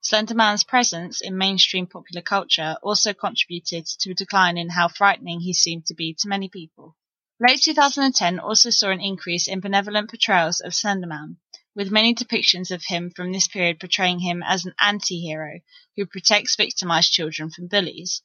Slenderman's 0.02 0.64
presence 0.64 1.22
in 1.22 1.38
mainstream 1.38 1.86
popular 1.86 2.24
culture 2.24 2.76
also 2.82 3.14
contributed 3.14 3.86
to 3.86 4.10
a 4.10 4.16
decline 4.16 4.58
in 4.58 4.70
how 4.70 4.88
frightening 4.88 5.42
he 5.42 5.54
seemed 5.54 5.86
to 5.86 5.94
be 5.94 6.16
to 6.16 6.28
many 6.28 6.50
people. 6.50 6.98
Late 7.44 7.64
2010 7.64 8.40
also 8.40 8.70
saw 8.70 8.92
an 8.92 9.02
increase 9.02 9.48
in 9.48 9.62
benevolent 9.62 10.12
portrayals 10.12 10.60
of 10.60 10.76
Slenderman, 10.76 11.38
with 11.74 11.90
many 11.90 12.14
depictions 12.14 12.70
of 12.70 12.84
him 12.84 13.10
from 13.10 13.32
this 13.32 13.48
period 13.48 13.80
portraying 13.80 14.20
him 14.20 14.44
as 14.44 14.64
an 14.64 14.76
anti-hero 14.80 15.62
who 15.96 16.06
protects 16.06 16.56
victimized 16.56 17.12
children 17.12 17.50
from 17.50 17.66
bullies, 17.66 18.22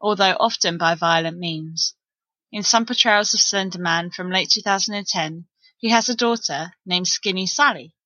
although 0.00 0.36
often 0.38 0.78
by 0.78 0.94
violent 0.94 1.36
means. 1.36 1.94
In 2.52 2.62
some 2.62 2.86
portrayals 2.86 3.34
of 3.34 3.40
Slenderman 3.40 4.14
from 4.14 4.30
late 4.30 4.50
2010, 4.50 5.48
he 5.76 5.88
has 5.88 6.08
a 6.08 6.14
daughter 6.14 6.74
named 6.86 7.08
Skinny 7.08 7.48
Sally, 7.48 7.96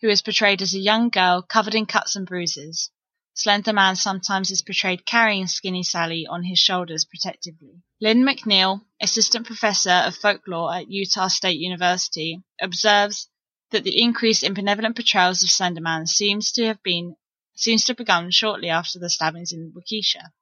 who 0.00 0.08
is 0.08 0.22
portrayed 0.22 0.62
as 0.62 0.74
a 0.74 0.78
young 0.78 1.08
girl 1.08 1.42
covered 1.42 1.74
in 1.74 1.86
cuts 1.86 2.14
and 2.14 2.24
bruises. 2.24 2.92
Slender 3.40 3.72
Man 3.72 3.94
sometimes 3.94 4.50
is 4.50 4.62
portrayed 4.62 5.06
carrying 5.06 5.46
Skinny 5.46 5.84
Sally 5.84 6.26
on 6.26 6.42
his 6.42 6.58
shoulders 6.58 7.04
protectively. 7.04 7.84
Lynne 8.00 8.24
McNeill, 8.24 8.84
assistant 9.00 9.46
professor 9.46 9.92
of 9.92 10.16
folklore 10.16 10.74
at 10.74 10.90
Utah 10.90 11.28
State 11.28 11.60
University, 11.60 12.42
observes 12.60 13.28
that 13.70 13.84
the 13.84 14.02
increase 14.02 14.42
in 14.42 14.54
benevolent 14.54 14.96
portrayals 14.96 15.44
of 15.44 15.50
Slender 15.52 15.80
Man 15.80 16.08
seems 16.08 16.50
to 16.50 16.66
have 16.66 16.82
been 16.82 17.14
seems 17.54 17.84
to 17.84 17.92
have 17.92 17.98
begun 17.98 18.32
shortly 18.32 18.70
after 18.70 18.98
the 18.98 19.08
stabbings 19.08 19.52
in 19.52 19.72
Waukesha, 19.72 20.32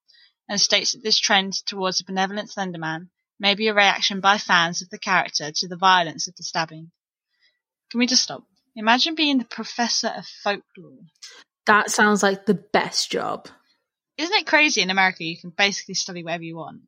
and 0.49 0.59
states 0.59 0.93
that 0.93 1.03
this 1.03 1.19
trend 1.19 1.53
towards 1.67 2.01
a 2.01 2.05
benevolent 2.05 2.51
Slender 2.51 2.79
Man 2.79 3.11
may 3.39 3.55
be 3.55 3.69
a 3.69 3.75
reaction 3.75 4.21
by 4.21 4.39
fans 4.39 4.81
of 4.81 4.89
the 4.89 4.99
character 4.99 5.53
to 5.55 5.69
the 5.69 5.77
violence 5.77 6.29
of 6.29 6.37
the 6.37 6.43
stabbing. 6.43 6.93
Can 7.91 7.99
we 7.99 8.07
just 8.07 8.23
stop? 8.23 8.45
Imagine 8.75 9.15
being 9.15 9.37
the 9.37 9.45
professor 9.45 10.09
of 10.09 10.27
folklore. 10.27 11.05
That 11.67 11.91
sounds 11.91 12.23
like 12.23 12.47
the 12.47 12.55
best 12.55 13.11
job. 13.11 13.49
Isn't 14.17 14.37
it 14.37 14.47
crazy 14.47 14.81
in 14.81 14.91
America 14.91 15.25
you 15.25 15.37
can 15.37 15.51
basically 15.51 15.95
study 15.95 16.23
whatever 16.23 16.45
you 16.45 16.57
want? 16.57 16.83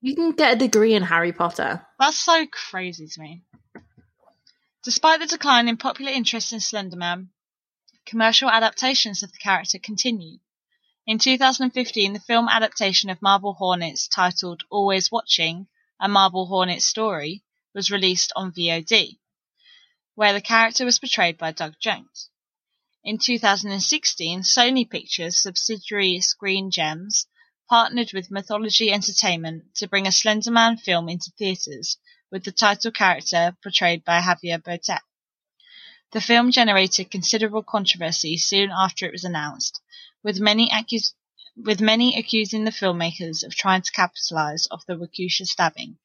You 0.00 0.16
can 0.16 0.32
get 0.32 0.54
a 0.54 0.58
degree 0.58 0.94
in 0.94 1.04
Harry 1.04 1.32
Potter. 1.32 1.86
That's 1.98 2.18
so 2.18 2.44
crazy 2.46 3.06
to 3.06 3.20
me. 3.20 3.42
Despite 4.82 5.20
the 5.20 5.26
decline 5.26 5.68
in 5.68 5.76
popular 5.76 6.10
interest 6.10 6.52
in 6.52 6.58
Slenderman, 6.58 7.28
commercial 8.04 8.50
adaptations 8.50 9.22
of 9.22 9.30
the 9.30 9.38
character 9.38 9.78
continue. 9.78 10.38
In 11.06 11.18
2015, 11.18 12.12
the 12.12 12.18
film 12.18 12.48
adaptation 12.48 13.08
of 13.08 13.22
Marble 13.22 13.54
Hornets 13.54 14.08
titled 14.08 14.64
Always 14.70 15.12
Watching, 15.12 15.68
a 16.00 16.08
Marble 16.08 16.46
Hornet 16.46 16.82
story, 16.82 17.44
was 17.72 17.92
released 17.92 18.32
on 18.34 18.52
VOD, 18.52 19.18
where 20.16 20.32
the 20.32 20.40
character 20.40 20.84
was 20.84 20.98
portrayed 20.98 21.38
by 21.38 21.52
Doug 21.52 21.74
Jones. 21.80 22.28
In 23.04 23.18
2016, 23.18 24.42
Sony 24.42 24.88
Pictures 24.88 25.42
subsidiary 25.42 26.20
Screen 26.20 26.70
Gems 26.70 27.26
partnered 27.68 28.12
with 28.12 28.30
Mythology 28.30 28.92
Entertainment 28.92 29.74
to 29.74 29.88
bring 29.88 30.06
a 30.06 30.10
Slenderman 30.10 30.80
film 30.80 31.08
into 31.08 31.32
theaters 31.36 31.98
with 32.30 32.44
the 32.44 32.52
title 32.52 32.92
character 32.92 33.56
portrayed 33.60 34.04
by 34.04 34.20
Javier 34.20 34.62
Botet. 34.62 35.00
The 36.12 36.20
film 36.20 36.52
generated 36.52 37.10
considerable 37.10 37.64
controversy 37.64 38.36
soon 38.36 38.70
after 38.70 39.04
it 39.04 39.12
was 39.12 39.24
announced, 39.24 39.80
with 40.22 40.38
many 40.38 40.70
accus- 40.70 41.14
with 41.56 41.80
many 41.80 42.16
accusing 42.16 42.62
the 42.62 42.70
filmmakers 42.70 43.42
of 43.42 43.52
trying 43.52 43.82
to 43.82 43.90
capitalize 43.90 44.68
off 44.70 44.86
the 44.86 44.94
Waukesha 44.94 45.44
stabbing. 45.46 45.98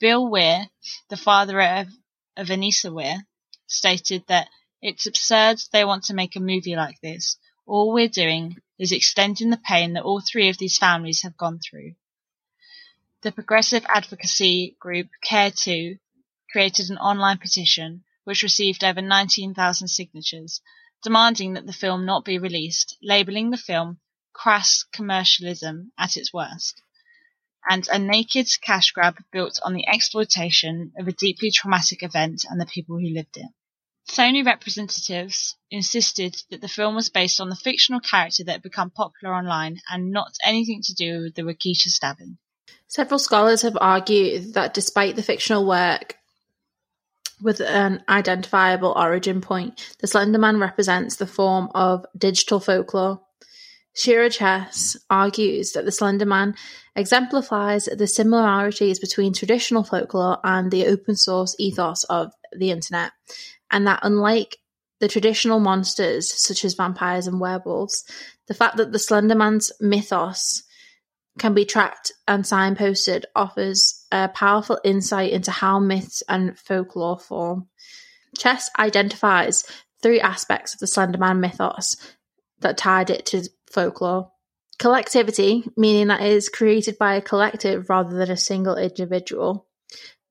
Bill 0.00 0.28
Weier, 0.28 0.68
the 1.08 1.16
father 1.16 1.62
of, 1.62 1.88
of 2.36 2.48
Anissa 2.48 2.92
Weier, 2.92 3.26
stated 3.66 4.26
that 4.26 4.50
it's 4.80 5.06
absurd 5.06 5.60
they 5.72 5.84
want 5.84 6.04
to 6.04 6.14
make 6.14 6.36
a 6.36 6.40
movie 6.40 6.76
like 6.76 7.00
this. 7.00 7.36
All 7.66 7.92
we're 7.92 8.08
doing 8.08 8.56
is 8.78 8.92
extending 8.92 9.50
the 9.50 9.56
pain 9.56 9.94
that 9.94 10.04
all 10.04 10.20
three 10.20 10.48
of 10.48 10.58
these 10.58 10.78
families 10.78 11.22
have 11.22 11.36
gone 11.36 11.58
through. 11.58 11.94
The 13.22 13.32
progressive 13.32 13.84
advocacy 13.88 14.76
group 14.78 15.08
Care2 15.26 15.98
created 16.52 16.90
an 16.90 16.98
online 16.98 17.38
petition 17.38 18.04
which 18.22 18.42
received 18.42 18.84
over 18.84 19.02
19,000 19.02 19.88
signatures, 19.88 20.60
demanding 21.02 21.54
that 21.54 21.66
the 21.66 21.72
film 21.72 22.06
not 22.06 22.24
be 22.24 22.38
released, 22.38 22.96
labeling 23.02 23.50
the 23.50 23.56
film 23.56 23.98
crass 24.32 24.84
commercialism 24.92 25.90
at 25.98 26.16
its 26.16 26.32
worst, 26.32 26.80
and 27.68 27.88
a 27.88 27.98
naked 27.98 28.48
cash 28.60 28.92
grab 28.92 29.16
built 29.32 29.58
on 29.64 29.72
the 29.72 29.88
exploitation 29.88 30.92
of 30.96 31.08
a 31.08 31.12
deeply 31.12 31.50
traumatic 31.50 32.02
event 32.04 32.44
and 32.48 32.60
the 32.60 32.66
people 32.66 32.98
who 32.98 33.08
lived 33.08 33.36
it. 33.36 33.50
Sony 34.08 34.44
representatives 34.44 35.56
insisted 35.70 36.42
that 36.50 36.60
the 36.60 36.68
film 36.68 36.94
was 36.94 37.10
based 37.10 37.40
on 37.40 37.50
the 37.50 37.56
fictional 37.56 38.00
character 38.00 38.42
that 38.44 38.52
had 38.52 38.62
become 38.62 38.90
popular 38.90 39.34
online 39.34 39.80
and 39.90 40.10
not 40.10 40.32
anything 40.44 40.80
to 40.82 40.94
do 40.94 41.22
with 41.22 41.34
the 41.34 41.42
Waukesha 41.42 41.88
stabbing. 41.88 42.38
Several 42.88 43.18
scholars 43.18 43.62
have 43.62 43.76
argued 43.80 44.54
that 44.54 44.72
despite 44.72 45.14
the 45.14 45.22
fictional 45.22 45.66
work 45.66 46.16
with 47.40 47.60
an 47.60 48.02
identifiable 48.08 48.94
origin 48.96 49.42
point, 49.42 49.94
the 50.00 50.06
Slender 50.06 50.38
Man 50.38 50.58
represents 50.58 51.16
the 51.16 51.26
form 51.26 51.68
of 51.74 52.06
digital 52.16 52.60
folklore. 52.60 53.20
Shira 53.94 54.30
Chess 54.30 54.96
argues 55.10 55.72
that 55.72 55.84
the 55.84 55.92
Slender 55.92 56.26
Man 56.26 56.54
exemplifies 56.96 57.84
the 57.84 58.06
similarities 58.06 58.98
between 58.98 59.34
traditional 59.34 59.84
folklore 59.84 60.38
and 60.42 60.70
the 60.70 60.86
open 60.86 61.14
source 61.14 61.54
ethos 61.58 62.04
of 62.04 62.32
the 62.56 62.70
internet, 62.70 63.12
and 63.70 63.86
that 63.86 64.00
unlike 64.02 64.56
the 65.00 65.08
traditional 65.08 65.60
monsters 65.60 66.32
such 66.32 66.64
as 66.64 66.74
vampires 66.74 67.26
and 67.26 67.40
werewolves, 67.40 68.04
the 68.46 68.54
fact 68.54 68.76
that 68.76 68.92
the 68.92 68.98
Slender 68.98 69.34
Man's 69.34 69.70
mythos 69.80 70.64
can 71.38 71.54
be 71.54 71.64
tracked 71.64 72.12
and 72.26 72.44
signposted 72.44 73.24
offers 73.34 74.04
a 74.10 74.28
powerful 74.28 74.78
insight 74.84 75.32
into 75.32 75.50
how 75.50 75.78
myths 75.78 76.22
and 76.28 76.58
folklore 76.58 77.18
form. 77.18 77.68
Chess 78.36 78.70
identifies 78.78 79.64
three 80.02 80.20
aspects 80.20 80.74
of 80.74 80.80
the 80.80 80.86
Slenderman 80.86 81.38
mythos 81.38 81.96
that 82.60 82.76
tied 82.76 83.10
it 83.10 83.26
to 83.26 83.48
folklore. 83.70 84.30
Collectivity, 84.78 85.64
meaning 85.76 86.08
that 86.08 86.20
it 86.20 86.32
is 86.32 86.48
created 86.48 86.98
by 86.98 87.16
a 87.16 87.22
collective 87.22 87.88
rather 87.88 88.16
than 88.16 88.30
a 88.30 88.36
single 88.36 88.76
individual. 88.76 89.67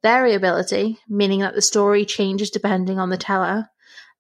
Variability, 0.04 1.00
meaning 1.08 1.39
that 1.41 1.56
the 1.56 1.62
story 1.62 2.06
changes 2.06 2.50
depending 2.50 3.00
on 3.00 3.10
the 3.10 3.18
teller. 3.18 3.70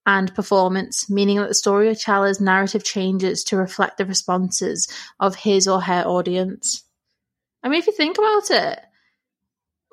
And 0.05 0.33
performance, 0.33 1.09
meaning 1.09 1.35
that 1.35 1.49
the 1.49 1.53
storyteller's 1.53 2.39
narrative 2.39 2.85
changes 2.85 3.43
to 3.45 3.57
reflect 3.57 3.97
the 3.97 4.05
responses 4.05 4.87
of 5.19 5.35
his 5.35 5.67
or 5.67 5.81
her 5.81 6.03
audience. 6.05 6.85
I 7.61 7.67
mean, 7.67 7.79
if 7.79 7.87
you 7.87 7.91
think 7.93 8.17
about 8.17 8.49
it, 8.49 8.79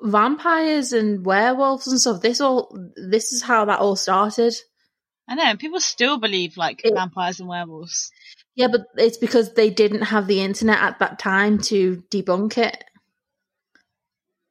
vampires 0.01 0.93
and 0.93 1.25
werewolves 1.25 1.87
and 1.87 1.99
stuff, 1.99 2.21
this 2.21 2.39
all 2.39 2.77
this 2.95 3.33
is 3.33 3.41
how 3.41 3.65
that 3.65 3.79
all 3.79 3.97
started. 3.97 4.55
I 5.27 5.35
know, 5.35 5.57
people 5.57 5.81
still 5.81 6.17
believe 6.17 6.55
like 6.55 6.81
It- 6.85 6.93
vampires 6.93 7.41
and 7.41 7.49
werewolves. 7.49 8.09
Yeah, 8.55 8.67
but 8.69 8.85
it's 8.95 9.17
because 9.17 9.53
they 9.53 9.69
didn't 9.69 10.03
have 10.03 10.27
the 10.27 10.39
internet 10.39 10.79
at 10.79 10.99
that 10.99 11.19
time 11.19 11.57
to 11.63 12.01
debunk 12.09 12.57
it. 12.57 12.81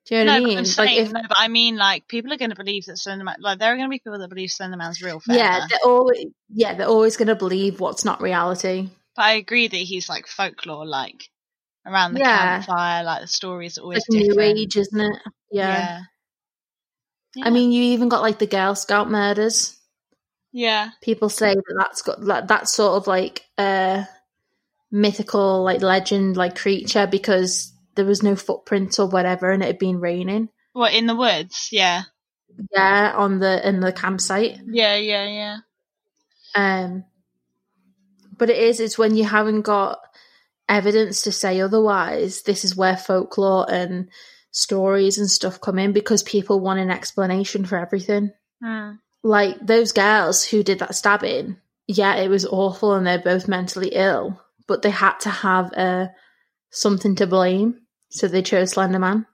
Do 0.06 0.16
you 0.16 0.24
know 0.24 0.34
no, 0.38 0.42
what 0.42 0.42
I 0.42 0.44
mean? 0.44 0.58
I'm 0.58 0.64
Like 0.64 0.66
saying, 0.72 1.06
if 1.06 1.12
no, 1.12 1.20
but 1.28 1.36
I 1.38 1.48
mean, 1.48 1.76
like 1.76 2.06
people 2.08 2.32
are 2.32 2.36
going 2.36 2.50
to 2.50 2.56
believe 2.56 2.84
that 2.86 2.96
Slenderman. 2.96 3.36
Like 3.40 3.58
there 3.58 3.72
are 3.72 3.76
going 3.76 3.88
to 3.88 3.90
be 3.90 3.98
people 3.98 4.18
that 4.18 4.28
believe 4.28 4.50
Slenderman's 4.50 5.00
real. 5.02 5.20
Forever. 5.20 5.38
yeah, 5.38 5.66
they're 5.68 5.78
always 5.84 6.26
yeah 6.52 6.74
they're 6.74 6.86
always 6.88 7.16
going 7.16 7.28
to 7.28 7.34
believe 7.34 7.80
what's 7.80 8.04
not 8.04 8.20
reality. 8.20 8.90
but 9.16 9.22
I 9.24 9.32
agree 9.34 9.66
that 9.68 9.76
he's 9.76 10.08
like 10.08 10.26
folklore, 10.26 10.84
like 10.86 11.30
around 11.86 12.14
the 12.14 12.20
Yeah. 12.20 12.56
campfire, 12.62 13.02
like 13.04 13.22
the 13.22 13.28
stories 13.28 13.78
are 13.78 13.82
Like 13.82 14.02
always 14.02 14.04
new 14.08 14.40
age, 14.40 14.76
isn't 14.76 15.00
it? 15.00 15.16
Yeah. 15.50 16.00
yeah. 17.36 17.44
I 17.46 17.50
mean, 17.50 17.72
you 17.72 17.82
even 17.94 18.08
got 18.08 18.22
like 18.22 18.38
the 18.38 18.46
Girl 18.46 18.74
Scout 18.74 19.10
murders. 19.10 19.76
yeah, 20.52 20.90
People 21.02 21.28
say 21.28 21.54
that 21.54 21.74
that's 21.78 22.02
got 22.02 22.20
that 22.26 22.46
that's 22.48 22.72
sort 22.72 22.92
of 22.96 23.06
like 23.06 23.42
a 23.58 24.06
mythical 24.90 25.64
like 25.64 25.82
legend 25.82 26.36
like 26.36 26.56
creature 26.56 27.06
because 27.06 27.72
there 27.94 28.04
was 28.04 28.22
no 28.22 28.36
footprints 28.36 28.98
or 28.98 29.08
whatever, 29.08 29.50
and 29.50 29.62
it 29.62 29.66
had 29.66 29.78
been 29.78 30.00
raining. 30.00 30.48
what 30.72 30.94
in 30.94 31.06
the 31.06 31.16
woods? 31.16 31.68
Yeah, 31.72 32.02
Yeah, 32.72 33.12
on 33.16 33.38
the 33.38 33.66
in 33.68 33.80
the 33.80 33.92
campsite. 33.92 34.58
yeah, 34.66 34.96
yeah, 34.96 35.26
yeah. 35.26 35.56
Um, 36.54 37.04
but 38.36 38.50
it 38.50 38.58
is, 38.58 38.80
it's 38.80 38.98
when 38.98 39.16
you 39.16 39.24
haven't 39.24 39.62
got 39.62 40.00
evidence 40.68 41.22
to 41.22 41.32
say 41.32 41.60
otherwise. 41.60 42.42
This 42.42 42.64
is 42.64 42.76
where 42.76 42.96
folklore 42.96 43.66
and 43.70 44.08
stories 44.50 45.18
and 45.18 45.30
stuff 45.30 45.60
come 45.60 45.78
in 45.78 45.92
because 45.92 46.22
people 46.22 46.60
want 46.60 46.80
an 46.80 46.90
explanation 46.90 47.64
for 47.64 47.76
everything. 47.76 48.32
Hmm. 48.62 48.92
Like 49.22 49.56
those 49.64 49.92
girls 49.92 50.44
who 50.44 50.62
did 50.62 50.78
that 50.80 50.94
stabbing, 50.94 51.56
yeah, 51.86 52.16
it 52.16 52.28
was 52.28 52.46
awful 52.46 52.94
and 52.94 53.06
they're 53.06 53.18
both 53.18 53.48
mentally 53.48 53.88
ill, 53.92 54.40
but 54.66 54.82
they 54.82 54.90
had 54.90 55.18
to 55.20 55.30
have 55.30 55.72
uh, 55.74 56.06
something 56.70 57.14
to 57.16 57.26
blame. 57.26 57.80
So 58.10 58.28
they 58.28 58.42
chose 58.42 58.74
Slenderman. 58.74 59.26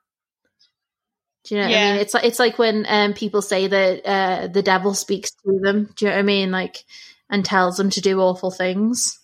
Do 1.44 1.54
you 1.54 1.60
know 1.62 1.68
what 1.68 1.76
I 1.78 1.82
mean? 1.82 1.96
It's 1.96 2.14
like 2.14 2.24
it's 2.24 2.38
like 2.38 2.58
when 2.58 2.84
um, 2.88 3.14
people 3.14 3.42
say 3.42 3.66
that 3.66 4.06
uh, 4.06 4.46
the 4.48 4.62
devil 4.62 4.94
speaks 4.94 5.30
to 5.30 5.58
them. 5.62 5.90
Do 5.96 6.04
you 6.04 6.10
know 6.10 6.16
what 6.16 6.20
I 6.20 6.22
mean? 6.22 6.50
Like 6.50 6.84
and 7.30 7.44
tells 7.44 7.76
them 7.76 7.90
to 7.90 8.00
do 8.00 8.20
awful 8.20 8.50
things. 8.50 9.18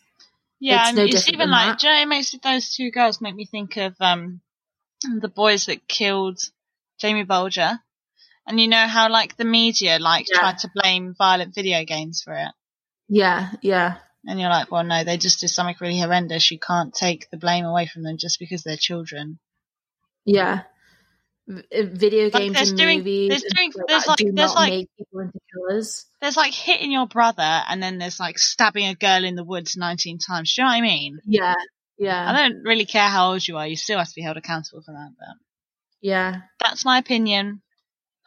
Yeah, 0.60 0.80
It's 0.80 0.88
and 0.88 0.98
no 0.98 1.04
it's 1.04 1.14
different 1.14 1.34
even 1.34 1.50
like 1.50 1.82
you 1.82 1.88
know, 1.88 2.02
it 2.02 2.06
makes 2.06 2.30
those 2.42 2.74
two 2.74 2.90
girls 2.90 3.20
make 3.20 3.34
me 3.34 3.44
think 3.44 3.76
of 3.76 3.94
um 4.00 4.40
the 5.20 5.28
boys 5.28 5.66
that 5.66 5.86
killed 5.86 6.40
Jamie 6.98 7.24
Bulger. 7.24 7.78
And 8.46 8.60
you 8.60 8.68
know 8.68 8.86
how 8.86 9.10
like 9.10 9.36
the 9.36 9.44
media 9.44 9.98
like 9.98 10.26
Yeah. 10.32 10.38
tried 10.38 10.58
to 10.58 10.70
blame 10.74 11.14
violent 11.18 11.54
video 11.54 11.84
games 11.84 12.22
for 12.22 12.32
it. 12.32 12.52
Yeah, 13.08 13.50
yeah, 13.60 13.98
And 14.26 14.40
you're 14.40 14.50
like, 14.50 14.70
well 14.70 14.84
no, 14.84 15.04
they 15.04 15.16
just 15.16 15.40
did 15.40 15.48
something 15.48 15.76
really 15.80 16.00
horrendous. 16.00 16.50
You 16.50 16.58
can't 16.58 16.92
take 16.94 17.28
the 17.30 17.36
blame 17.36 17.64
away 17.64 17.86
from 17.86 18.02
them 18.02 18.16
just 18.18 18.38
because 18.38 18.62
they're 18.62 18.76
children. 18.76 19.38
yeah. 20.24 20.62
V- 21.48 21.62
uh, 21.72 21.84
video 21.92 22.24
Like, 22.24 22.32
games 22.32 22.54
there's 22.56 22.68
and 22.70 22.78
doing- 22.78 22.98
movies 22.98 23.28
there's 23.30 23.44
doing- 23.54 23.72
there's 23.86 24.06
like- 24.08 24.16
do 24.18 24.32
there's 24.32 24.34
not 24.50 24.54
like- 24.56 24.70
make 24.72 24.88
people 24.98 25.20
into 25.20 25.38
killers. 25.54 26.04
There's 26.20 26.36
like 26.36 26.52
hitting 26.52 26.90
your 26.90 27.06
brother 27.06 27.62
and 27.68 27.80
then 27.80 27.98
there's 27.98 28.18
like 28.18 28.36
stabbing 28.38 28.88
a 28.88 28.96
girl 28.96 29.22
in 29.24 29.36
the 29.36 29.44
woods 29.44 29.76
19 29.76 30.18
times. 30.18 30.52
Do 30.52 30.62
you 30.62 30.64
know 30.64 30.70
what 30.72 30.78
I 30.78 30.80
mean? 30.80 31.20
Yeah, 31.24 31.54
Yeah. 31.98 32.28
I 32.28 32.32
don't 32.48 32.62
really 32.64 32.84
care 32.84 33.08
how 33.08 33.30
old 33.30 33.46
you 33.46 33.56
are. 33.58 33.66
You 33.68 33.76
still 33.76 33.98
have 33.98 34.08
to 34.08 34.14
be 34.16 34.22
held 34.22 34.36
accountable 34.36 34.82
for 34.82 34.90
that. 34.92 35.12
But 35.16 35.36
yeah. 36.00 36.40
that's 36.58 36.84
my 36.84 36.98
opinion. 36.98 37.62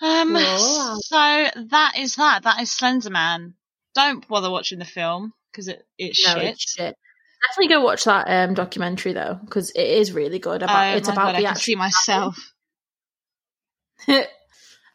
Um, 0.02 0.38
so 0.38 1.50
that 1.72 1.94
is 1.98 2.16
that. 2.16 2.44
That 2.44 2.62
is 2.62 2.72
Slender 2.72 3.10
Man. 3.10 3.56
Don't 3.96 4.26
bother 4.30 4.50
watching 4.50 4.80
the 4.80 4.86
film 4.86 5.34
because 5.52 5.68
it 5.68 5.86
it's 5.98 6.26
No, 6.28 6.36
shit. 6.36 6.44
it's 6.44 6.72
shit. 6.74 6.96
Definitely 7.48 7.76
go 7.76 7.82
watch 7.84 8.04
that 8.04 8.26
um, 8.28 8.54
documentary 8.54 9.14
though, 9.14 9.40
because 9.46 9.72
it 9.72 9.88
is 9.88 10.12
really 10.12 10.40
good. 10.40 10.62
About 10.62 10.94
oh 10.94 10.98
it's 10.98 11.08
about 11.08 11.34
God, 11.34 11.42
the 11.42 11.48
I 11.48 11.52
can 11.54 11.56
see 11.56 11.76
actual. 11.76 11.78
myself. 11.78 12.54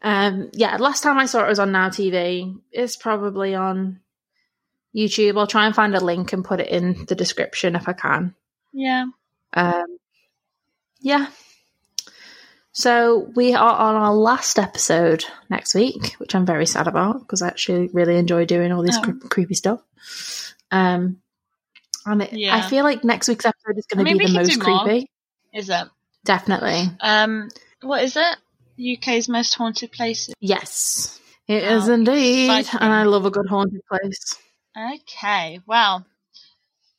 um, 0.02 0.50
yeah, 0.52 0.76
last 0.76 1.02
time 1.02 1.18
I 1.18 1.26
saw 1.26 1.44
it 1.44 1.48
was 1.48 1.58
on 1.58 1.72
Now 1.72 1.88
TV. 1.88 2.54
It's 2.72 2.96
probably 2.96 3.54
on 3.54 4.00
YouTube. 4.94 5.38
I'll 5.38 5.46
try 5.46 5.66
and 5.66 5.74
find 5.74 5.94
a 5.94 6.00
link 6.04 6.32
and 6.32 6.44
put 6.44 6.60
it 6.60 6.68
in 6.68 7.04
the 7.06 7.14
description 7.14 7.76
if 7.76 7.88
I 7.88 7.92
can. 7.94 8.34
Yeah. 8.72 9.06
Um, 9.54 9.84
yeah. 11.00 11.28
So 12.72 13.30
we 13.36 13.54
are 13.54 13.72
on 13.76 13.94
our 13.94 14.12
last 14.14 14.58
episode 14.58 15.24
next 15.48 15.74
week, 15.74 16.14
which 16.18 16.34
I'm 16.34 16.44
very 16.44 16.66
sad 16.66 16.88
about 16.88 17.20
because 17.20 17.40
I 17.40 17.46
actually 17.48 17.88
really 17.92 18.16
enjoy 18.16 18.46
doing 18.46 18.72
all 18.72 18.82
this 18.82 18.96
Oh. 18.98 19.02
cre- 19.02 19.28
creepy 19.28 19.54
stuff. 19.54 19.80
Um, 20.74 21.18
and 22.06 22.22
it, 22.22 22.32
I 22.50 22.68
feel 22.68 22.84
like 22.84 23.04
next 23.04 23.28
week's 23.28 23.44
episode 23.46 23.78
is 23.78 23.86
going 23.86 24.06
I 24.06 24.10
to 24.10 24.16
mean, 24.16 24.18
be 24.18 24.32
the 24.32 24.40
most 24.40 24.60
creepy. 24.60 25.08
Is 25.52 25.70
it? 25.70 25.86
Definitely, 26.24 26.90
Um, 27.00 27.48
what 27.82 28.02
is 28.02 28.16
it? 28.16 28.36
UK's 28.98 29.28
most 29.28 29.54
haunted 29.54 29.92
places. 29.92 30.34
yes, 30.40 31.20
it 31.46 31.62
Wow, 31.62 31.76
is 31.76 31.88
indeed, 31.88 32.50
exciting. 32.50 32.80
and 32.80 32.92
I 32.92 33.02
love 33.04 33.24
a 33.26 33.30
good 33.30 33.46
haunted 33.48 33.82
place. 33.88 34.34
Okay, 34.76 35.60
well, 35.66 36.04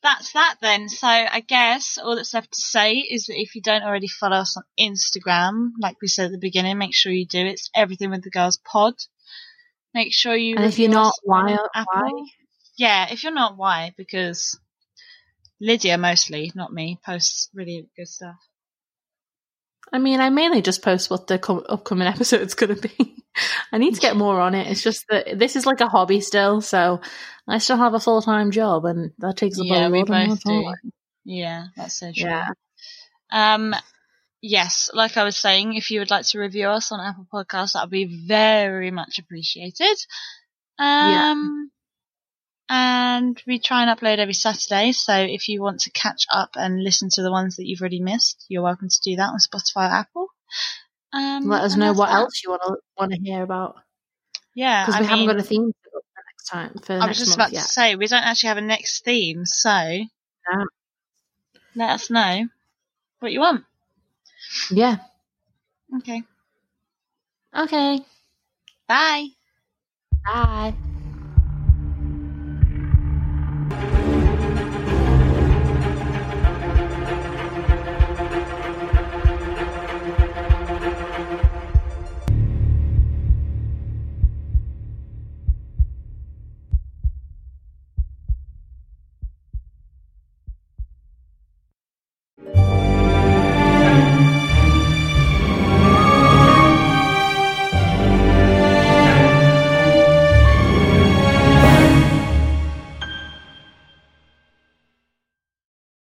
that's 0.02 0.32
that 0.32 0.56
then. 0.62 0.88
So 0.88 1.06
I 1.08 1.40
guess 1.40 1.98
all 1.98 2.14
that's 2.16 2.32
left 2.32 2.52
to 2.52 2.60
say 2.60 2.94
is 2.94 3.26
that 3.26 3.38
if 3.38 3.54
you 3.56 3.60
don't 3.62 3.82
already 3.82 4.06
follow 4.08 4.36
us 4.36 4.56
on 4.56 4.62
Instagram, 4.80 5.72
like 5.80 5.96
we 6.00 6.08
said 6.08 6.26
at 6.26 6.32
the 6.32 6.38
beginning, 6.38 6.78
make 6.78 6.94
sure 6.94 7.12
you 7.12 7.26
do. 7.26 7.44
It's 7.44 7.68
everything 7.74 8.10
with 8.10 8.22
the 8.22 8.30
girls 8.30 8.58
pod. 8.64 8.94
Make 9.92 10.14
sure 10.14 10.36
you. 10.36 10.54
And 10.56 10.64
if 10.64 10.78
you're 10.78 10.88
not, 10.90 11.12
why? 11.24 11.58
Apple. 11.74 11.84
Why? 11.92 12.10
Yeah, 12.76 13.06
if 13.10 13.22
you're 13.22 13.32
not, 13.32 13.56
why? 13.56 13.92
Because 13.96 14.58
Lydia 15.60 15.96
mostly, 15.98 16.52
not 16.54 16.72
me, 16.72 16.98
posts 17.04 17.48
really 17.54 17.88
good 17.96 18.08
stuff. 18.08 18.36
I 19.92 19.98
mean, 19.98 20.20
I 20.20 20.30
mainly 20.30 20.62
just 20.62 20.82
post 20.82 21.10
what 21.10 21.26
the 21.26 21.38
co- 21.38 21.60
upcoming 21.60 22.08
episode's 22.08 22.54
going 22.54 22.74
to 22.74 22.88
be. 22.88 23.24
I 23.72 23.78
need 23.78 23.94
to 23.94 24.00
get 24.00 24.16
more 24.16 24.40
on 24.40 24.54
it. 24.54 24.66
It's 24.66 24.82
just 24.82 25.04
that 25.08 25.38
this 25.38 25.56
is 25.56 25.66
like 25.66 25.80
a 25.80 25.88
hobby 25.88 26.20
still, 26.20 26.60
so 26.60 27.00
I 27.46 27.58
still 27.58 27.76
have 27.76 27.94
a 27.94 28.00
full 28.00 28.22
time 28.22 28.50
job, 28.50 28.84
and 28.86 29.12
that 29.18 29.36
takes 29.36 29.58
up 29.58 29.66
Yeah, 29.66 29.88
a 29.88 29.90
lot 29.90 30.02
of 30.02 30.08
time. 30.42 30.92
Yeah, 31.24 31.66
that's 31.76 31.98
so 32.00 32.12
true. 32.12 32.26
Yeah. 32.26 32.48
Um, 33.30 33.74
yes, 34.40 34.90
like 34.94 35.16
I 35.16 35.24
was 35.24 35.36
saying, 35.36 35.74
if 35.74 35.90
you 35.90 36.00
would 36.00 36.10
like 36.10 36.26
to 36.28 36.38
review 36.38 36.68
us 36.68 36.92
on 36.92 37.00
Apple 37.00 37.26
Podcasts, 37.32 37.72
that 37.72 37.82
would 37.82 37.90
be 37.90 38.26
very 38.26 38.90
much 38.90 39.18
appreciated. 39.18 39.96
Um, 40.78 41.70
and 42.68 43.40
we 43.46 43.58
try 43.58 43.82
and 43.84 43.98
upload 43.98 44.18
every 44.18 44.34
Saturday. 44.34 44.92
So 44.92 45.14
if 45.14 45.48
you 45.48 45.62
want 45.62 45.80
to 45.80 45.90
catch 45.90 46.24
up 46.32 46.50
and 46.56 46.82
listen 46.82 47.08
to 47.12 47.22
the 47.22 47.30
ones 47.30 47.56
that 47.56 47.66
you've 47.66 47.80
already 47.80 48.00
missed, 48.00 48.44
you're 48.48 48.62
welcome 48.62 48.88
to 48.88 49.00
do 49.04 49.16
that 49.16 49.30
on 49.30 49.38
Spotify 49.38 49.88
or 49.90 49.94
Apple. 49.94 50.26
Um, 51.12 51.48
Let 51.48 51.62
us 51.64 51.76
know 51.76 51.92
what 51.92 52.08
that. 52.08 52.14
else 52.14 52.42
you 52.44 52.50
want 52.50 52.62
to 52.66 52.76
want 52.98 53.12
to 53.12 53.18
hear 53.20 53.42
about 53.42 53.76
Yeah, 54.54 54.84
because 54.84 54.96
I 54.96 55.00
we 55.00 55.06
haven't 55.06 55.26
mean, 55.26 55.36
got 55.36 55.40
a 55.40 55.42
theme 55.42 55.72
for 55.82 56.00
next 56.26 56.48
time 56.50 56.74
for 56.82 56.92
I 57.00 57.06
was 57.06 57.18
just 57.18 57.34
about 57.34 57.52
yet. 57.52 57.62
to 57.62 57.68
say 57.68 57.94
we 57.96 58.06
don't 58.06 58.22
actually 58.22 58.48
have 58.48 58.58
a 58.58 58.62
next 58.62 59.04
theme, 59.04 59.44
so 59.46 59.70
let 61.74 61.90
us 61.90 62.10
know 62.10 62.48
what 63.20 63.32
you 63.32 63.40
want. 63.40 63.64
Yeah. 64.70 64.98
Okay, 65.98 66.22
Okay. 67.56 68.00
bye. 68.88 69.28
Bye. 70.24 70.74